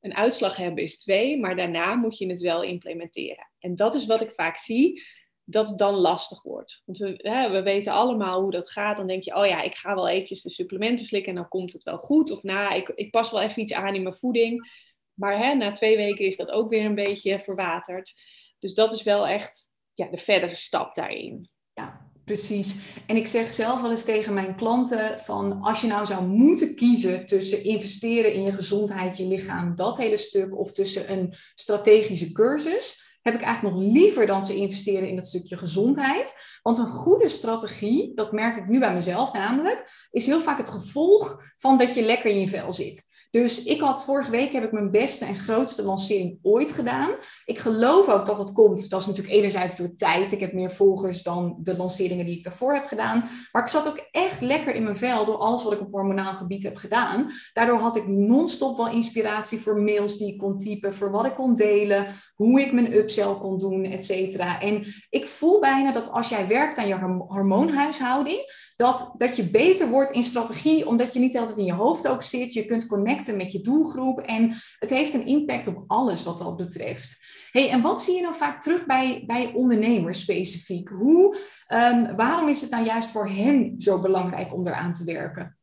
een 0.05 0.15
uitslag 0.15 0.57
hebben 0.57 0.85
is 0.85 0.99
twee, 0.99 1.39
maar 1.39 1.57
daarna 1.57 1.95
moet 1.95 2.19
je 2.19 2.27
het 2.27 2.41
wel 2.41 2.63
implementeren. 2.63 3.51
En 3.59 3.75
dat 3.75 3.95
is 3.95 4.07
wat 4.07 4.23
ik 4.23 4.31
vaak 4.31 4.57
zie, 4.57 5.03
dat 5.45 5.69
het 5.69 5.79
dan 5.79 5.95
lastig 5.95 6.43
wordt. 6.43 6.83
Want 6.85 6.99
we, 6.99 7.15
hè, 7.17 7.51
we 7.51 7.63
weten 7.63 7.93
allemaal 7.93 8.41
hoe 8.43 8.51
dat 8.51 8.71
gaat. 8.71 8.97
Dan 8.97 9.07
denk 9.07 9.23
je, 9.23 9.37
oh 9.37 9.47
ja, 9.47 9.63
ik 9.63 9.75
ga 9.75 9.95
wel 9.95 10.09
eventjes 10.09 10.43
de 10.43 10.51
supplementen 10.51 11.05
slikken 11.05 11.31
en 11.31 11.39
dan 11.39 11.49
komt 11.49 11.73
het 11.73 11.83
wel 11.83 11.99
goed. 11.99 12.31
Of 12.31 12.43
nou, 12.43 12.75
ik, 12.75 12.89
ik 12.89 13.11
pas 13.11 13.31
wel 13.31 13.41
even 13.41 13.63
iets 13.63 13.73
aan 13.73 13.95
in 13.95 14.03
mijn 14.03 14.15
voeding. 14.15 14.83
Maar 15.15 15.39
hè, 15.39 15.55
na 15.55 15.71
twee 15.71 15.97
weken 15.97 16.25
is 16.25 16.37
dat 16.37 16.51
ook 16.51 16.71
weer 16.71 16.85
een 16.85 16.95
beetje 16.95 17.41
verwaterd. 17.41 18.13
Dus 18.59 18.75
dat 18.75 18.93
is 18.93 19.03
wel 19.03 19.27
echt 19.27 19.71
ja, 19.95 20.07
de 20.07 20.19
verdere 20.19 20.55
stap 20.55 20.95
daarin. 20.95 21.49
Ja, 21.73 22.11
Precies. 22.25 22.81
En 23.07 23.17
ik 23.17 23.27
zeg 23.27 23.51
zelf 23.51 23.81
wel 23.81 23.91
eens 23.91 24.05
tegen 24.05 24.35
mijn 24.35 24.57
klanten 24.57 25.21
van 25.21 25.63
als 25.63 25.81
je 25.81 25.87
nou 25.87 26.07
zou 26.07 26.27
moeten 26.27 26.75
kiezen 26.75 27.27
tussen 27.27 27.65
investeren 27.65 28.33
in 28.33 28.43
je 28.43 28.53
gezondheid, 28.53 29.17
je 29.17 29.27
lichaam, 29.27 29.75
dat 29.75 29.97
hele 29.97 30.17
stuk, 30.17 30.59
of 30.59 30.73
tussen 30.73 31.13
een 31.13 31.35
strategische 31.55 32.33
cursus, 32.33 33.19
heb 33.23 33.35
ik 33.35 33.41
eigenlijk 33.41 33.75
nog 33.75 33.85
liever 33.85 34.27
dan 34.27 34.47
ze 34.47 34.57
investeren 34.57 35.09
in 35.09 35.17
dat 35.17 35.27
stukje 35.27 35.57
gezondheid. 35.57 36.33
Want 36.63 36.79
een 36.79 36.87
goede 36.87 37.29
strategie, 37.29 38.15
dat 38.15 38.33
merk 38.33 38.57
ik 38.57 38.69
nu 38.69 38.79
bij 38.79 38.95
mezelf 38.95 39.33
namelijk, 39.33 40.09
is 40.11 40.27
heel 40.27 40.41
vaak 40.41 40.59
het 40.59 40.69
gevolg 40.69 41.43
van 41.57 41.79
dat 41.79 41.95
je 41.95 42.03
lekker 42.03 42.31
in 42.31 42.41
je 42.41 42.49
vel 42.49 42.73
zit. 42.73 43.14
Dus 43.35 43.65
ik 43.65 43.81
had 43.81 44.05
vorige 44.05 44.31
week 44.31 44.53
heb 44.53 44.65
ik 44.65 44.73
mijn 44.73 44.91
beste 44.91 45.25
en 45.25 45.37
grootste 45.37 45.83
lancering 45.83 46.39
ooit 46.43 46.73
gedaan. 46.73 47.11
Ik 47.45 47.59
geloof 47.59 48.09
ook 48.09 48.27
dat 48.27 48.39
het 48.39 48.53
komt. 48.53 48.91
Dat 48.91 49.01
is 49.01 49.07
natuurlijk 49.07 49.35
enerzijds 49.35 49.77
door 49.77 49.95
tijd. 49.97 50.33
Ik 50.33 50.41
heb 50.41 50.53
meer 50.53 50.71
volgers 50.71 51.23
dan 51.23 51.57
de 51.63 51.77
lanceringen 51.77 52.27
die 52.27 52.37
ik 52.37 52.45
daarvoor 52.45 52.75
heb 52.75 52.87
gedaan. 52.87 53.29
Maar 53.53 53.63
ik 53.63 53.69
zat 53.69 53.89
ook 53.89 54.09
echt 54.11 54.41
lekker 54.41 54.75
in 54.75 54.83
mijn 54.83 54.97
vel 54.97 55.25
door 55.25 55.37
alles 55.37 55.63
wat 55.63 55.73
ik 55.73 55.81
op 55.81 55.93
hormonaal 55.93 56.35
gebied 56.35 56.63
heb 56.63 56.77
gedaan. 56.77 57.33
Daardoor 57.53 57.79
had 57.79 57.97
ik 57.97 58.07
non-stop 58.07 58.77
wel 58.77 58.91
inspiratie 58.91 59.59
voor 59.59 59.81
mails 59.81 60.17
die 60.17 60.33
ik 60.33 60.39
kon 60.39 60.59
typen, 60.59 60.95
voor 60.95 61.11
wat 61.11 61.27
ik 61.27 61.35
kon 61.35 61.55
delen, 61.55 62.07
hoe 62.35 62.61
ik 62.61 62.73
mijn 62.73 62.95
upsell 62.95 63.35
kon 63.41 63.59
doen, 63.59 63.85
et 63.85 64.05
cetera. 64.05 64.61
En 64.61 64.87
ik 65.11 65.27
voel 65.27 65.61
bijna 65.61 65.93
dat 65.93 66.11
als 66.11 66.29
jij 66.29 66.47
werkt 66.49 66.79
aan 66.79 66.89
je 66.89 67.25
hormoonhuishouding, 67.29 68.64
dat, 68.77 69.15
dat 69.17 69.37
je 69.37 69.51
beter 69.51 69.89
wordt 69.89 70.11
in 70.11 70.23
strategie, 70.23 70.87
omdat 70.87 71.13
je 71.13 71.19
niet 71.19 71.37
altijd 71.37 71.57
in 71.57 71.65
je 71.65 71.73
hoofd 71.73 72.09
ook 72.09 72.23
zit. 72.23 72.53
Je 72.53 72.67
kunt 72.67 72.87
connecten 72.87 73.37
met 73.37 73.53
je 73.53 73.61
doelgroep 73.61 74.21
en 74.21 74.57
het 74.79 74.91
heeft 74.91 75.15
een 75.15 75.27
impact 75.27 75.67
op 75.67 75.85
alles 75.87 76.23
wat 76.23 76.39
dat 76.39 76.57
betreft. 76.57 77.23
Hey, 77.51 77.71
en 77.71 77.83
wat 77.83 78.03
zie 78.03 78.17
je 78.17 78.23
dan 78.23 78.35
vaak 78.35 78.63
terug 78.63 78.87
bij, 78.87 79.23
bij 79.27 79.53
ondernemers 79.53 80.21
specifiek? 80.21 80.89
Hoe, 80.89 81.39
um, 81.69 82.17
waarom 82.17 82.49
is 82.49 82.61
het 82.61 82.71
nou 82.71 82.85
juist 82.85 83.11
voor 83.11 83.29
hen 83.29 83.75
zo 83.81 84.01
belangrijk 84.01 84.55
om 84.55 84.67
eraan 84.67 84.95
te 84.95 85.05
werken? 85.05 85.59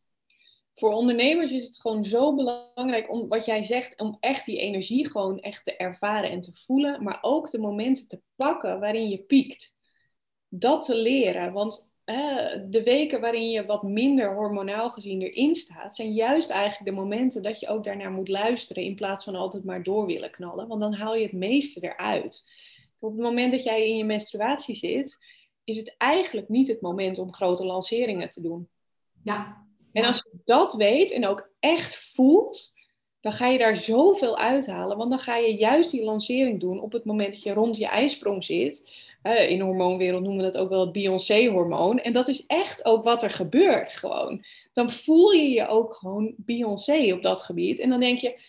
Voor 0.74 0.91
ondernemers 0.91 1.52
is 1.52 1.65
het 1.65 1.82
gewoon 1.82 2.06
zo 2.06 2.36
belangrijk 2.36 3.12
om 3.12 3.28
wat 3.28 3.45
jij 3.45 3.63
zegt, 3.63 4.00
om 4.00 4.17
echt 4.19 4.45
die 4.45 4.58
energie 4.58 5.10
gewoon 5.10 5.39
echt 5.39 5.63
te 5.63 5.78
ervaren 5.78 6.32
en 6.32 6.41
te 6.41 6.52
voelen, 6.65 7.04
maar 7.04 7.17
ook 7.21 7.52
de 7.52 7.60
momenten 7.60 8.08
te 8.08 8.21
pakken 8.36 8.80
waarin 8.80 9.10
je 9.10 9.24
piekt. 9.24 9.76
Dat 10.47 10.86
te 10.86 10.95
leren, 10.95 11.54
want 11.54 11.90
de 12.70 12.82
weken 12.84 13.22
waarin 13.22 13.50
je 13.50 13.66
wat 13.66 13.84
minder 13.84 14.34
hormonaal 14.34 14.90
gezien 14.90 15.22
erin 15.22 15.56
staat, 15.56 15.96
zijn 15.96 16.14
juist 16.14 16.50
eigenlijk 16.50 16.86
de 16.86 17.02
momenten 17.02 17.44
dat 17.44 17.60
je 17.60 17.68
ook 17.68 17.84
daarnaar 17.84 18.12
moet 18.12 18.28
luisteren 18.28 18.84
in 18.84 18.96
plaats 18.96 19.24
van 19.24 19.36
altijd 19.36 19.64
maar 19.64 19.84
door 19.84 20.06
willen 20.06 20.32
knallen. 20.32 20.68
Want 20.68 20.82
dan 20.82 20.94
haal 20.94 21.16
je 21.16 21.24
het 21.24 21.34
meeste 21.34 21.80
eruit. 21.80 22.50
Op 23.00 23.12
het 23.12 23.22
moment 23.22 23.52
dat 23.52 23.64
jij 23.64 23.88
in 23.88 23.98
je 23.98 24.04
menstruatie 24.04 24.76
zit, 24.76 25.18
is 25.64 25.78
het 25.78 25.96
eigenlijk 25.98 26.50
niet 26.50 26.68
het 26.68 26.82
moment 26.82 27.20
om 27.20 27.34
grote 27.34 27.66
lanceringen 27.66 28.30
te 28.30 28.42
doen. 28.42 28.70
Ja. 29.24 29.66
En 29.94 30.06
als 30.06 30.18
je 30.18 30.40
dat 30.44 30.74
weet 30.74 31.12
en 31.12 31.28
ook 31.28 31.50
echt 31.60 31.96
voelt, 32.14 32.74
dan 33.20 33.32
ga 33.32 33.48
je 33.48 33.58
daar 33.58 33.76
zoveel 33.76 34.38
uithalen. 34.38 34.98
Want 34.98 35.10
dan 35.10 35.20
ga 35.20 35.36
je 35.36 35.56
juist 35.56 35.92
die 35.92 36.04
lancering 36.04 36.60
doen 36.60 36.82
op 36.82 36.92
het 36.92 37.06
moment 37.06 37.34
dat 37.34 37.44
je 37.44 37.54
rond 37.54 37.78
je 37.78 37.88
ijsprong 37.88 38.44
zit 38.44 38.90
in 39.24 39.58
de 39.58 39.64
hormoonwereld 39.64 40.24
noemen 40.24 40.46
we 40.46 40.52
dat 40.52 40.62
ook 40.62 40.70
wel 40.70 40.80
het 40.80 40.92
Beyoncé-hormoon. 40.92 42.00
En 42.00 42.14
dat 42.14 42.28
is 42.28 42.46
echt 42.46 42.86
ook 42.86 43.04
wat 43.04 43.24
er 43.24 43.30
gebeurt 43.30 43.94
gewoon. 43.94 44.46
Dan 44.74 44.90
voel 44.90 45.32
je 45.32 45.50
je 45.50 45.68
ook 45.68 45.94
gewoon 45.94 46.34
Beyoncé 46.38 47.14
op 47.14 47.22
dat 47.22 47.42
gebied. 47.42 47.80
En 47.80 47.90
dan 47.90 48.00
denk 48.00 48.20
je, 48.20 48.40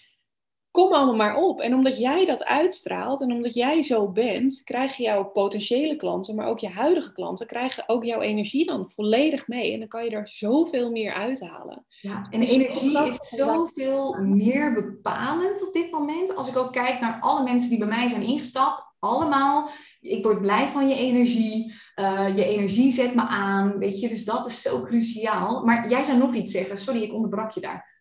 kom 0.73 0.93
allemaal 0.93 1.17
maar 1.17 1.37
op. 1.37 1.61
En 1.61 1.75
omdat 1.75 1.99
jij 1.99 2.25
dat 2.25 2.45
uitstraalt 2.45 3.21
en 3.21 3.33
omdat 3.33 3.55
jij 3.55 3.83
zo 3.83 4.09
bent, 4.09 4.61
krijgen 4.65 5.05
jouw 5.05 5.25
potentiële 5.25 5.97
klanten, 5.97 6.35
maar 6.35 6.47
ook 6.47 6.59
je 6.59 6.69
huidige 6.69 7.13
klanten, 7.13 7.47
krijgen 7.47 7.85
ook 7.87 8.05
jouw 8.05 8.21
energie 8.21 8.65
dan 8.65 8.91
volledig 8.95 9.49
mee. 9.49 9.73
En 9.73 9.79
dan 9.79 9.89
kan 9.89 10.05
je 10.05 10.11
er 10.11 10.29
zoveel 10.29 10.91
meer 10.91 11.15
uithalen. 11.15 11.85
Ja, 12.01 12.27
en 12.31 12.41
dus 12.41 12.51
energie 12.51 13.07
is 13.07 13.19
zoveel 13.23 14.17
meer 14.21 14.75
bepalend 14.75 15.67
op 15.67 15.73
dit 15.73 15.91
moment. 15.91 16.37
Als 16.37 16.49
ik 16.49 16.57
ook 16.57 16.73
kijk 16.73 17.01
naar 17.01 17.19
alle 17.21 17.43
mensen 17.43 17.71
die 17.71 17.79
bij 17.79 17.89
mij 17.89 18.09
zijn 18.09 18.23
ingestapt, 18.23 18.85
allemaal, 18.99 19.71
ik 20.01 20.25
word 20.25 20.41
blij 20.41 20.69
van 20.69 20.89
je 20.89 20.95
energie, 20.95 21.75
uh, 21.97 22.37
je 22.37 22.45
energie 22.45 22.93
zet 22.93 23.15
me 23.15 23.23
aan, 23.23 23.79
weet 23.79 24.01
je, 24.01 24.09
dus 24.09 24.25
dat 24.25 24.47
is 24.47 24.63
zo 24.63 24.83
cruciaal. 24.83 25.65
Maar 25.65 25.89
jij 25.89 26.03
zou 26.03 26.19
nog 26.19 26.35
iets 26.35 26.53
zeggen, 26.53 26.79
sorry, 26.79 27.03
ik 27.03 27.13
onderbrak 27.13 27.51
je 27.51 27.61
daar. 27.61 27.92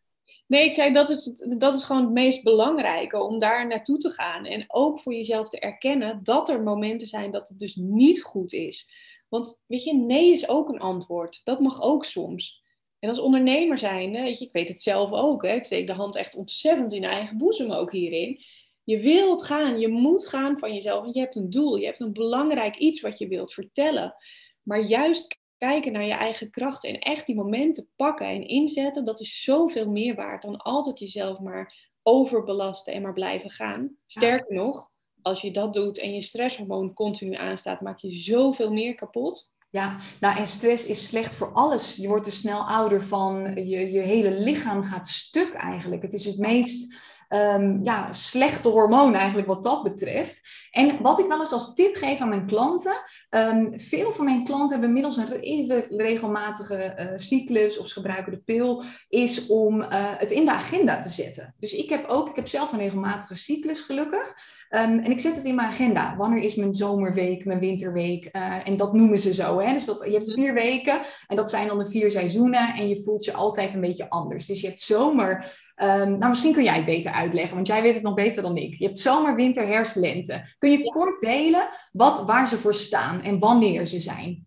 Nee, 0.51 0.65
ik 0.65 0.73
zei 0.73 0.93
dat 0.93 1.09
is, 1.09 1.41
dat 1.57 1.75
is 1.75 1.83
gewoon 1.83 2.01
het 2.01 2.11
meest 2.11 2.43
belangrijke 2.43 3.23
om 3.23 3.39
daar 3.39 3.67
naartoe 3.67 3.97
te 3.97 4.09
gaan. 4.09 4.45
En 4.45 4.65
ook 4.67 4.99
voor 4.99 5.13
jezelf 5.13 5.49
te 5.49 5.59
erkennen 5.59 6.23
dat 6.23 6.49
er 6.49 6.63
momenten 6.63 7.07
zijn 7.07 7.31
dat 7.31 7.49
het 7.49 7.59
dus 7.59 7.75
niet 7.75 8.23
goed 8.23 8.53
is. 8.53 8.91
Want 9.29 9.63
weet 9.67 9.83
je, 9.83 9.93
nee 9.93 10.31
is 10.31 10.49
ook 10.49 10.69
een 10.69 10.79
antwoord. 10.79 11.41
Dat 11.43 11.59
mag 11.59 11.81
ook 11.81 12.05
soms. 12.05 12.63
En 12.99 13.09
als 13.09 13.19
ondernemer 13.19 13.77
zijn, 13.77 14.11
weet 14.11 14.39
je, 14.39 14.45
ik 14.45 14.51
weet 14.51 14.67
het 14.67 14.81
zelf 14.81 15.11
ook. 15.11 15.43
Hè, 15.43 15.53
ik 15.53 15.63
steek 15.63 15.87
de 15.87 15.93
hand 15.93 16.15
echt 16.15 16.35
ontzettend 16.35 16.93
in 16.93 17.03
eigen 17.03 17.37
boezem 17.37 17.71
ook 17.71 17.91
hierin. 17.91 18.41
Je 18.83 18.99
wilt 18.99 19.43
gaan, 19.43 19.79
je 19.79 19.87
moet 19.87 20.27
gaan 20.27 20.59
van 20.59 20.73
jezelf, 20.73 21.01
want 21.01 21.15
je 21.15 21.21
hebt 21.21 21.35
een 21.35 21.49
doel, 21.49 21.75
je 21.75 21.85
hebt 21.85 21.99
een 21.99 22.13
belangrijk 22.13 22.77
iets 22.77 23.01
wat 23.01 23.17
je 23.17 23.27
wilt 23.27 23.53
vertellen. 23.53 24.15
Maar 24.63 24.81
juist 24.81 25.40
kijken 25.67 25.91
naar 25.91 26.05
je 26.05 26.13
eigen 26.13 26.49
krachten 26.49 26.89
en 26.89 26.99
echt 26.99 27.25
die 27.25 27.35
momenten 27.35 27.89
pakken 27.95 28.27
en 28.27 28.47
inzetten, 28.47 29.05
dat 29.05 29.19
is 29.19 29.43
zoveel 29.43 29.89
meer 29.89 30.15
waard 30.15 30.41
dan 30.41 30.57
altijd 30.57 30.99
jezelf 30.99 31.39
maar 31.39 31.89
overbelasten 32.03 32.93
en 32.93 33.01
maar 33.01 33.13
blijven 33.13 33.49
gaan. 33.49 33.95
Sterker 34.05 34.55
nog, 34.55 34.89
als 35.21 35.41
je 35.41 35.51
dat 35.51 35.73
doet 35.73 35.99
en 35.99 36.13
je 36.13 36.21
stresshormoon 36.21 36.93
continu 36.93 37.35
aanstaat, 37.35 37.81
maak 37.81 37.99
je 37.99 38.17
zoveel 38.17 38.73
meer 38.73 38.95
kapot. 38.95 39.51
Ja, 39.69 39.97
nou 40.19 40.37
en 40.37 40.47
stress 40.47 40.85
is 40.85 41.07
slecht 41.07 41.33
voor 41.33 41.53
alles. 41.53 41.95
Je 41.95 42.07
wordt 42.07 42.25
er 42.25 42.31
snel 42.31 42.67
ouder 42.67 43.03
van, 43.03 43.55
je, 43.55 43.91
je 43.91 43.99
hele 43.99 44.31
lichaam 44.31 44.83
gaat 44.83 45.07
stuk 45.07 45.53
eigenlijk. 45.53 46.01
Het 46.01 46.13
is 46.13 46.25
het 46.25 46.37
meest 46.37 46.95
um, 47.29 47.83
ja, 47.83 48.13
slechte 48.13 48.67
hormoon 48.67 49.15
eigenlijk 49.15 49.47
wat 49.47 49.63
dat 49.63 49.83
betreft. 49.83 50.60
En 50.71 51.01
wat 51.01 51.19
ik 51.19 51.25
wel 51.25 51.39
eens 51.39 51.53
als 51.53 51.73
tip 51.73 51.95
geef 51.95 52.19
aan 52.19 52.29
mijn 52.29 52.45
klanten, 52.45 53.01
um, 53.29 53.79
veel 53.79 54.11
van 54.11 54.25
mijn 54.25 54.43
klanten 54.43 54.69
hebben 54.69 54.87
inmiddels 54.87 55.17
een 55.17 55.41
redelijk 55.41 55.87
regelmatige 55.89 56.95
uh, 56.99 57.05
cyclus 57.15 57.77
of 57.77 57.87
ze 57.87 57.93
gebruiken 57.93 58.31
de 58.31 58.41
pil, 58.45 58.83
is 59.09 59.47
om 59.47 59.81
uh, 59.81 59.87
het 59.91 60.31
in 60.31 60.45
de 60.45 60.51
agenda 60.51 60.99
te 60.99 61.09
zetten. 61.09 61.55
Dus 61.59 61.73
ik 61.73 61.89
heb 61.89 62.07
ook, 62.07 62.29
ik 62.29 62.35
heb 62.35 62.47
zelf 62.47 62.71
een 62.71 62.79
regelmatige 62.79 63.35
cyclus 63.35 63.81
gelukkig. 63.81 64.33
Um, 64.69 64.99
en 64.99 65.11
ik 65.11 65.19
zet 65.19 65.35
het 65.35 65.45
in 65.45 65.55
mijn 65.55 65.67
agenda. 65.67 66.15
Wanneer 66.17 66.43
is 66.43 66.55
mijn 66.55 66.73
zomerweek, 66.73 67.45
mijn 67.45 67.59
winterweek? 67.59 68.29
Uh, 68.31 68.67
en 68.67 68.77
dat 68.77 68.93
noemen 68.93 69.19
ze 69.19 69.33
zo. 69.33 69.59
Hè? 69.59 69.73
Dus 69.73 69.85
dat, 69.85 70.03
je 70.05 70.11
hebt 70.11 70.33
vier 70.33 70.53
weken 70.53 71.01
en 71.27 71.35
dat 71.35 71.49
zijn 71.49 71.67
dan 71.67 71.79
de 71.79 71.89
vier 71.89 72.11
seizoenen. 72.11 72.73
En 72.73 72.87
je 72.87 73.01
voelt 73.01 73.25
je 73.25 73.33
altijd 73.33 73.73
een 73.73 73.81
beetje 73.81 74.09
anders. 74.09 74.45
Dus 74.45 74.61
je 74.61 74.67
hebt 74.67 74.81
zomer. 74.81 75.59
Um, 75.75 76.17
nou, 76.17 76.29
misschien 76.29 76.53
kun 76.53 76.63
jij 76.63 76.75
het 76.75 76.85
beter 76.85 77.11
uitleggen, 77.11 77.55
want 77.55 77.67
jij 77.67 77.81
weet 77.81 77.93
het 77.93 78.03
nog 78.03 78.13
beter 78.13 78.43
dan 78.43 78.57
ik. 78.57 78.75
Je 78.75 78.85
hebt 78.85 78.99
zomer, 78.99 79.35
winter, 79.35 79.67
herfst, 79.67 79.95
lente. 79.95 80.55
Kun 80.61 80.71
je 80.71 80.91
kort 80.91 81.19
delen 81.19 81.69
wat, 81.91 82.25
waar 82.25 82.47
ze 82.47 82.57
voor 82.57 82.73
staan 82.73 83.21
en 83.21 83.39
wanneer 83.39 83.85
ze 83.87 83.99
zijn? 83.99 84.45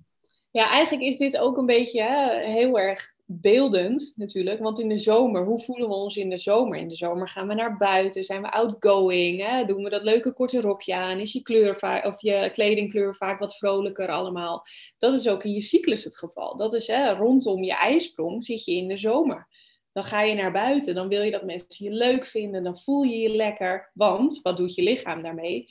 Ja, 0.50 0.70
eigenlijk 0.70 1.04
is 1.04 1.16
dit 1.16 1.38
ook 1.38 1.56
een 1.56 1.66
beetje 1.66 2.02
hè, 2.02 2.40
heel 2.40 2.78
erg 2.78 3.12
beeldend 3.26 4.12
natuurlijk. 4.16 4.60
Want 4.60 4.80
in 4.80 4.88
de 4.88 4.98
zomer, 4.98 5.44
hoe 5.44 5.58
voelen 5.58 5.88
we 5.88 5.94
ons 5.94 6.16
in 6.16 6.30
de 6.30 6.38
zomer? 6.38 6.78
In 6.78 6.88
de 6.88 6.96
zomer 6.96 7.28
gaan 7.28 7.48
we 7.48 7.54
naar 7.54 7.76
buiten, 7.76 8.24
zijn 8.24 8.42
we 8.42 8.50
outgoing, 8.50 9.46
hè? 9.46 9.64
doen 9.64 9.82
we 9.82 9.90
dat 9.90 10.02
leuke 10.02 10.32
korte 10.32 10.60
rokje 10.60 10.94
aan, 10.94 11.18
is 11.18 11.32
je, 11.32 11.42
kleur 11.42 11.76
vaak, 11.76 12.04
of 12.04 12.22
je 12.22 12.48
kledingkleur 12.52 13.14
vaak 13.14 13.38
wat 13.38 13.56
vrolijker 13.56 14.08
allemaal. 14.08 14.66
Dat 14.98 15.14
is 15.14 15.28
ook 15.28 15.44
in 15.44 15.52
je 15.52 15.60
cyclus 15.60 16.04
het 16.04 16.18
geval. 16.18 16.56
Dat 16.56 16.74
is 16.74 16.86
hè, 16.86 17.12
rondom 17.12 17.62
je 17.62 17.74
ijsprong 17.74 18.44
zit 18.44 18.64
je 18.64 18.72
in 18.72 18.88
de 18.88 18.98
zomer. 18.98 19.48
Dan 19.92 20.04
ga 20.04 20.22
je 20.22 20.34
naar 20.34 20.52
buiten, 20.52 20.94
dan 20.94 21.08
wil 21.08 21.22
je 21.22 21.30
dat 21.30 21.44
mensen 21.44 21.84
je 21.84 21.92
leuk 21.92 22.26
vinden, 22.26 22.62
dan 22.62 22.78
voel 22.78 23.02
je 23.02 23.18
je 23.18 23.36
lekker. 23.36 23.90
Want 23.94 24.40
wat 24.42 24.56
doet 24.56 24.74
je 24.74 24.82
lichaam 24.82 25.22
daarmee? 25.22 25.68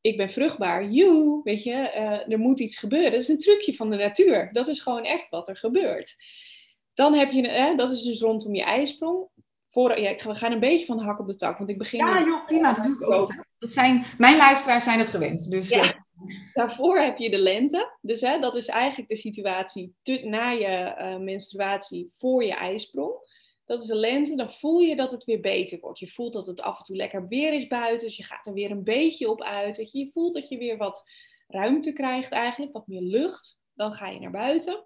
Ik 0.00 0.16
ben 0.16 0.30
vruchtbaar, 0.30 0.90
you, 0.90 1.40
weet 1.44 1.62
je, 1.62 1.72
uh, 1.72 2.32
er 2.32 2.38
moet 2.38 2.60
iets 2.60 2.76
gebeuren. 2.76 3.10
Dat 3.10 3.20
is 3.20 3.28
een 3.28 3.38
trucje 3.38 3.74
van 3.74 3.90
de 3.90 3.96
natuur. 3.96 4.48
Dat 4.52 4.68
is 4.68 4.80
gewoon 4.80 5.04
echt 5.04 5.28
wat 5.28 5.48
er 5.48 5.56
gebeurt. 5.56 6.16
Dan 6.94 7.14
heb 7.14 7.30
je, 7.30 7.72
dat 7.76 7.90
is 7.90 8.02
dus 8.02 8.20
rondom 8.20 8.54
je 8.54 8.62
ijsprong. 8.62 9.28
Voor, 9.68 10.00
ja, 10.00 10.14
we 10.16 10.34
gaan 10.34 10.52
een 10.52 10.60
beetje 10.60 10.86
van 10.86 10.96
de 10.96 11.04
hak 11.04 11.18
op 11.18 11.26
de 11.26 11.36
tak, 11.36 11.58
want 11.58 11.70
ik 11.70 11.78
begin... 11.78 11.98
Ja, 11.98 12.24
joh, 12.24 12.44
prima, 12.44 12.72
dat 12.72 12.84
doe 12.84 12.94
ik 12.94 13.02
ook 13.02 13.12
altijd. 13.12 13.44
Dat 13.58 13.72
zijn, 13.72 14.04
mijn 14.18 14.36
luisteraars 14.36 14.84
zijn 14.84 14.98
het 14.98 15.08
gewend, 15.08 15.50
dus... 15.50 15.68
Ja. 15.68 15.82
Eh. 15.82 15.98
Daarvoor 16.52 16.98
heb 16.98 17.18
je 17.18 17.30
de 17.30 17.42
lente. 17.42 17.96
Dus 18.00 18.20
hè, 18.20 18.38
dat 18.38 18.56
is 18.56 18.66
eigenlijk 18.66 19.08
de 19.08 19.16
situatie 19.16 19.94
na 20.22 20.50
je 20.50 20.94
uh, 20.98 21.16
menstruatie 21.16 22.12
voor 22.16 22.44
je 22.44 22.54
ijsprong. 22.54 23.12
Dat 23.70 23.80
is 23.80 23.86
de 23.86 23.96
lente, 23.96 24.36
dan 24.36 24.50
voel 24.50 24.80
je 24.80 24.96
dat 24.96 25.10
het 25.10 25.24
weer 25.24 25.40
beter 25.40 25.80
wordt. 25.80 25.98
Je 25.98 26.08
voelt 26.08 26.32
dat 26.32 26.46
het 26.46 26.60
af 26.60 26.78
en 26.78 26.84
toe 26.84 26.96
lekker 26.96 27.28
weer 27.28 27.52
is 27.52 27.66
buiten, 27.66 28.06
dus 28.06 28.16
je 28.16 28.24
gaat 28.24 28.46
er 28.46 28.52
weer 28.52 28.70
een 28.70 28.84
beetje 28.84 29.30
op 29.30 29.42
uit. 29.42 29.76
Weet 29.76 29.92
je. 29.92 29.98
je 29.98 30.10
voelt 30.12 30.34
dat 30.34 30.48
je 30.48 30.58
weer 30.58 30.76
wat 30.76 31.04
ruimte 31.48 31.92
krijgt 31.92 32.32
eigenlijk, 32.32 32.72
wat 32.72 32.86
meer 32.86 33.00
lucht. 33.00 33.60
Dan 33.74 33.92
ga 33.92 34.08
je 34.08 34.20
naar 34.20 34.30
buiten. 34.30 34.84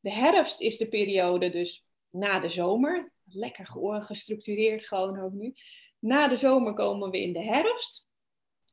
De 0.00 0.10
herfst 0.10 0.60
is 0.60 0.76
de 0.76 0.88
periode 0.88 1.50
dus 1.50 1.86
na 2.10 2.40
de 2.40 2.50
zomer. 2.50 3.12
Lekker 3.24 3.66
gestructureerd 4.02 4.86
gewoon 4.86 5.20
ook 5.20 5.32
nu. 5.32 5.52
Na 5.98 6.28
de 6.28 6.36
zomer 6.36 6.72
komen 6.72 7.10
we 7.10 7.22
in 7.22 7.32
de 7.32 7.44
herfst. 7.44 8.08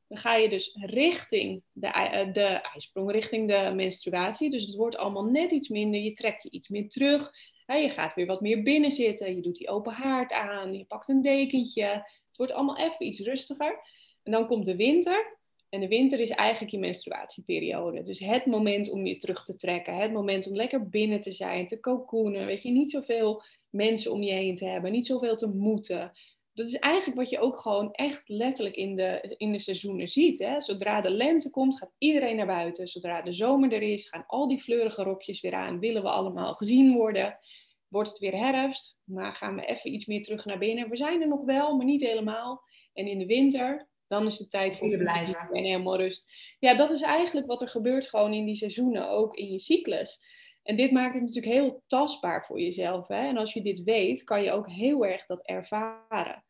Dan 0.07 0.17
ga 0.17 0.35
je 0.35 0.49
dus 0.49 0.77
richting 0.81 1.63
de, 1.71 1.87
uh, 1.87 2.33
de 2.33 2.45
ijsprong, 2.45 3.11
richting 3.11 3.47
de 3.47 3.71
menstruatie. 3.75 4.49
Dus 4.49 4.65
het 4.65 4.75
wordt 4.75 4.97
allemaal 4.97 5.25
net 5.25 5.51
iets 5.51 5.69
minder. 5.69 6.01
Je 6.01 6.11
trekt 6.11 6.43
je 6.43 6.49
iets 6.49 6.69
meer 6.69 6.89
terug. 6.89 7.31
Je 7.75 7.89
gaat 7.89 8.15
weer 8.15 8.25
wat 8.25 8.41
meer 8.41 8.63
binnen 8.63 8.91
zitten. 8.91 9.35
Je 9.35 9.41
doet 9.41 9.57
die 9.57 9.69
open 9.69 9.93
haard 9.93 10.31
aan. 10.31 10.77
Je 10.77 10.85
pakt 10.85 11.07
een 11.07 11.21
dekentje. 11.21 11.85
Het 12.27 12.37
wordt 12.37 12.51
allemaal 12.51 12.77
even 12.77 13.05
iets 13.05 13.19
rustiger. 13.19 13.79
En 14.23 14.31
dan 14.31 14.47
komt 14.47 14.65
de 14.65 14.75
winter. 14.75 15.37
En 15.69 15.79
de 15.79 15.87
winter 15.87 16.19
is 16.19 16.29
eigenlijk 16.29 16.71
je 16.71 16.79
menstruatieperiode. 16.79 18.01
Dus 18.01 18.19
het 18.19 18.45
moment 18.45 18.91
om 18.91 19.05
je 19.05 19.17
terug 19.17 19.43
te 19.43 19.55
trekken. 19.55 19.95
Het 19.95 20.11
moment 20.11 20.47
om 20.47 20.55
lekker 20.55 20.89
binnen 20.89 21.21
te 21.21 21.33
zijn, 21.33 21.67
te 21.67 21.79
cocoonen. 21.79 22.45
Weet 22.45 22.63
je, 22.63 22.71
niet 22.71 22.91
zoveel 22.91 23.43
mensen 23.69 24.11
om 24.11 24.21
je 24.23 24.31
heen 24.31 24.55
te 24.55 24.65
hebben. 24.65 24.91
Niet 24.91 25.05
zoveel 25.05 25.35
te 25.35 25.47
moeten. 25.47 26.11
Dat 26.57 26.67
is 26.67 26.75
eigenlijk 26.75 27.17
wat 27.17 27.29
je 27.29 27.39
ook 27.39 27.59
gewoon 27.59 27.91
echt 27.91 28.29
letterlijk 28.29 28.75
in 28.75 28.95
de, 28.95 29.35
in 29.37 29.51
de 29.51 29.59
seizoenen 29.59 30.07
ziet. 30.07 30.39
Hè? 30.39 30.61
Zodra 30.61 31.01
de 31.01 31.09
lente 31.09 31.49
komt, 31.49 31.77
gaat 31.77 31.93
iedereen 31.97 32.35
naar 32.35 32.45
buiten. 32.45 32.87
Zodra 32.87 33.21
de 33.21 33.33
zomer 33.33 33.73
er 33.73 33.81
is, 33.81 34.09
gaan 34.09 34.23
al 34.27 34.47
die 34.47 34.59
fleurige 34.59 35.03
rokjes 35.03 35.41
weer 35.41 35.53
aan. 35.53 35.79
Willen 35.79 36.01
we 36.01 36.09
allemaal 36.09 36.53
gezien 36.53 36.93
worden. 36.93 37.39
Wordt 37.87 38.09
het 38.09 38.19
weer 38.19 38.37
herfst, 38.37 38.99
maar 39.03 39.33
gaan 39.33 39.55
we 39.55 39.65
even 39.65 39.93
iets 39.93 40.05
meer 40.05 40.21
terug 40.21 40.45
naar 40.45 40.57
binnen. 40.57 40.89
We 40.89 40.95
zijn 40.95 41.21
er 41.21 41.27
nog 41.27 41.45
wel, 41.45 41.75
maar 41.75 41.85
niet 41.85 42.01
helemaal. 42.01 42.61
En 42.93 43.07
in 43.07 43.19
de 43.19 43.25
winter, 43.25 43.89
dan 44.07 44.25
is 44.25 44.37
de 44.37 44.47
tijd 44.47 44.75
voor 44.75 44.97
blijven. 44.97 45.49
En 45.51 45.63
helemaal 45.63 45.97
rust. 45.97 46.31
Ja, 46.59 46.75
dat 46.75 46.91
is 46.91 47.01
eigenlijk 47.01 47.47
wat 47.47 47.61
er 47.61 47.67
gebeurt 47.69 48.09
gewoon 48.09 48.33
in 48.33 48.45
die 48.45 48.55
seizoenen, 48.55 49.09
ook 49.09 49.35
in 49.35 49.51
je 49.51 49.59
cyclus. 49.59 50.19
En 50.63 50.75
dit 50.75 50.91
maakt 50.91 51.13
het 51.13 51.23
natuurlijk 51.23 51.53
heel 51.53 51.83
tastbaar 51.87 52.45
voor 52.45 52.59
jezelf. 52.59 53.07
Hè? 53.07 53.27
En 53.27 53.37
als 53.37 53.53
je 53.53 53.61
dit 53.61 53.83
weet, 53.83 54.23
kan 54.23 54.43
je 54.43 54.51
ook 54.51 54.69
heel 54.69 55.05
erg 55.05 55.25
dat 55.25 55.45
ervaren. 55.45 56.45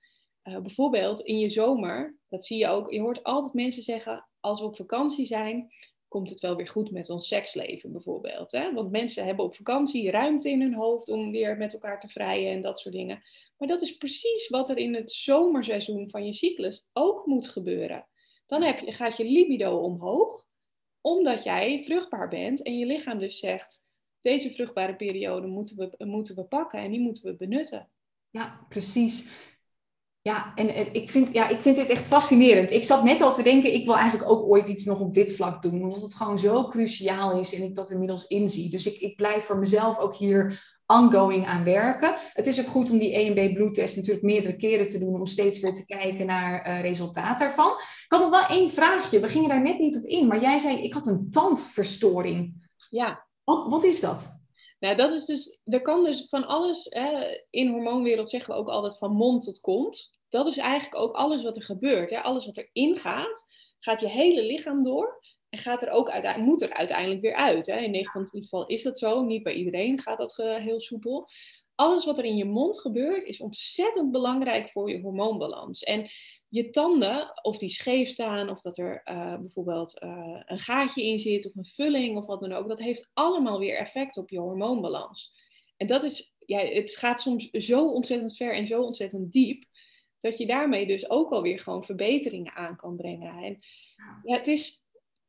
Uh, 0.47 0.59
bijvoorbeeld 0.59 1.19
in 1.19 1.39
je 1.39 1.49
zomer, 1.49 2.17
dat 2.29 2.45
zie 2.45 2.57
je 2.57 2.67
ook. 2.67 2.91
Je 2.91 2.99
hoort 2.99 3.23
altijd 3.23 3.53
mensen 3.53 3.81
zeggen, 3.81 4.27
als 4.39 4.59
we 4.59 4.65
op 4.65 4.75
vakantie 4.75 5.25
zijn, 5.25 5.71
komt 6.07 6.29
het 6.29 6.39
wel 6.39 6.55
weer 6.55 6.67
goed 6.67 6.91
met 6.91 7.09
ons 7.09 7.27
seksleven 7.27 7.91
bijvoorbeeld. 7.91 8.51
Hè? 8.51 8.73
Want 8.73 8.91
mensen 8.91 9.25
hebben 9.25 9.45
op 9.45 9.55
vakantie 9.55 10.11
ruimte 10.11 10.49
in 10.49 10.61
hun 10.61 10.73
hoofd 10.73 11.09
om 11.09 11.31
weer 11.31 11.57
met 11.57 11.73
elkaar 11.73 11.99
te 11.99 12.07
vrijen 12.07 12.51
en 12.51 12.61
dat 12.61 12.79
soort 12.79 12.95
dingen. 12.95 13.23
Maar 13.57 13.67
dat 13.67 13.81
is 13.81 13.97
precies 13.97 14.49
wat 14.49 14.69
er 14.69 14.77
in 14.77 14.95
het 14.95 15.11
zomerseizoen 15.11 16.09
van 16.09 16.25
je 16.25 16.33
cyclus 16.33 16.87
ook 16.93 17.25
moet 17.25 17.47
gebeuren. 17.47 18.07
Dan 18.45 18.63
heb 18.63 18.79
je, 18.79 18.91
gaat 18.91 19.17
je 19.17 19.25
libido 19.25 19.77
omhoog, 19.77 20.47
omdat 21.01 21.43
jij 21.43 21.83
vruchtbaar 21.83 22.27
bent 22.27 22.63
en 22.63 22.77
je 22.77 22.85
lichaam 22.85 23.17
dus 23.17 23.39
zegt, 23.39 23.83
deze 24.21 24.51
vruchtbare 24.51 24.95
periode 24.95 25.47
moeten 25.47 25.77
we, 25.77 26.05
moeten 26.05 26.35
we 26.35 26.43
pakken 26.43 26.79
en 26.79 26.91
die 26.91 26.99
moeten 26.99 27.23
we 27.23 27.35
benutten. 27.35 27.89
Ja, 28.29 28.65
precies. 28.69 29.29
Ja, 30.27 30.51
en 30.55 30.93
ik 30.93 31.09
vind, 31.09 31.33
ja, 31.33 31.49
ik 31.49 31.61
vind 31.61 31.75
dit 31.75 31.89
echt 31.89 32.05
fascinerend. 32.05 32.71
Ik 32.71 32.83
zat 32.83 33.03
net 33.03 33.21
al 33.21 33.33
te 33.33 33.43
denken, 33.43 33.73
ik 33.73 33.85
wil 33.85 33.95
eigenlijk 33.95 34.29
ook 34.29 34.49
ooit 34.49 34.67
iets 34.67 34.85
nog 34.85 34.99
op 34.99 35.13
dit 35.13 35.35
vlak 35.35 35.61
doen. 35.61 35.83
Omdat 35.83 36.01
het 36.01 36.15
gewoon 36.15 36.39
zo 36.39 36.67
cruciaal 36.67 37.39
is 37.39 37.53
en 37.53 37.63
ik 37.63 37.75
dat 37.75 37.91
inmiddels 37.91 38.27
inzie. 38.27 38.69
Dus 38.69 38.85
ik, 38.85 38.99
ik 38.99 39.15
blijf 39.15 39.43
voor 39.43 39.57
mezelf 39.57 39.97
ook 39.97 40.15
hier 40.15 40.63
ongoing 40.85 41.45
aan 41.45 41.63
werken. 41.63 42.15
Het 42.33 42.47
is 42.47 42.59
ook 42.59 42.67
goed 42.67 42.89
om 42.89 42.97
die 42.97 43.13
EMB 43.13 43.53
bloedtest 43.53 43.95
natuurlijk 43.95 44.25
meerdere 44.25 44.55
keren 44.55 44.87
te 44.87 44.99
doen. 44.99 45.15
Om 45.15 45.25
steeds 45.25 45.59
weer 45.59 45.73
te 45.73 45.85
kijken 45.85 46.25
naar 46.25 46.67
uh, 46.67 46.81
resultaat 46.81 47.39
daarvan. 47.39 47.71
Ik 47.71 48.05
had 48.07 48.19
nog 48.19 48.29
wel 48.29 48.57
één 48.57 48.69
vraagje. 48.69 49.19
We 49.19 49.27
gingen 49.27 49.49
daar 49.49 49.61
net 49.61 49.79
niet 49.79 49.97
op 49.97 50.03
in. 50.03 50.27
Maar 50.27 50.41
jij 50.41 50.59
zei, 50.59 50.83
ik 50.83 50.93
had 50.93 51.07
een 51.07 51.27
tandverstoring. 51.29 52.69
Ja. 52.89 53.27
Wat, 53.43 53.67
wat 53.67 53.83
is 53.83 53.99
dat? 53.99 54.45
Nou, 54.79 54.95
dat 54.95 55.13
is 55.13 55.25
dus, 55.25 55.59
er 55.65 55.81
kan 55.81 56.03
dus 56.03 56.25
van 56.29 56.47
alles, 56.47 56.87
hè, 56.89 57.41
in 57.49 57.69
hormoonwereld 57.69 58.29
zeggen 58.29 58.53
we 58.53 58.59
ook 58.59 58.69
altijd 58.69 58.97
van 58.97 59.11
mond 59.11 59.43
tot 59.43 59.59
kont 59.59 60.15
dat 60.29 60.47
is 60.47 60.57
eigenlijk 60.57 60.95
ook 61.01 61.15
alles 61.15 61.43
wat 61.43 61.55
er 61.55 61.63
gebeurt. 61.63 62.09
Hè? 62.09 62.21
Alles 62.21 62.45
wat 62.45 62.57
erin 62.57 62.97
gaat, 62.97 63.47
gaat 63.79 63.99
je 63.99 64.07
hele 64.07 64.43
lichaam 64.43 64.83
door. 64.83 65.25
En 65.49 65.59
gaat 65.59 65.81
er 65.81 65.89
ook 65.89 66.09
uiteindelijk, 66.09 66.51
moet 66.51 66.61
er 66.61 66.73
uiteindelijk 66.73 67.21
weer 67.21 67.35
uit. 67.35 67.65
Hè? 67.65 67.77
In 67.79 67.91
9 67.91 68.11
van 68.11 68.21
het 68.21 68.31
geval 68.31 68.65
is 68.65 68.83
dat 68.83 68.99
zo. 68.99 69.23
Niet 69.23 69.43
bij 69.43 69.53
iedereen 69.53 69.99
gaat 69.99 70.17
dat 70.17 70.37
uh, 70.37 70.55
heel 70.55 70.79
soepel. 70.79 71.29
Alles 71.75 72.05
wat 72.05 72.17
er 72.17 72.25
in 72.25 72.37
je 72.37 72.45
mond 72.45 72.79
gebeurt, 72.79 73.23
is 73.23 73.39
ontzettend 73.39 74.11
belangrijk 74.11 74.69
voor 74.69 74.89
je 74.89 75.01
hormoonbalans. 75.01 75.83
En 75.83 76.09
je 76.49 76.69
tanden, 76.69 77.39
of 77.41 77.57
die 77.57 77.69
scheef 77.69 78.09
staan, 78.09 78.49
of 78.49 78.61
dat 78.61 78.77
er 78.77 79.01
uh, 79.05 79.37
bijvoorbeeld 79.37 80.03
uh, 80.03 80.41
een 80.45 80.59
gaatje 80.59 81.03
in 81.03 81.19
zit, 81.19 81.45
of 81.45 81.55
een 81.55 81.65
vulling, 81.65 82.17
of 82.17 82.25
wat 82.25 82.39
dan 82.39 82.53
ook, 82.53 82.67
dat 82.67 82.79
heeft 82.79 83.09
allemaal 83.13 83.59
weer 83.59 83.77
effect 83.77 84.17
op 84.17 84.29
je 84.29 84.39
hormoonbalans. 84.39 85.35
En 85.77 85.87
dat 85.87 86.03
is, 86.03 86.33
ja, 86.45 86.59
het 86.59 86.95
gaat 86.95 87.21
soms 87.21 87.49
zo 87.49 87.87
ontzettend 87.87 88.37
ver 88.37 88.55
en 88.55 88.67
zo 88.67 88.81
ontzettend 88.81 89.31
diep 89.31 89.65
dat 90.19 90.37
je 90.37 90.45
daarmee 90.45 90.87
dus 90.87 91.09
ook 91.09 91.31
alweer 91.31 91.59
gewoon 91.59 91.83
verbeteringen 91.83 92.55
aan 92.55 92.75
kan 92.75 92.95
brengen. 92.95 93.43
En 93.43 93.59
ja, 94.23 94.37
het 94.37 94.47
is 94.47 94.81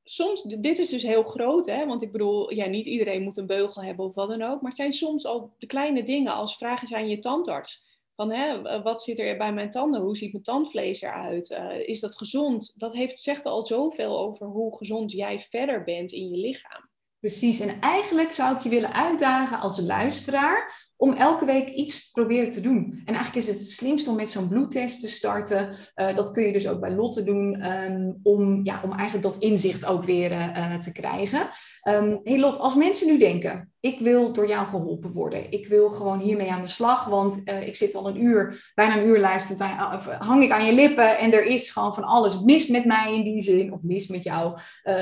soms, 0.04 0.42
dit 0.42 0.78
is 0.78 0.90
dus 0.90 1.02
heel 1.02 1.22
groot, 1.22 1.66
hè? 1.66 1.86
want 1.86 2.02
ik 2.02 2.12
bedoel, 2.12 2.52
ja, 2.52 2.66
niet 2.66 2.86
iedereen 2.86 3.22
moet 3.22 3.36
een 3.36 3.46
beugel 3.46 3.82
hebben 3.82 4.04
of 4.04 4.14
wat 4.14 4.28
dan 4.28 4.42
ook, 4.42 4.60
maar 4.60 4.70
het 4.70 4.80
zijn 4.80 4.92
soms 4.92 5.26
al 5.26 5.54
de 5.58 5.66
kleine 5.66 6.02
dingen 6.02 6.32
als 6.32 6.56
vragen 6.56 6.88
zijn 6.88 7.08
je 7.08 7.18
tandarts. 7.18 7.86
Van 8.16 8.30
hè, 8.30 8.82
wat 8.82 9.02
zit 9.02 9.18
er 9.18 9.36
bij 9.36 9.52
mijn 9.52 9.70
tanden? 9.70 10.00
Hoe 10.00 10.16
ziet 10.16 10.32
mijn 10.32 10.44
tandvlees 10.44 11.02
eruit? 11.02 11.50
Uh, 11.50 11.88
is 11.88 12.00
dat 12.00 12.16
gezond? 12.16 12.74
Dat 12.76 12.94
heeft, 12.94 13.18
zegt 13.18 13.46
al 13.46 13.66
zoveel 13.66 14.18
over 14.18 14.46
hoe 14.46 14.76
gezond 14.76 15.12
jij 15.12 15.40
verder 15.40 15.84
bent 15.84 16.12
in 16.12 16.28
je 16.28 16.36
lichaam. 16.36 16.88
Precies, 17.20 17.60
en 17.60 17.80
eigenlijk 17.80 18.32
zou 18.32 18.56
ik 18.56 18.62
je 18.62 18.68
willen 18.68 18.92
uitdagen 18.92 19.60
als 19.60 19.80
luisteraar 19.80 20.87
om 21.00 21.12
elke 21.12 21.44
week 21.44 21.68
iets 21.68 22.10
proberen 22.10 22.50
te 22.50 22.60
doen. 22.60 23.02
En 23.04 23.14
eigenlijk 23.14 23.36
is 23.36 23.46
het 23.46 23.58
het 23.58 23.70
slimste 23.70 24.10
om 24.10 24.16
met 24.16 24.30
zo'n 24.30 24.48
bloedtest 24.48 25.00
te 25.00 25.08
starten. 25.08 25.68
Uh, 25.96 26.16
dat 26.16 26.32
kun 26.32 26.46
je 26.46 26.52
dus 26.52 26.68
ook 26.68 26.80
bij 26.80 26.90
Lotte 26.90 27.22
doen, 27.22 27.72
um, 27.72 28.20
om, 28.22 28.64
ja, 28.64 28.80
om 28.84 28.92
eigenlijk 28.92 29.22
dat 29.22 29.42
inzicht 29.42 29.84
ook 29.84 30.04
weer 30.04 30.32
uh, 30.32 30.78
te 30.78 30.92
krijgen. 30.92 31.48
Um, 31.88 32.20
hey 32.24 32.38
Lot, 32.38 32.58
als 32.58 32.74
mensen 32.74 33.06
nu 33.06 33.18
denken, 33.18 33.72
ik 33.80 33.98
wil 34.00 34.32
door 34.32 34.48
jou 34.48 34.66
geholpen 34.66 35.12
worden. 35.12 35.52
Ik 35.52 35.66
wil 35.66 35.90
gewoon 35.90 36.20
hiermee 36.20 36.52
aan 36.52 36.62
de 36.62 36.68
slag, 36.68 37.04
want 37.04 37.42
ik 37.60 37.76
zit 37.76 37.94
al 37.94 38.08
een 38.08 38.22
uur, 38.22 38.72
bijna 38.74 38.96
een 38.96 39.06
uur 39.06 39.20
luisterend, 39.20 39.60
aan, 39.60 40.00
hang 40.18 40.42
ik 40.42 40.50
aan 40.50 40.66
je 40.66 40.72
lippen 40.72 41.18
en 41.18 41.32
er 41.32 41.44
is 41.44 41.70
gewoon 41.70 41.94
van 41.94 42.04
alles 42.04 42.40
mis 42.40 42.66
met 42.66 42.84
mij 42.84 43.14
in 43.14 43.22
die 43.22 43.42
zin, 43.42 43.72
of 43.72 43.82
mis 43.82 44.08
met 44.08 44.22
jou, 44.22 44.58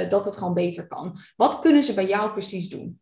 dat 0.09 0.25
het 0.25 0.37
gewoon 0.37 0.55
beter 0.55 0.87
kan. 0.87 1.19
Wat 1.37 1.61
kunnen 1.61 1.83
ze 1.83 1.95
bij 1.95 2.07
jou 2.07 2.31
precies 2.31 2.69
doen? 2.69 3.01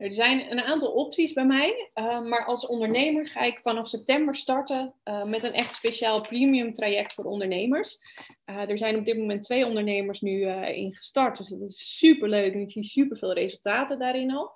Er 0.00 0.12
zijn 0.12 0.50
een 0.50 0.60
aantal 0.60 0.92
opties 0.92 1.32
bij 1.32 1.46
mij, 1.46 1.90
uh, 1.94 2.22
maar 2.22 2.44
als 2.44 2.66
ondernemer 2.66 3.28
ga 3.28 3.40
ik 3.40 3.60
vanaf 3.60 3.88
september 3.88 4.34
starten 4.34 4.94
uh, 5.04 5.24
met 5.24 5.44
een 5.44 5.52
echt 5.52 5.74
speciaal 5.74 6.20
premium 6.20 6.72
traject 6.72 7.12
voor 7.12 7.24
ondernemers. 7.24 7.98
Uh, 8.46 8.70
er 8.70 8.78
zijn 8.78 8.96
op 8.96 9.04
dit 9.04 9.18
moment 9.18 9.42
twee 9.42 9.66
ondernemers 9.66 10.20
nu 10.20 10.46
in 10.50 10.96
gestart, 10.96 11.36
dus 11.36 11.48
dat 11.48 11.60
is 11.60 11.98
super 11.98 12.28
leuk 12.28 12.54
en 12.54 12.60
ik 12.60 12.70
zie 12.70 12.84
super 12.84 13.16
veel 13.16 13.32
resultaten 13.32 13.98
daarin 13.98 14.30
al. 14.30 14.52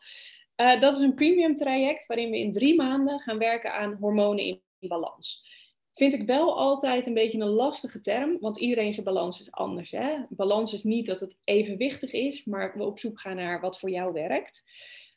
dat 0.80 0.94
is 0.94 1.00
een 1.00 1.14
premium 1.14 1.54
traject 1.54 2.06
waarin 2.06 2.30
we 2.30 2.38
in 2.38 2.52
drie 2.52 2.74
maanden 2.74 3.20
gaan 3.20 3.38
werken 3.38 3.74
aan 3.74 3.96
hormonen 4.00 4.44
in 4.44 4.60
balans. 4.78 5.52
Vind 5.92 6.14
ik 6.14 6.26
wel 6.26 6.58
altijd 6.58 7.06
een 7.06 7.14
beetje 7.14 7.40
een 7.40 7.48
lastige 7.48 8.00
term, 8.00 8.36
want 8.40 8.58
iedereen 8.58 8.92
zijn 8.92 9.04
balans 9.04 9.40
is 9.40 9.50
anders. 9.50 9.90
Hè? 9.90 10.16
Balans 10.28 10.72
is 10.72 10.82
niet 10.82 11.06
dat 11.06 11.20
het 11.20 11.38
evenwichtig 11.44 12.12
is, 12.12 12.44
maar 12.44 12.72
we 12.76 12.84
op 12.84 12.98
zoek 12.98 13.20
gaan 13.20 13.36
naar 13.36 13.60
wat 13.60 13.78
voor 13.78 13.90
jou 13.90 14.12
werkt. 14.12 14.62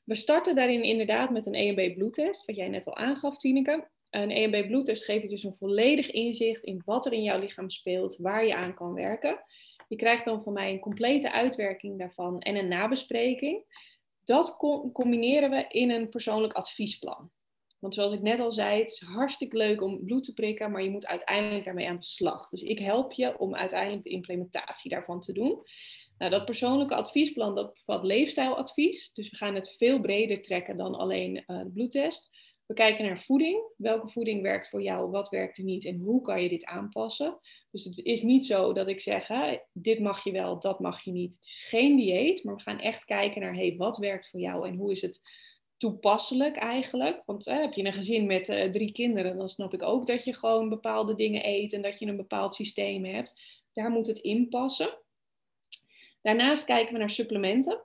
We 0.07 0.15
starten 0.15 0.55
daarin 0.55 0.83
inderdaad 0.83 1.29
met 1.29 1.45
een 1.45 1.53
EMB 1.53 1.93
bloedtest, 1.93 2.45
wat 2.45 2.55
jij 2.55 2.67
net 2.67 2.87
al 2.87 2.95
aangaf, 2.95 3.37
Tineke. 3.37 3.89
Een 4.09 4.31
EMB 4.31 4.67
bloedtest 4.67 5.03
geeft 5.03 5.23
je 5.23 5.29
dus 5.29 5.43
een 5.43 5.55
volledig 5.55 6.11
inzicht 6.11 6.63
in 6.63 6.81
wat 6.85 7.05
er 7.05 7.13
in 7.13 7.23
jouw 7.23 7.39
lichaam 7.39 7.69
speelt, 7.69 8.17
waar 8.17 8.45
je 8.45 8.55
aan 8.55 8.73
kan 8.73 8.93
werken. 8.93 9.43
Je 9.87 9.95
krijgt 9.95 10.25
dan 10.25 10.41
van 10.41 10.53
mij 10.53 10.71
een 10.71 10.79
complete 10.79 11.31
uitwerking 11.31 11.99
daarvan 11.99 12.39
en 12.39 12.55
een 12.55 12.67
nabespreking. 12.67 13.63
Dat 14.23 14.57
combineren 14.93 15.49
we 15.49 15.65
in 15.69 15.91
een 15.91 16.09
persoonlijk 16.09 16.53
adviesplan. 16.53 17.31
Want 17.79 17.93
zoals 17.93 18.13
ik 18.13 18.21
net 18.21 18.39
al 18.39 18.51
zei, 18.51 18.79
het 18.79 18.91
is 18.91 18.99
hartstikke 18.99 19.57
leuk 19.57 19.81
om 19.81 20.05
bloed 20.05 20.23
te 20.23 20.33
prikken, 20.33 20.71
maar 20.71 20.83
je 20.83 20.89
moet 20.89 21.07
uiteindelijk 21.07 21.65
daarmee 21.65 21.89
aan 21.89 21.95
de 21.95 22.03
slag. 22.03 22.49
Dus 22.49 22.61
ik 22.61 22.79
help 22.79 23.11
je 23.11 23.39
om 23.39 23.55
uiteindelijk 23.55 24.03
de 24.03 24.09
implementatie 24.09 24.89
daarvan 24.89 25.19
te 25.19 25.33
doen. 25.33 25.61
Nou, 26.17 26.31
dat 26.31 26.45
persoonlijke 26.45 26.95
adviesplan 26.95 27.55
dat 27.55 27.73
bevat 27.73 28.03
leefstijladvies. 28.03 29.13
Dus 29.13 29.29
we 29.29 29.35
gaan 29.35 29.55
het 29.55 29.75
veel 29.77 29.99
breder 29.99 30.41
trekken 30.41 30.77
dan 30.77 30.95
alleen 30.95 31.43
uh, 31.47 31.61
bloedtest. 31.73 32.29
We 32.65 32.73
kijken 32.73 33.05
naar 33.05 33.19
voeding. 33.19 33.73
Welke 33.77 34.09
voeding 34.09 34.41
werkt 34.41 34.69
voor 34.69 34.81
jou? 34.81 35.09
Wat 35.09 35.29
werkt 35.29 35.57
er 35.57 35.63
niet? 35.63 35.85
En 35.85 35.99
hoe 35.99 36.21
kan 36.21 36.41
je 36.41 36.49
dit 36.49 36.65
aanpassen? 36.65 37.39
Dus 37.71 37.83
het 37.83 37.97
is 37.97 38.21
niet 38.21 38.45
zo 38.45 38.73
dat 38.73 38.87
ik 38.87 39.01
zeg, 39.01 39.29
dit 39.73 39.99
mag 39.99 40.23
je 40.23 40.31
wel, 40.31 40.59
dat 40.59 40.79
mag 40.79 41.03
je 41.03 41.11
niet. 41.11 41.35
Het 41.35 41.45
is 41.45 41.65
geen 41.67 41.95
dieet, 41.95 42.43
maar 42.43 42.55
we 42.55 42.61
gaan 42.61 42.79
echt 42.79 43.05
kijken 43.05 43.41
naar, 43.41 43.55
hey, 43.55 43.75
wat 43.77 43.97
werkt 43.97 44.29
voor 44.29 44.39
jou 44.39 44.67
en 44.67 44.75
hoe 44.75 44.91
is 44.91 45.01
het 45.01 45.21
toepasselijk 45.77 46.55
eigenlijk? 46.55 47.23
Want 47.25 47.45
heb 47.45 47.73
je 47.73 47.85
een 47.85 47.93
gezin 47.93 48.25
met 48.25 48.49
uh, 48.49 48.63
drie 48.63 48.91
kinderen, 48.91 49.37
dan 49.37 49.49
snap 49.49 49.73
ik 49.73 49.83
ook 49.83 50.07
dat 50.07 50.23
je 50.23 50.33
gewoon 50.33 50.69
bepaalde 50.69 51.15
dingen 51.15 51.45
eet 51.45 51.73
en 51.73 51.81
dat 51.81 51.99
je 51.99 52.05
een 52.05 52.17
bepaald 52.17 52.55
systeem 52.55 53.05
hebt. 53.05 53.41
Daar 53.73 53.89
moet 53.89 54.07
het 54.07 54.19
in 54.19 54.49
passen. 54.49 54.97
Daarnaast 56.27 56.65
kijken 56.65 56.93
we 56.93 56.99
naar 56.99 57.09
supplementen. 57.09 57.81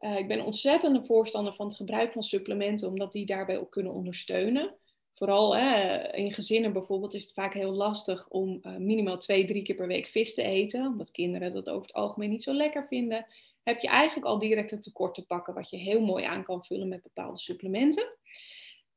Uh, 0.00 0.16
ik 0.16 0.28
ben 0.28 0.44
ontzettende 0.44 1.04
voorstander 1.04 1.54
van 1.54 1.66
het 1.66 1.76
gebruik 1.76 2.12
van 2.12 2.22
supplementen, 2.22 2.88
omdat 2.88 3.12
die 3.12 3.26
daarbij 3.26 3.58
ook 3.58 3.70
kunnen 3.70 3.92
ondersteunen. 3.92 4.74
Vooral 5.14 5.56
in 6.12 6.32
gezinnen 6.32 6.72
bijvoorbeeld 6.72 7.14
is 7.14 7.22
het 7.22 7.32
vaak 7.32 7.54
heel 7.54 7.72
lastig 7.72 8.28
om 8.28 8.60
uh, 8.62 8.76
minimaal 8.76 9.18
twee, 9.18 9.44
drie 9.44 9.62
keer 9.62 9.74
per 9.74 9.86
week 9.86 10.06
vis 10.06 10.34
te 10.34 10.42
eten, 10.42 10.86
omdat 10.86 11.10
kinderen 11.10 11.52
dat 11.52 11.70
over 11.70 11.86
het 11.86 11.96
algemeen 11.96 12.30
niet 12.30 12.42
zo 12.42 12.52
lekker 12.52 12.86
vinden. 12.88 13.26
Heb 13.62 13.80
je 13.80 13.88
eigenlijk 13.88 14.26
al 14.26 14.38
direct 14.38 14.72
een 14.72 14.80
tekort 14.80 15.14
te 15.14 15.26
pakken, 15.26 15.54
wat 15.54 15.70
je 15.70 15.76
heel 15.76 16.00
mooi 16.00 16.24
aan 16.24 16.42
kan 16.42 16.64
vullen 16.64 16.88
met 16.88 17.02
bepaalde 17.02 17.38
supplementen. 17.38 18.04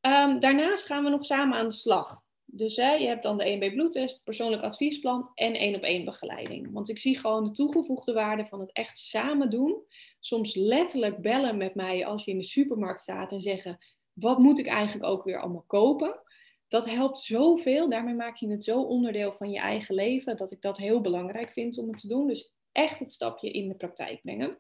Um, 0.01 0.39
daarnaast 0.39 0.86
gaan 0.86 1.03
we 1.03 1.09
nog 1.09 1.25
samen 1.25 1.57
aan 1.57 1.67
de 1.67 1.73
slag. 1.73 2.21
Dus 2.52 2.76
hè, 2.76 2.91
je 2.91 3.08
hebt 3.08 3.24
dan 3.24 3.38
de 3.38 3.56
1B 3.56 3.74
bloedtest, 3.74 4.24
persoonlijk 4.24 4.64
adviesplan 4.64 5.32
en 5.36 5.54
één 5.54 5.76
op 5.76 5.82
één 5.82 6.06
begeleiding. 6.06 6.72
Want 6.72 6.89
ik 6.89 7.00
zie 7.00 7.18
gewoon 7.18 7.43
de 7.43 7.52
toegevoegde 7.52 8.14
waarde 8.14 8.45
van 8.45 8.60
het 8.60 8.72
echt 8.72 8.97
samen 8.97 9.50
doen. 9.50 9.84
Soms 10.20 10.56
letterlijk 10.56 11.22
bellen 11.22 11.58
met 11.58 11.76
mij 11.76 12.06
als 12.06 12.26
je 12.26 12.32
in 12.32 12.38
de 12.38 12.43
supermarkt 12.43 13.00
staat 13.00 13.32
en 13.32 13.41
zeggen: 13.41 13.78
wat 14.14 14.38
moet 14.38 14.60
ik 14.60 14.68
eigenlijk 14.68 15.06
ook 15.06 15.24
weer 15.24 15.41
allemaal 15.41 15.64
kopen? 15.68 16.22
Dat 16.68 16.89
helpt 16.89 17.20
zoveel. 17.20 17.89
Daarmee 17.89 18.16
maak 18.16 18.36
je 18.36 18.50
het 18.50 18.64
zo 18.64 18.82
onderdeel 18.82 19.34
van 19.34 19.52
je 19.52 19.60
eigen 19.60 19.95
leven 19.95 20.38
dat 20.38 20.52
ik 20.52 20.62
dat 20.62 20.78
heel 20.78 21.02
belangrijk 21.02 21.52
vind 21.52 21.78
om 21.78 21.88
het 21.88 22.02
te 22.02 22.08
doen. 22.08 22.28
Dus 22.28 22.54
echt 22.72 23.00
het 23.00 23.12
stapje 23.12 23.52
in 23.52 23.68
de 23.68 23.76
praktijk 23.76 24.22
brengen. 24.22 24.58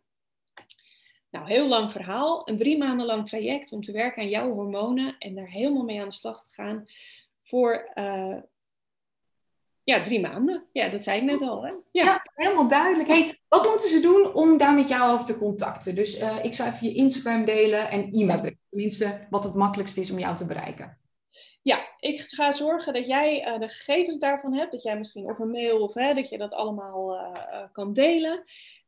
Nou, 1.29 1.47
heel 1.47 1.67
lang 1.67 1.91
verhaal. 1.91 2.47
Een 2.47 2.57
drie 2.57 2.77
maanden 2.77 3.05
lang 3.05 3.27
traject 3.27 3.71
om 3.71 3.83
te 3.83 3.91
werken 3.91 4.21
aan 4.21 4.29
jouw 4.29 4.53
hormonen 4.53 5.17
en 5.17 5.35
daar 5.35 5.49
helemaal 5.49 5.83
mee 5.83 6.01
aan 6.01 6.09
de 6.09 6.15
slag 6.15 6.43
te 6.43 6.53
gaan 6.53 6.85
voor 7.49 7.91
uh, 7.95 8.37
ja, 9.83 10.01
drie 10.01 10.19
maanden. 10.19 10.65
Ja, 10.71 10.89
dat 10.89 11.03
zei 11.03 11.17
ik 11.17 11.23
net 11.23 11.41
al. 11.41 11.63
Hè? 11.63 11.69
Ja. 11.69 12.03
ja 12.03 12.25
helemaal 12.33 12.67
duidelijk. 12.67 13.07
Hey, 13.07 13.39
wat 13.47 13.69
moeten 13.69 13.89
ze 13.89 13.99
doen 13.99 14.33
om 14.33 14.57
daar 14.57 14.73
met 14.73 14.87
jou 14.87 15.11
over 15.11 15.25
te 15.25 15.37
contacten? 15.37 15.95
Dus 15.95 16.19
uh, 16.19 16.43
ik 16.43 16.53
zou 16.53 16.69
even 16.69 16.87
je 16.87 16.93
Instagram 16.93 17.45
delen 17.45 17.89
en 17.89 18.11
e-mail. 18.11 18.55
Tenminste, 18.69 19.19
wat 19.29 19.43
het 19.43 19.53
makkelijkste 19.53 20.01
is 20.01 20.11
om 20.11 20.19
jou 20.19 20.35
te 20.35 20.45
bereiken. 20.45 20.97
Ja, 21.61 21.87
ik 21.99 22.21
ga 22.21 22.51
zorgen 22.51 22.93
dat 22.93 23.07
jij 23.07 23.47
uh, 23.47 23.59
de 23.59 23.69
gegevens 23.69 24.17
daarvan 24.17 24.53
hebt. 24.53 24.71
Dat 24.71 24.83
jij 24.83 24.97
misschien 24.97 25.29
of 25.29 25.39
een 25.39 25.51
mail 25.51 25.81
of 25.81 25.93
hè, 25.93 26.13
dat 26.13 26.29
je 26.29 26.37
dat 26.37 26.53
allemaal 26.53 27.15
uh, 27.15 27.63
kan 27.71 27.93
delen. 27.93 28.43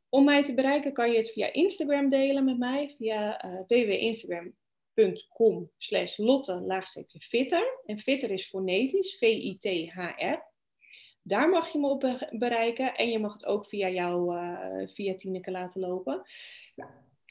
Om 0.10 0.24
mij 0.24 0.44
te 0.44 0.54
bereiken 0.54 0.94
kan 0.94 1.12
je 1.12 1.18
het 1.18 1.32
via 1.32 1.54
Instagram 1.54 2.10
delen 2.10 2.46
met 2.46 2.58
mij. 2.58 2.96
Via 2.98 3.46
uh, 3.46 3.54
www.instagram 3.68 4.54
com 5.34 5.72
slash 5.78 6.18
lotte 6.18 6.62
laagstreepje 6.62 7.20
fitter. 7.20 7.80
En 7.86 7.98
fitter 7.98 8.32
is 8.32 8.48
fonetisch, 8.48 9.18
V-I-T-H-R. 9.18 10.50
Daar 11.24 11.50
mag 11.50 11.72
je 11.72 11.80
me 11.80 11.88
op 11.88 12.28
bereiken 12.32 12.96
en 12.96 13.10
je 13.10 13.20
mag 13.20 13.34
het 13.34 13.46
ook 13.46 13.66
via 13.66 13.90
jou, 13.90 14.36
uh, 14.36 14.88
via 14.88 15.16
Tineke 15.16 15.52
laten 15.52 15.82
lopen. 15.82 16.22